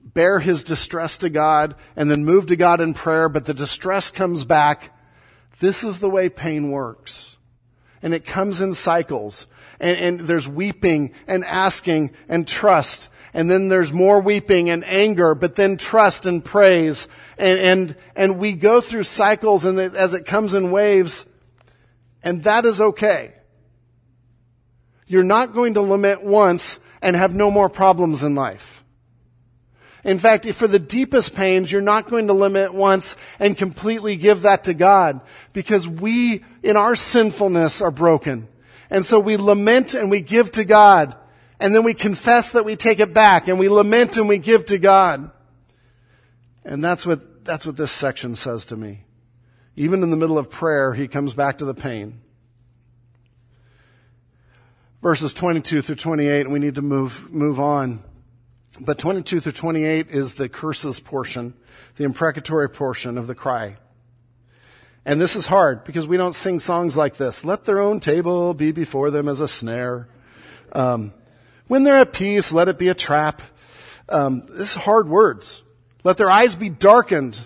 bear 0.03 0.39
his 0.39 0.63
distress 0.63 1.17
to 1.19 1.29
God 1.29 1.75
and 1.95 2.09
then 2.09 2.25
move 2.25 2.47
to 2.47 2.55
God 2.55 2.81
in 2.81 2.93
prayer, 2.93 3.29
but 3.29 3.45
the 3.45 3.53
distress 3.53 4.11
comes 4.11 4.45
back, 4.45 4.97
this 5.59 5.83
is 5.83 5.99
the 5.99 6.09
way 6.09 6.29
pain 6.29 6.71
works. 6.71 7.37
And 8.01 8.13
it 8.13 8.25
comes 8.25 8.61
in 8.61 8.73
cycles. 8.73 9.45
And, 9.81 9.97
and, 9.97 10.19
there's 10.21 10.47
weeping 10.47 11.11
and 11.27 11.43
asking 11.43 12.11
and 12.29 12.47
trust. 12.47 13.09
And 13.33 13.49
then 13.49 13.67
there's 13.67 13.91
more 13.91 14.21
weeping 14.21 14.69
and 14.69 14.85
anger, 14.85 15.33
but 15.33 15.55
then 15.55 15.75
trust 15.75 16.25
and 16.27 16.45
praise. 16.45 17.07
And, 17.37 17.59
and, 17.59 17.95
and 18.15 18.37
we 18.37 18.53
go 18.53 18.79
through 18.79 19.03
cycles 19.03 19.65
and 19.65 19.79
as 19.79 20.13
it 20.13 20.25
comes 20.25 20.53
in 20.53 20.71
waves. 20.71 21.25
And 22.23 22.43
that 22.43 22.63
is 22.65 22.79
okay. 22.79 23.33
You're 25.07 25.23
not 25.23 25.53
going 25.53 25.73
to 25.73 25.81
lament 25.81 26.23
once 26.23 26.79
and 27.01 27.15
have 27.15 27.33
no 27.33 27.49
more 27.49 27.67
problems 27.67 28.23
in 28.23 28.35
life. 28.35 28.83
In 30.03 30.17
fact, 30.17 30.45
for 30.53 30.67
the 30.67 30.79
deepest 30.79 31.35
pains, 31.35 31.71
you're 31.71 31.81
not 31.81 32.09
going 32.09 32.27
to 32.27 32.33
lament 32.33 32.73
once 32.73 33.15
and 33.39 33.57
completely 33.57 34.15
give 34.15 34.43
that 34.43 34.63
to 34.65 34.73
God 34.73 35.21
because 35.53 35.87
we, 35.87 36.43
in 36.63 36.77
our 36.77 36.95
sinfulness, 36.95 37.81
are 37.81 37.91
broken. 37.91 38.47
And 38.91 39.03
so 39.03 39.19
we 39.19 39.37
lament 39.37 39.95
and 39.95 40.11
we 40.11 40.21
give 40.21 40.51
to 40.51 40.63
God. 40.63 41.15
And 41.59 41.73
then 41.73 41.83
we 41.83 41.95
confess 41.95 42.51
that 42.51 42.65
we 42.65 42.75
take 42.75 42.99
it 42.99 43.13
back 43.13 43.47
and 43.47 43.57
we 43.57 43.69
lament 43.69 44.17
and 44.17 44.29
we 44.29 44.37
give 44.37 44.65
to 44.67 44.77
God. 44.77 45.31
And 46.63 46.83
that's 46.83 47.07
what, 47.07 47.43
that's 47.43 47.65
what 47.65 47.77
this 47.77 47.91
section 47.91 48.35
says 48.35 48.67
to 48.67 48.77
me. 48.77 49.05
Even 49.75 50.03
in 50.03 50.11
the 50.11 50.17
middle 50.17 50.37
of 50.37 50.51
prayer, 50.51 50.93
he 50.93 51.07
comes 51.07 51.33
back 51.33 51.57
to 51.57 51.65
the 51.65 51.73
pain 51.73 52.21
verses 55.01 55.33
22 55.33 55.81
through 55.81 55.95
28, 55.95 56.41
and 56.41 56.53
we 56.53 56.59
need 56.59 56.75
to 56.75 56.81
move, 56.81 57.31
move 57.31 57.59
on. 57.59 58.03
But 58.79 58.99
22 58.99 59.39
through 59.39 59.51
28 59.51 60.09
is 60.09 60.35
the 60.35 60.47
curses 60.47 60.99
portion, 60.99 61.55
the 61.95 62.03
imprecatory 62.03 62.69
portion 62.69 63.17
of 63.17 63.27
the 63.27 63.35
cry. 63.35 63.77
And 65.05 65.19
this 65.19 65.35
is 65.35 65.47
hard 65.47 65.83
because 65.83 66.05
we 66.05 66.17
don't 66.17 66.35
sing 66.35 66.59
songs 66.59 66.95
like 66.95 67.17
this. 67.17 67.43
Let 67.43 67.65
their 67.65 67.79
own 67.79 67.99
table 67.99 68.53
be 68.53 68.71
before 68.71 69.09
them 69.09 69.27
as 69.27 69.41
a 69.41 69.47
snare. 69.47 70.07
Um, 70.73 71.13
when 71.67 71.83
they're 71.83 71.97
at 71.97 72.13
peace, 72.13 72.53
let 72.53 72.67
it 72.67 72.77
be 72.77 72.89
a 72.89 72.93
trap. 72.93 73.41
Um, 74.09 74.45
this 74.47 74.71
is 74.71 74.75
hard 74.75 75.07
words. 75.07 75.63
Let 76.03 76.17
their 76.17 76.29
eyes 76.29 76.55
be 76.55 76.69
darkened 76.69 77.39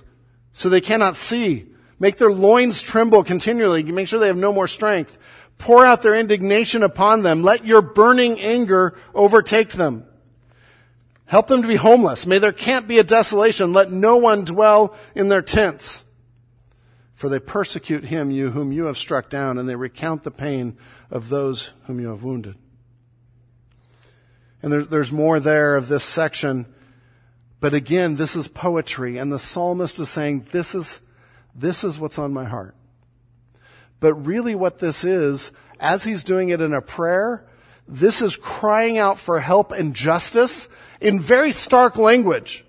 so 0.53 0.69
they 0.69 0.81
cannot 0.81 1.15
see. 1.15 1.67
Make 1.99 2.17
their 2.17 2.31
loins 2.31 2.81
tremble 2.81 3.23
continually. 3.23 3.83
Make 3.83 4.07
sure 4.07 4.19
they 4.19 4.27
have 4.27 4.37
no 4.37 4.53
more 4.53 4.67
strength. 4.67 5.17
Pour 5.57 5.85
out 5.85 6.01
their 6.01 6.15
indignation 6.15 6.83
upon 6.83 7.23
them. 7.23 7.43
Let 7.43 7.65
your 7.65 7.81
burning 7.81 8.39
anger 8.41 8.95
overtake 9.13 9.69
them. 9.71 10.05
Help 11.25 11.47
them 11.47 11.61
to 11.61 11.67
be 11.67 11.75
homeless. 11.75 12.27
May 12.27 12.39
their 12.39 12.51
camp 12.51 12.87
be 12.87 12.99
a 12.99 13.03
desolation. 13.03 13.73
Let 13.73 13.91
no 13.91 14.17
one 14.17 14.43
dwell 14.43 14.95
in 15.15 15.29
their 15.29 15.41
tents. 15.41 16.04
For 17.25 17.29
they 17.29 17.39
persecute 17.39 18.05
him, 18.05 18.29
you 18.29 18.51
whom 18.51 18.71
you 18.71 18.83
have 18.85 18.99
struck 18.99 19.31
down, 19.31 19.57
and 19.57 19.67
they 19.67 19.75
recount 19.75 20.21
the 20.21 20.29
pain 20.29 20.77
of 21.09 21.29
those 21.29 21.71
whom 21.87 21.99
you 21.99 22.09
have 22.09 22.21
wounded. 22.21 22.53
And 24.61 24.71
there, 24.71 24.83
there's 24.83 25.11
more 25.11 25.39
there 25.39 25.75
of 25.75 25.87
this 25.87 26.03
section. 26.03 26.67
But 27.59 27.73
again, 27.73 28.15
this 28.17 28.35
is 28.35 28.47
poetry, 28.47 29.17
and 29.17 29.31
the 29.31 29.39
psalmist 29.39 29.97
is 29.97 30.07
saying, 30.07 30.45
this 30.51 30.75
is, 30.75 31.01
this 31.55 31.83
is 31.83 31.97
what's 31.97 32.19
on 32.19 32.31
my 32.31 32.45
heart. 32.45 32.75
But 33.99 34.13
really 34.13 34.53
what 34.53 34.77
this 34.77 35.03
is, 35.03 35.51
as 35.79 36.03
he's 36.03 36.23
doing 36.23 36.49
it 36.49 36.61
in 36.61 36.75
a 36.75 36.79
prayer, 36.81 37.43
this 37.87 38.21
is 38.21 38.35
crying 38.35 38.99
out 38.99 39.17
for 39.17 39.39
help 39.39 39.71
and 39.71 39.95
justice 39.95 40.69
in 41.01 41.19
very 41.19 41.51
stark 41.51 41.97
language. 41.97 42.63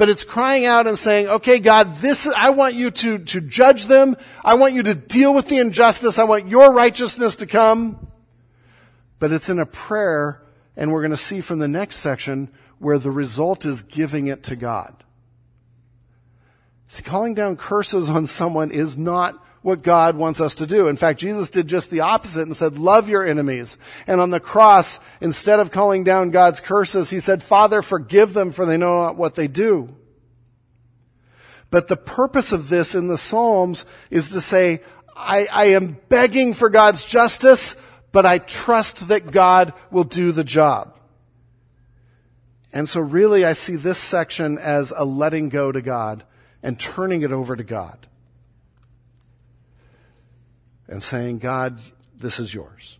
But 0.00 0.08
it's 0.08 0.24
crying 0.24 0.64
out 0.64 0.86
and 0.86 0.98
saying, 0.98 1.28
okay, 1.28 1.58
God, 1.58 1.96
this, 1.96 2.26
I 2.26 2.48
want 2.48 2.74
you 2.74 2.90
to, 2.90 3.18
to 3.18 3.40
judge 3.42 3.84
them. 3.84 4.16
I 4.42 4.54
want 4.54 4.72
you 4.72 4.82
to 4.84 4.94
deal 4.94 5.34
with 5.34 5.48
the 5.48 5.58
injustice. 5.58 6.18
I 6.18 6.24
want 6.24 6.48
your 6.48 6.72
righteousness 6.72 7.36
to 7.36 7.46
come. 7.46 8.08
But 9.18 9.30
it's 9.30 9.50
in 9.50 9.58
a 9.58 9.66
prayer, 9.66 10.40
and 10.74 10.90
we're 10.90 11.02
going 11.02 11.10
to 11.10 11.18
see 11.18 11.42
from 11.42 11.58
the 11.58 11.68
next 11.68 11.96
section 11.96 12.50
where 12.78 12.96
the 12.96 13.10
result 13.10 13.66
is 13.66 13.82
giving 13.82 14.28
it 14.28 14.42
to 14.44 14.56
God. 14.56 15.04
See, 16.88 17.02
calling 17.02 17.34
down 17.34 17.58
curses 17.58 18.08
on 18.08 18.24
someone 18.24 18.70
is 18.70 18.96
not 18.96 19.44
what 19.62 19.82
God 19.82 20.16
wants 20.16 20.40
us 20.40 20.54
to 20.56 20.66
do. 20.66 20.88
In 20.88 20.96
fact, 20.96 21.20
Jesus 21.20 21.50
did 21.50 21.66
just 21.66 21.90
the 21.90 22.00
opposite 22.00 22.46
and 22.46 22.56
said, 22.56 22.78
love 22.78 23.08
your 23.08 23.26
enemies. 23.26 23.78
And 24.06 24.20
on 24.20 24.30
the 24.30 24.40
cross, 24.40 25.00
instead 25.20 25.60
of 25.60 25.70
calling 25.70 26.02
down 26.02 26.30
God's 26.30 26.60
curses, 26.60 27.10
he 27.10 27.20
said, 27.20 27.42
Father, 27.42 27.82
forgive 27.82 28.32
them 28.32 28.52
for 28.52 28.64
they 28.64 28.78
know 28.78 29.02
not 29.02 29.16
what 29.16 29.34
they 29.34 29.48
do. 29.48 29.94
But 31.70 31.88
the 31.88 31.96
purpose 31.96 32.52
of 32.52 32.68
this 32.68 32.94
in 32.94 33.08
the 33.08 33.18
Psalms 33.18 33.84
is 34.08 34.30
to 34.30 34.40
say, 34.40 34.80
I, 35.14 35.46
I 35.52 35.64
am 35.66 35.98
begging 36.08 36.54
for 36.54 36.70
God's 36.70 37.04
justice, 37.04 37.76
but 38.12 38.24
I 38.24 38.38
trust 38.38 39.08
that 39.08 39.30
God 39.30 39.74
will 39.90 40.04
do 40.04 40.32
the 40.32 40.42
job. 40.42 40.96
And 42.72 42.88
so 42.88 43.00
really 43.00 43.44
I 43.44 43.52
see 43.52 43.76
this 43.76 43.98
section 43.98 44.58
as 44.58 44.92
a 44.96 45.04
letting 45.04 45.48
go 45.48 45.70
to 45.70 45.82
God 45.82 46.24
and 46.62 46.78
turning 46.78 47.22
it 47.22 47.32
over 47.32 47.56
to 47.56 47.64
God 47.64 48.06
and 50.90 51.02
saying, 51.02 51.38
God, 51.38 51.80
this 52.18 52.40
is 52.40 52.52
yours. 52.52 52.98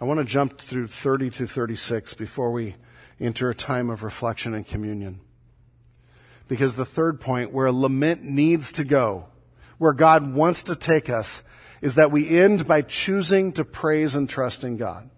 I 0.00 0.04
want 0.04 0.18
to 0.18 0.24
jump 0.24 0.58
through 0.58 0.88
30 0.88 1.30
to 1.30 1.46
36 1.46 2.14
before 2.14 2.50
we 2.50 2.74
enter 3.20 3.50
a 3.50 3.54
time 3.54 3.90
of 3.90 4.02
reflection 4.02 4.54
and 4.54 4.66
communion. 4.66 5.20
Because 6.48 6.76
the 6.76 6.84
third 6.84 7.20
point, 7.20 7.52
where 7.52 7.70
lament 7.70 8.22
needs 8.22 8.72
to 8.72 8.84
go, 8.84 9.26
where 9.78 9.92
God 9.92 10.34
wants 10.34 10.64
to 10.64 10.76
take 10.76 11.10
us, 11.10 11.42
is 11.82 11.96
that 11.96 12.10
we 12.10 12.38
end 12.38 12.66
by 12.66 12.82
choosing 12.82 13.52
to 13.52 13.64
praise 13.64 14.14
and 14.14 14.28
trust 14.28 14.64
in 14.64 14.76
God. 14.76 15.10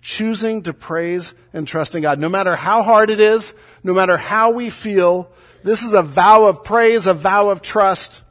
Choosing 0.00 0.62
to 0.62 0.72
praise 0.72 1.34
and 1.52 1.66
trust 1.66 1.94
in 1.94 2.02
God. 2.02 2.18
No 2.18 2.28
matter 2.28 2.56
how 2.56 2.82
hard 2.82 3.10
it 3.10 3.20
is, 3.20 3.54
no 3.82 3.92
matter 3.92 4.16
how 4.16 4.52
we 4.52 4.70
feel, 4.70 5.30
this 5.62 5.82
is 5.82 5.94
a 5.94 6.02
vow 6.02 6.46
of 6.46 6.62
praise, 6.62 7.06
a 7.06 7.14
vow 7.14 7.48
of 7.50 7.60
trust 7.60 8.22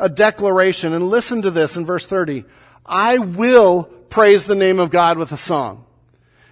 a 0.00 0.08
declaration. 0.08 0.92
And 0.92 1.08
listen 1.08 1.42
to 1.42 1.50
this 1.50 1.76
in 1.76 1.86
verse 1.86 2.06
30. 2.06 2.44
I 2.84 3.18
will 3.18 3.84
praise 3.84 4.46
the 4.46 4.56
name 4.56 4.80
of 4.80 4.90
God 4.90 5.18
with 5.18 5.30
a 5.30 5.36
song. 5.36 5.84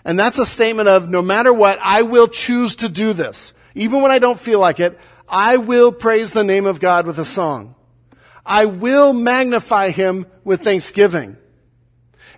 And 0.05 0.19
that's 0.19 0.39
a 0.39 0.47
statement 0.47 0.89
of 0.89 1.09
no 1.09 1.23
matter 1.23 1.53
what, 1.53 1.79
I 1.83 2.03
will 2.03 2.29
choose 2.29 2.77
to 2.77 2.89
do 2.89 3.13
this. 3.13 3.53
Even 3.75 4.03
when 4.03 4.11
I 4.11 4.21
don't 4.21 4.39
feel 4.39 4.61
like 4.61 4.79
it, 4.79 4.99
I 5.29 5.57
will 5.57 5.93
praise 5.93 6.33
the 6.33 6.45
name 6.45 6.67
of 6.67 6.81
God 6.81 7.07
with 7.07 7.19
a 7.19 7.25
song. 7.25 7.75
I 8.47 8.67
will 8.67 9.13
magnify 9.13 9.91
him 9.91 10.27
with 10.45 10.63
thanksgiving. 10.63 11.37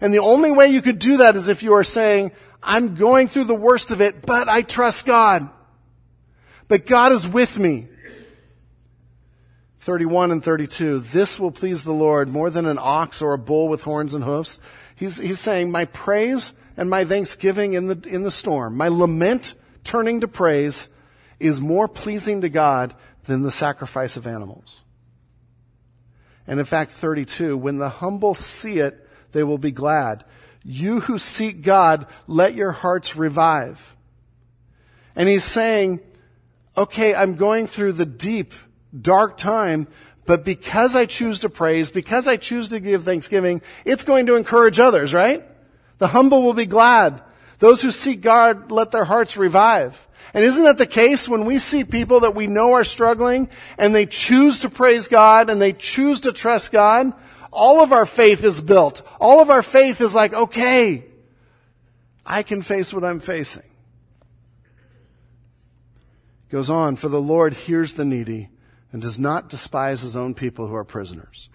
And 0.01 0.15
the 0.15 0.19
only 0.21 0.51
way 0.51 0.69
you 0.69 0.83
could 0.83 0.99
do 0.99 1.19
that 1.19 1.37
is 1.37 1.49
if 1.49 1.63
you 1.63 1.75
are 1.75 1.85
saying, 1.85 2.33
I'm 2.63 2.95
going 2.95 3.29
through 3.29 3.45
the 3.45 3.55
worst 3.55 3.91
of 3.91 4.01
it, 4.01 4.27
but 4.27 4.49
I 4.49 4.63
trust 4.63 5.07
God. 5.07 5.49
But 6.69 6.87
God 6.87 7.13
is 7.13 7.29
with 7.29 7.59
me. 7.59 7.89
31 9.81 10.31
and 10.31 10.45
32. 10.45 11.01
This 11.01 11.41
will 11.41 11.51
please 11.51 11.85
the 11.85 11.93
Lord 11.93 12.29
more 12.29 12.51
than 12.51 12.67
an 12.67 12.79
ox 12.79 13.23
or 13.23 13.33
a 13.33 13.39
bull 13.39 13.69
with 13.69 13.85
horns 13.85 14.13
and 14.13 14.25
hoofs. 14.25 14.61
He's, 14.95 15.17
he's 15.17 15.41
saying, 15.41 15.71
my 15.71 15.87
praise 15.87 16.53
and 16.77 16.91
my 16.91 17.05
thanksgiving 17.05 17.73
in 17.73 17.87
the, 17.87 17.99
in 18.07 18.23
the 18.23 18.31
storm, 18.31 18.77
my 18.77 18.89
lament 18.89 19.55
turning 19.83 20.21
to 20.21 20.29
praise 20.29 20.91
is 21.39 21.63
more 21.63 21.89
pleasing 21.89 22.43
to 22.43 22.51
God 22.51 22.95
than 23.25 23.43
the 23.43 23.51
sacrifice 23.51 24.19
of 24.19 24.27
animals. 24.27 24.83
And 26.47 26.61
in 26.61 26.67
fact, 26.67 26.91
32, 26.91 27.57
when 27.57 27.79
the 27.79 27.89
humble 27.89 28.35
see 28.35 28.81
it, 28.81 29.09
they 29.33 29.43
will 29.43 29.59
be 29.59 29.71
glad. 29.71 30.25
You 30.63 31.01
who 31.01 31.17
seek 31.17 31.63
God, 31.63 32.07
let 32.27 32.55
your 32.55 32.73
hearts 32.73 33.17
revive. 33.17 33.97
And 35.17 35.27
he's 35.27 35.45
saying, 35.45 36.01
okay, 36.77 37.15
I'm 37.15 37.37
going 37.37 37.67
through 37.67 37.95
the 37.95 38.07
deep 38.07 38.53
dark 38.99 39.37
time, 39.37 39.89
but 40.27 40.45
because 40.45 40.97
I 40.97 41.07
choose 41.07 41.41
to 41.41 41.51
praise, 41.51 41.91
because 41.91 42.27
I 42.27 42.37
choose 42.37 42.69
to 42.69 42.81
give 42.81 43.05
thanksgiving, 43.05 43.63
it's 43.85 44.05
going 44.05 44.27
to 44.27 44.37
encourage 44.37 44.79
others, 44.79 45.13
right? 45.13 45.45
The 45.99 46.09
humble 46.09 46.43
will 46.43 46.55
be 46.55 46.67
glad. 46.67 47.23
Those 47.59 47.83
who 47.83 47.91
seek 47.91 48.21
God, 48.21 48.71
let 48.71 48.91
their 48.91 49.05
hearts 49.05 49.37
revive. 49.37 50.07
And 50.33 50.45
isn't 50.45 50.65
that 50.65 50.79
the 50.79 50.87
case 50.87 51.29
when 51.29 51.45
we 51.45 51.59
see 51.59 51.85
people 51.85 52.21
that 52.21 52.35
we 52.35 52.47
know 52.47 52.73
are 52.73 52.85
struggling 52.85 53.49
and 53.77 53.95
they 53.95 54.07
choose 54.07 54.61
to 54.61 54.71
praise 54.71 55.09
God 55.09 55.51
and 55.51 55.61
they 55.61 55.73
choose 55.73 56.21
to 56.21 56.33
trust 56.33 56.73
God? 56.73 57.13
all 57.53 57.83
of 57.83 57.93
our 57.93 58.07
faith 58.07 58.45
is 58.45 58.61
built. 58.61 59.03
All 59.21 59.41
of 59.41 59.51
our 59.51 59.63
faith 59.63 60.01
is 60.01 60.15
like, 60.15 60.33
okay, 60.33 61.05
I 62.25 62.43
can 62.43 62.63
face 62.63 62.93
what 62.93 63.05
I'm 63.05 63.21
facing. 63.21 63.65
Goes 66.49 66.71
on, 66.71 66.97
for 66.97 67.09
the 67.09 67.21
Lord 67.21 67.55
hears 67.55 67.95
the 67.95 68.05
needy 68.05 68.49
and 68.93 69.01
does 69.01 69.19
not 69.19 69.49
despise 69.49 70.03
his 70.03 70.17
own 70.17 70.35
people 70.35 70.67
who 70.67 70.75
are 70.75 70.85
prisoners. 70.85 71.49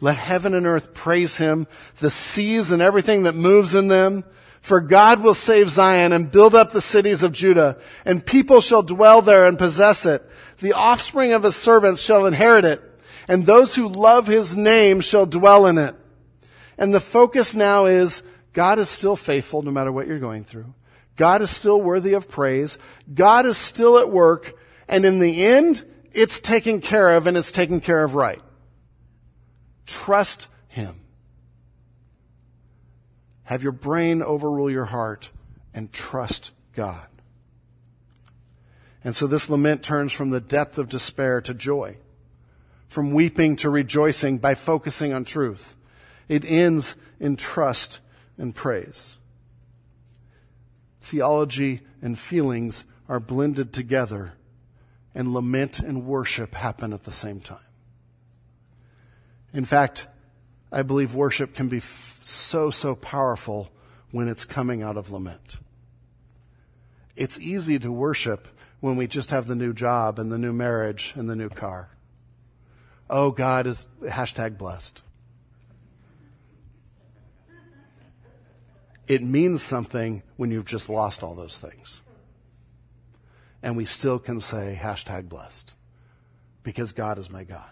Let 0.00 0.16
heaven 0.16 0.54
and 0.54 0.66
earth 0.66 0.94
praise 0.94 1.38
him, 1.38 1.66
the 2.00 2.10
seas 2.10 2.70
and 2.70 2.82
everything 2.82 3.22
that 3.22 3.34
moves 3.34 3.74
in 3.74 3.88
them. 3.88 4.24
For 4.60 4.80
God 4.80 5.22
will 5.22 5.34
save 5.34 5.70
Zion 5.70 6.12
and 6.12 6.30
build 6.30 6.54
up 6.54 6.72
the 6.72 6.80
cities 6.80 7.22
of 7.22 7.32
Judah, 7.32 7.78
and 8.04 8.26
people 8.26 8.60
shall 8.60 8.82
dwell 8.82 9.22
there 9.22 9.46
and 9.46 9.56
possess 9.56 10.04
it. 10.04 10.28
The 10.58 10.72
offspring 10.72 11.32
of 11.32 11.44
his 11.44 11.54
servants 11.54 12.00
shall 12.00 12.26
inherit 12.26 12.64
it, 12.64 12.82
and 13.28 13.46
those 13.46 13.76
who 13.76 13.86
love 13.86 14.26
his 14.26 14.56
name 14.56 15.00
shall 15.00 15.24
dwell 15.24 15.66
in 15.66 15.78
it. 15.78 15.94
And 16.76 16.92
the 16.92 17.00
focus 17.00 17.54
now 17.54 17.86
is 17.86 18.22
God 18.52 18.78
is 18.78 18.88
still 18.88 19.16
faithful 19.16 19.62
no 19.62 19.70
matter 19.70 19.92
what 19.92 20.08
you're 20.08 20.18
going 20.18 20.44
through. 20.44 20.74
God 21.16 21.42
is 21.42 21.50
still 21.50 21.80
worthy 21.80 22.14
of 22.14 22.28
praise. 22.28 22.76
God 23.14 23.46
is 23.46 23.56
still 23.56 23.98
at 23.98 24.10
work. 24.10 24.54
And 24.88 25.04
in 25.04 25.18
the 25.18 25.44
end, 25.44 25.84
it's 26.16 26.40
taken 26.40 26.80
care 26.80 27.10
of 27.10 27.26
and 27.26 27.36
it's 27.36 27.52
taken 27.52 27.80
care 27.80 28.02
of 28.02 28.14
right. 28.14 28.42
Trust 29.84 30.48
Him. 30.68 31.00
Have 33.44 33.62
your 33.62 33.72
brain 33.72 34.22
overrule 34.22 34.70
your 34.70 34.86
heart 34.86 35.30
and 35.72 35.92
trust 35.92 36.50
God. 36.74 37.06
And 39.04 39.14
so 39.14 39.28
this 39.28 39.48
lament 39.48 39.84
turns 39.84 40.12
from 40.12 40.30
the 40.30 40.40
depth 40.40 40.78
of 40.78 40.88
despair 40.88 41.40
to 41.42 41.54
joy, 41.54 41.98
from 42.88 43.14
weeping 43.14 43.54
to 43.56 43.70
rejoicing 43.70 44.38
by 44.38 44.56
focusing 44.56 45.12
on 45.12 45.24
truth. 45.24 45.76
It 46.28 46.44
ends 46.44 46.96
in 47.20 47.36
trust 47.36 48.00
and 48.36 48.52
praise. 48.52 49.18
Theology 51.00 51.82
and 52.02 52.18
feelings 52.18 52.84
are 53.08 53.20
blended 53.20 53.72
together, 53.72 54.32
and 55.16 55.32
lament 55.32 55.80
and 55.80 56.04
worship 56.04 56.54
happen 56.54 56.92
at 56.92 57.04
the 57.04 57.10
same 57.10 57.40
time. 57.40 57.58
In 59.54 59.64
fact, 59.64 60.06
I 60.70 60.82
believe 60.82 61.14
worship 61.14 61.54
can 61.54 61.68
be 61.68 61.78
f- 61.78 62.20
so, 62.22 62.70
so 62.70 62.94
powerful 62.94 63.70
when 64.10 64.28
it's 64.28 64.44
coming 64.44 64.82
out 64.82 64.98
of 64.98 65.10
lament. 65.10 65.56
It's 67.16 67.40
easy 67.40 67.78
to 67.78 67.90
worship 67.90 68.46
when 68.80 68.96
we 68.96 69.06
just 69.06 69.30
have 69.30 69.46
the 69.46 69.54
new 69.54 69.72
job 69.72 70.18
and 70.18 70.30
the 70.30 70.36
new 70.36 70.52
marriage 70.52 71.14
and 71.16 71.30
the 71.30 71.36
new 71.36 71.48
car. 71.48 71.88
Oh, 73.08 73.30
God 73.30 73.66
is 73.66 73.86
hashtag 74.02 74.58
blessed. 74.58 75.00
It 79.08 79.22
means 79.22 79.62
something 79.62 80.22
when 80.36 80.50
you've 80.50 80.66
just 80.66 80.90
lost 80.90 81.22
all 81.22 81.34
those 81.34 81.56
things. 81.56 82.02
And 83.66 83.76
we 83.76 83.84
still 83.84 84.20
can 84.20 84.40
say 84.40 84.78
hashtag 84.80 85.28
blessed 85.28 85.74
because 86.62 86.92
God 86.92 87.18
is 87.18 87.32
my 87.32 87.42
God. 87.42 87.68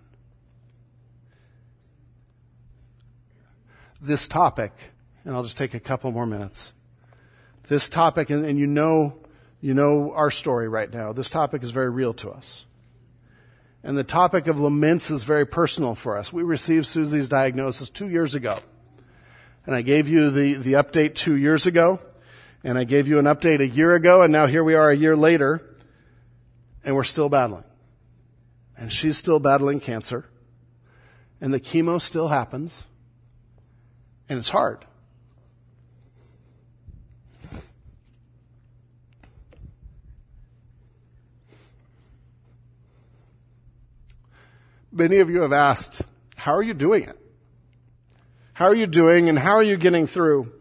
This 4.01 4.27
topic, 4.27 4.73
and 5.25 5.37
I'll 5.37 5.45
just 5.45 5.57
take 5.57 5.73
a 5.73 5.79
couple 5.79 6.11
more 6.11 6.27
minutes. 6.27 6.75
This 7.69 7.89
topic, 7.89 8.31
and, 8.31 8.45
and 8.45 8.59
you 8.59 8.67
know, 8.67 9.21
you 9.61 9.73
know 9.73 10.13
our 10.17 10.33
story 10.33 10.67
right 10.67 10.93
now. 10.93 11.13
This 11.13 11.31
topic 11.31 11.63
is 11.63 11.71
very 11.71 11.91
real 11.91 12.13
to 12.15 12.31
us. 12.31 12.67
And 13.85 13.97
the 13.97 14.03
topic 14.03 14.49
of 14.49 14.59
laments 14.59 15.13
is 15.13 15.23
very 15.23 15.47
personal 15.47 15.95
for 15.95 16.19
us. 16.19 16.33
We 16.33 16.43
received 16.43 16.87
Susie's 16.87 17.29
diagnosis 17.29 17.89
two 17.89 18.09
years 18.09 18.35
ago. 18.35 18.59
And 19.65 19.77
I 19.77 19.83
gave 19.83 20.09
you 20.09 20.31
the, 20.31 20.55
the 20.55 20.73
update 20.73 21.15
two 21.15 21.37
years 21.37 21.67
ago, 21.69 22.01
and 22.65 22.77
I 22.77 22.83
gave 22.83 23.07
you 23.07 23.21
an 23.21 23.27
update 23.27 23.61
a 23.61 23.69
year 23.69 23.95
ago, 23.95 24.23
and 24.23 24.33
now 24.33 24.49
here 24.49 24.65
we 24.65 24.75
are 24.75 24.91
a 24.91 24.97
year 24.97 25.15
later, 25.15 25.71
and 26.85 26.95
we're 26.95 27.05
still 27.05 27.29
battling. 27.29 27.65
And 28.77 28.93
she's 28.93 29.17
still 29.17 29.39
battling 29.39 29.81
cancer, 29.81 30.27
and 31.41 31.55
the 31.55 31.61
chemo 31.61 32.01
still 32.01 32.29
happens, 32.29 32.85
and 34.29 34.39
it's 34.39 34.51
hard. 34.51 34.85
Many 44.91 45.19
of 45.19 45.29
you 45.29 45.41
have 45.41 45.53
asked, 45.53 46.03
how 46.37 46.55
are 46.55 46.63
you 46.63 46.73
doing 46.73 47.03
it? 47.03 47.19
How 48.53 48.67
are 48.67 48.75
you 48.75 48.87
doing 48.87 49.29
and 49.29 49.37
how 49.37 49.55
are 49.55 49.63
you 49.63 49.77
getting 49.77 50.07
through? 50.07 50.53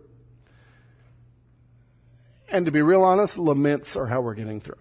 And 2.52 2.66
to 2.66 2.72
be 2.72 2.82
real 2.82 3.04
honest, 3.04 3.38
laments 3.38 3.96
are 3.96 4.08
how 4.08 4.22
we're 4.22 4.34
getting 4.34 4.60
through. 4.60 4.80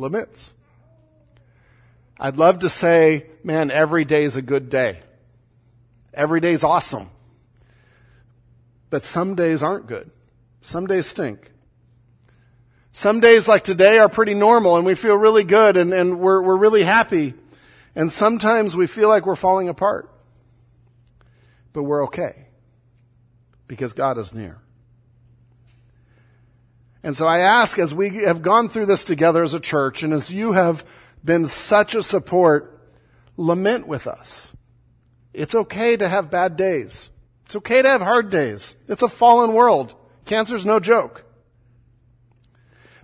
Laments. 0.00 0.52
I'd 2.18 2.36
love 2.36 2.60
to 2.60 2.68
say, 2.68 3.26
man, 3.44 3.70
every 3.70 4.04
day's 4.04 4.36
a 4.36 4.42
good 4.42 4.68
day. 4.68 5.00
Every 6.12 6.40
day's 6.40 6.64
awesome. 6.64 7.10
But 8.90 9.04
some 9.04 9.34
days 9.34 9.62
aren't 9.62 9.86
good. 9.86 10.10
Some 10.60 10.86
days 10.86 11.06
stink. 11.06 11.50
Some 12.92 13.20
days 13.20 13.46
like 13.46 13.62
today 13.62 13.98
are 13.98 14.08
pretty 14.08 14.34
normal 14.34 14.76
and 14.76 14.84
we 14.84 14.94
feel 14.94 15.14
really 15.14 15.44
good 15.44 15.76
and, 15.76 15.92
and 15.92 16.18
we're, 16.18 16.42
we're 16.42 16.56
really 16.56 16.82
happy. 16.82 17.34
And 17.94 18.10
sometimes 18.10 18.76
we 18.76 18.86
feel 18.86 19.08
like 19.08 19.26
we're 19.26 19.36
falling 19.36 19.68
apart 19.68 20.10
but 21.72 21.82
we're 21.82 22.04
okay 22.04 22.46
because 23.66 23.92
God 23.92 24.18
is 24.18 24.34
near. 24.34 24.58
And 27.02 27.16
so 27.16 27.26
I 27.26 27.38
ask 27.38 27.78
as 27.78 27.94
we 27.94 28.24
have 28.24 28.42
gone 28.42 28.68
through 28.68 28.86
this 28.86 29.04
together 29.04 29.42
as 29.42 29.54
a 29.54 29.60
church 29.60 30.02
and 30.02 30.12
as 30.12 30.30
you 30.30 30.52
have 30.52 30.84
been 31.24 31.46
such 31.46 31.94
a 31.94 32.02
support, 32.02 32.78
lament 33.36 33.88
with 33.88 34.06
us. 34.06 34.52
It's 35.32 35.54
okay 35.54 35.96
to 35.96 36.08
have 36.08 36.30
bad 36.30 36.56
days. 36.56 37.10
It's 37.46 37.56
okay 37.56 37.82
to 37.82 37.88
have 37.88 38.02
hard 38.02 38.30
days. 38.30 38.76
It's 38.88 39.02
a 39.02 39.08
fallen 39.08 39.54
world. 39.54 39.94
Cancer's 40.24 40.66
no 40.66 40.78
joke. 40.78 41.24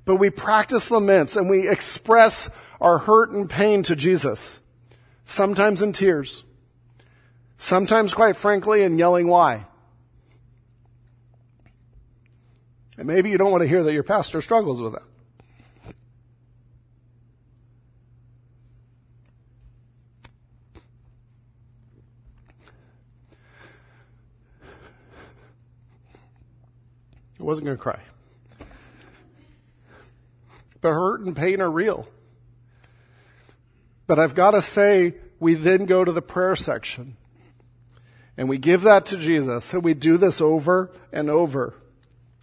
But 0.04 0.16
we 0.16 0.30
practice 0.30 0.90
laments 0.90 1.36
and 1.36 1.48
we 1.48 1.68
express 1.68 2.50
our 2.80 2.98
hurt 2.98 3.30
and 3.30 3.48
pain 3.48 3.82
to 3.84 3.96
Jesus. 3.96 4.60
Sometimes 5.24 5.82
in 5.82 5.92
tears. 5.92 6.44
Sometimes, 7.56 8.14
quite 8.14 8.36
frankly, 8.36 8.82
in 8.82 8.98
yelling 8.98 9.26
why. 9.26 9.66
And 12.98 13.06
maybe 13.06 13.30
you 13.30 13.38
don't 13.38 13.50
want 13.50 13.62
to 13.62 13.68
hear 13.68 13.82
that 13.82 13.92
your 13.92 14.02
pastor 14.02 14.40
struggles 14.40 14.80
with 14.80 14.94
that. 14.94 15.02
I 27.38 27.42
wasn't 27.42 27.66
going 27.66 27.76
to 27.76 27.82
cry. 27.82 28.00
But 30.80 30.92
hurt 30.92 31.20
and 31.20 31.36
pain 31.36 31.60
are 31.60 31.70
real. 31.70 32.08
But 34.06 34.18
I've 34.18 34.34
got 34.34 34.52
to 34.52 34.62
say, 34.62 35.14
we 35.38 35.54
then 35.54 35.84
go 35.84 36.04
to 36.04 36.12
the 36.12 36.22
prayer 36.22 36.56
section. 36.56 37.16
And 38.36 38.48
we 38.48 38.58
give 38.58 38.82
that 38.82 39.06
to 39.06 39.18
Jesus. 39.18 39.74
And 39.74 39.84
we 39.84 39.94
do 39.94 40.16
this 40.16 40.40
over 40.40 40.90
and 41.12 41.28
over. 41.28 41.74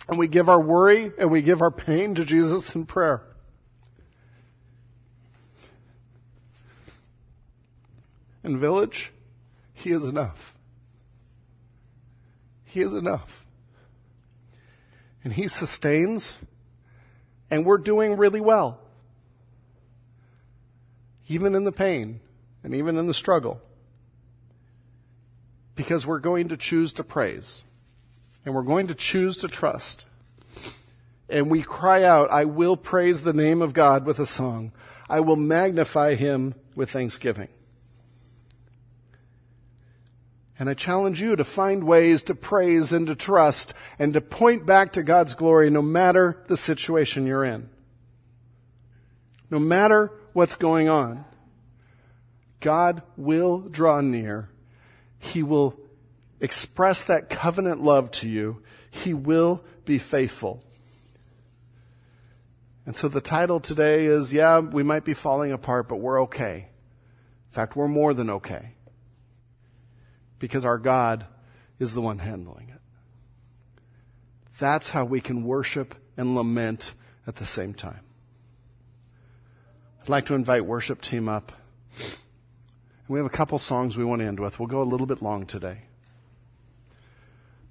And 0.07 0.19
we 0.19 0.27
give 0.27 0.49
our 0.49 0.59
worry 0.59 1.11
and 1.17 1.31
we 1.31 1.41
give 1.41 1.61
our 1.61 1.71
pain 1.71 2.15
to 2.15 2.25
Jesus 2.25 2.75
in 2.75 2.85
prayer. 2.85 3.23
In 8.43 8.59
village, 8.59 9.13
He 9.73 9.91
is 9.91 10.05
enough. 10.05 10.53
He 12.65 12.81
is 12.81 12.93
enough. 12.93 13.45
And 15.23 15.33
He 15.33 15.47
sustains, 15.47 16.37
and 17.49 17.65
we're 17.65 17.77
doing 17.77 18.17
really 18.17 18.41
well. 18.41 18.81
Even 21.29 21.55
in 21.55 21.63
the 21.63 21.71
pain 21.71 22.19
and 22.63 22.75
even 22.75 22.97
in 22.97 23.07
the 23.07 23.13
struggle 23.13 23.61
because 25.75 26.05
we're 26.05 26.19
going 26.19 26.49
to 26.49 26.57
choose 26.57 26.93
to 26.93 27.03
praise 27.03 27.63
and 28.45 28.53
we're 28.53 28.61
going 28.63 28.87
to 28.87 28.95
choose 28.95 29.37
to 29.37 29.47
trust. 29.47 30.05
And 31.29 31.49
we 31.49 31.63
cry 31.63 32.03
out, 32.03 32.29
I 32.29 32.45
will 32.45 32.77
praise 32.77 33.23
the 33.23 33.33
name 33.33 33.61
of 33.61 33.73
God 33.73 34.05
with 34.05 34.19
a 34.19 34.25
song. 34.25 34.71
I 35.09 35.19
will 35.19 35.35
magnify 35.35 36.15
him 36.15 36.55
with 36.75 36.91
thanksgiving. 36.91 37.49
And 40.59 40.69
I 40.69 40.75
challenge 40.75 41.21
you 41.21 41.35
to 41.35 41.43
find 41.43 41.83
ways 41.83 42.23
to 42.23 42.35
praise 42.35 42.93
and 42.93 43.07
to 43.07 43.15
trust 43.15 43.73
and 43.97 44.13
to 44.13 44.21
point 44.21 44.65
back 44.65 44.93
to 44.93 45.03
God's 45.03 45.35
glory 45.35 45.69
no 45.69 45.81
matter 45.81 46.43
the 46.47 46.57
situation 46.57 47.25
you're 47.25 47.43
in. 47.43 47.69
No 49.49 49.59
matter 49.59 50.11
what's 50.33 50.55
going 50.55 50.89
on, 50.89 51.25
God 52.59 53.01
will 53.17 53.59
draw 53.59 54.01
near 54.01 54.49
He 55.19 55.43
will 55.43 55.77
express 56.43 57.05
that 57.05 57.29
covenant 57.29 57.81
love 57.81 58.11
to 58.11 58.29
you. 58.29 58.61
He 58.91 59.13
will 59.13 59.63
be 59.85 59.97
faithful. 59.97 60.61
And 62.85 62.93
so 62.95 63.07
the 63.07 63.21
title 63.21 63.61
today 63.61 64.05
is, 64.05 64.33
yeah, 64.33 64.59
we 64.59 64.83
might 64.83 65.05
be 65.05 65.13
falling 65.13 65.53
apart, 65.53 65.87
but 65.87 65.95
we're 65.95 66.21
okay. 66.23 66.67
In 67.49 67.53
fact, 67.53 67.77
we're 67.77 67.87
more 67.87 68.13
than 68.13 68.29
okay. 68.29 68.73
Because 70.37 70.65
our 70.65 70.77
God 70.77 71.25
is 71.79 71.93
the 71.93 72.01
one 72.01 72.19
handling 72.19 72.67
it. 72.69 72.81
That's 74.59 74.89
how 74.89 75.05
we 75.05 75.21
can 75.21 75.45
worship 75.45 75.95
and 76.17 76.35
lament 76.35 76.93
at 77.25 77.37
the 77.37 77.45
same 77.45 77.73
time. 77.73 78.01
I'd 80.01 80.09
like 80.09 80.25
to 80.25 80.35
invite 80.35 80.65
worship 80.65 80.99
team 80.99 81.29
up. 81.29 81.53
And 81.97 83.07
we 83.07 83.17
have 83.17 83.25
a 83.25 83.29
couple 83.29 83.57
songs 83.57 83.95
we 83.95 84.03
want 84.03 84.21
to 84.21 84.27
end 84.27 84.41
with. 84.41 84.59
We'll 84.59 84.67
go 84.67 84.81
a 84.81 84.83
little 84.83 85.07
bit 85.07 85.21
long 85.21 85.45
today. 85.45 85.83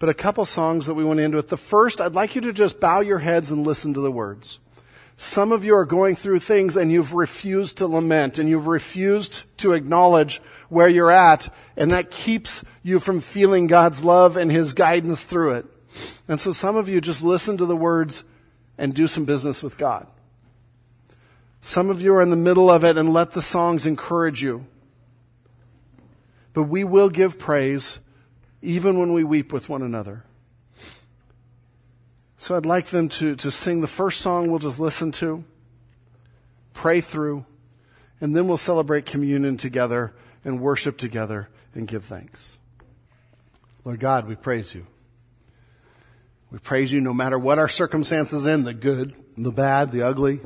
But 0.02 0.08
a 0.08 0.14
couple 0.14 0.44
songs 0.44 0.86
that 0.86 0.94
we 0.94 1.04
want 1.04 1.18
to 1.18 1.22
end 1.22 1.36
with. 1.36 1.48
The 1.48 1.56
first, 1.56 2.00
I'd 2.00 2.12
like 2.12 2.34
you 2.34 2.40
to 2.40 2.52
just 2.52 2.80
bow 2.80 3.02
your 3.02 3.20
heads 3.20 3.52
and 3.52 3.64
listen 3.64 3.94
to 3.94 4.00
the 4.00 4.10
words. 4.10 4.58
Some 5.16 5.52
of 5.52 5.64
you 5.64 5.76
are 5.76 5.84
going 5.84 6.16
through 6.16 6.40
things 6.40 6.76
and 6.76 6.90
you've 6.90 7.14
refused 7.14 7.78
to 7.78 7.86
lament 7.86 8.36
and 8.36 8.48
you've 8.48 8.66
refused 8.66 9.44
to 9.58 9.74
acknowledge 9.74 10.42
where 10.68 10.88
you're 10.88 11.12
at 11.12 11.54
and 11.76 11.92
that 11.92 12.10
keeps 12.10 12.64
you 12.82 12.98
from 12.98 13.20
feeling 13.20 13.68
God's 13.68 14.02
love 14.02 14.36
and 14.36 14.50
His 14.50 14.72
guidance 14.72 15.22
through 15.22 15.52
it. 15.52 15.66
And 16.26 16.40
so 16.40 16.50
some 16.50 16.74
of 16.74 16.88
you 16.88 17.00
just 17.00 17.22
listen 17.22 17.56
to 17.58 17.64
the 17.64 17.76
words 17.76 18.24
and 18.76 18.92
do 18.92 19.06
some 19.06 19.24
business 19.24 19.62
with 19.62 19.78
God. 19.78 20.08
Some 21.60 21.90
of 21.90 22.02
you 22.02 22.12
are 22.12 22.22
in 22.22 22.30
the 22.30 22.34
middle 22.34 22.72
of 22.72 22.82
it 22.82 22.98
and 22.98 23.12
let 23.12 23.30
the 23.30 23.40
songs 23.40 23.86
encourage 23.86 24.42
you. 24.42 24.66
But 26.54 26.64
we 26.64 26.82
will 26.82 27.08
give 27.08 27.38
praise 27.38 28.00
even 28.62 28.98
when 28.98 29.12
we 29.12 29.24
weep 29.24 29.52
with 29.52 29.68
one 29.68 29.82
another. 29.82 30.24
So 32.36 32.56
I'd 32.56 32.66
like 32.66 32.86
them 32.86 33.08
to, 33.10 33.36
to 33.36 33.50
sing 33.50 33.80
the 33.80 33.86
first 33.86 34.20
song 34.20 34.50
we'll 34.50 34.58
just 34.58 34.80
listen 34.80 35.12
to, 35.12 35.44
pray 36.72 37.00
through, 37.00 37.44
and 38.20 38.34
then 38.34 38.48
we'll 38.48 38.56
celebrate 38.56 39.04
communion 39.04 39.56
together 39.56 40.14
and 40.44 40.60
worship 40.60 40.96
together 40.96 41.48
and 41.74 41.86
give 41.86 42.04
thanks. 42.04 42.56
Lord 43.84 44.00
God, 44.00 44.28
we 44.28 44.36
praise 44.36 44.74
you. 44.74 44.86
We 46.50 46.58
praise 46.58 46.92
you 46.92 47.00
no 47.00 47.14
matter 47.14 47.38
what 47.38 47.58
our 47.58 47.68
circumstances 47.68 48.46
in, 48.46 48.64
the 48.64 48.74
good, 48.74 49.14
the 49.36 49.50
bad, 49.50 49.90
the 49.90 50.02
ugly, 50.02 50.40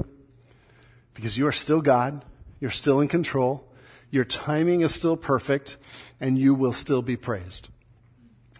because 1.14 1.36
you 1.36 1.46
are 1.46 1.52
still 1.52 1.80
God. 1.80 2.24
You're 2.60 2.70
still 2.70 3.00
in 3.00 3.08
control. 3.08 3.66
Your 4.10 4.24
timing 4.24 4.82
is 4.82 4.94
still 4.94 5.16
perfect 5.16 5.76
and 6.20 6.38
you 6.38 6.54
will 6.54 6.72
still 6.72 7.02
be 7.02 7.16
praised. 7.16 7.68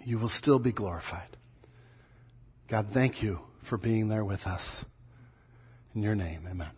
You 0.06 0.18
will 0.18 0.28
still 0.28 0.60
be 0.60 0.70
glorified. 0.70 1.36
God, 2.68 2.86
thank 2.92 3.24
you 3.24 3.40
for 3.60 3.76
being 3.76 4.06
there 4.06 4.24
with 4.24 4.46
us. 4.46 4.84
In 5.96 6.02
your 6.02 6.14
name, 6.14 6.46
amen. 6.48 6.70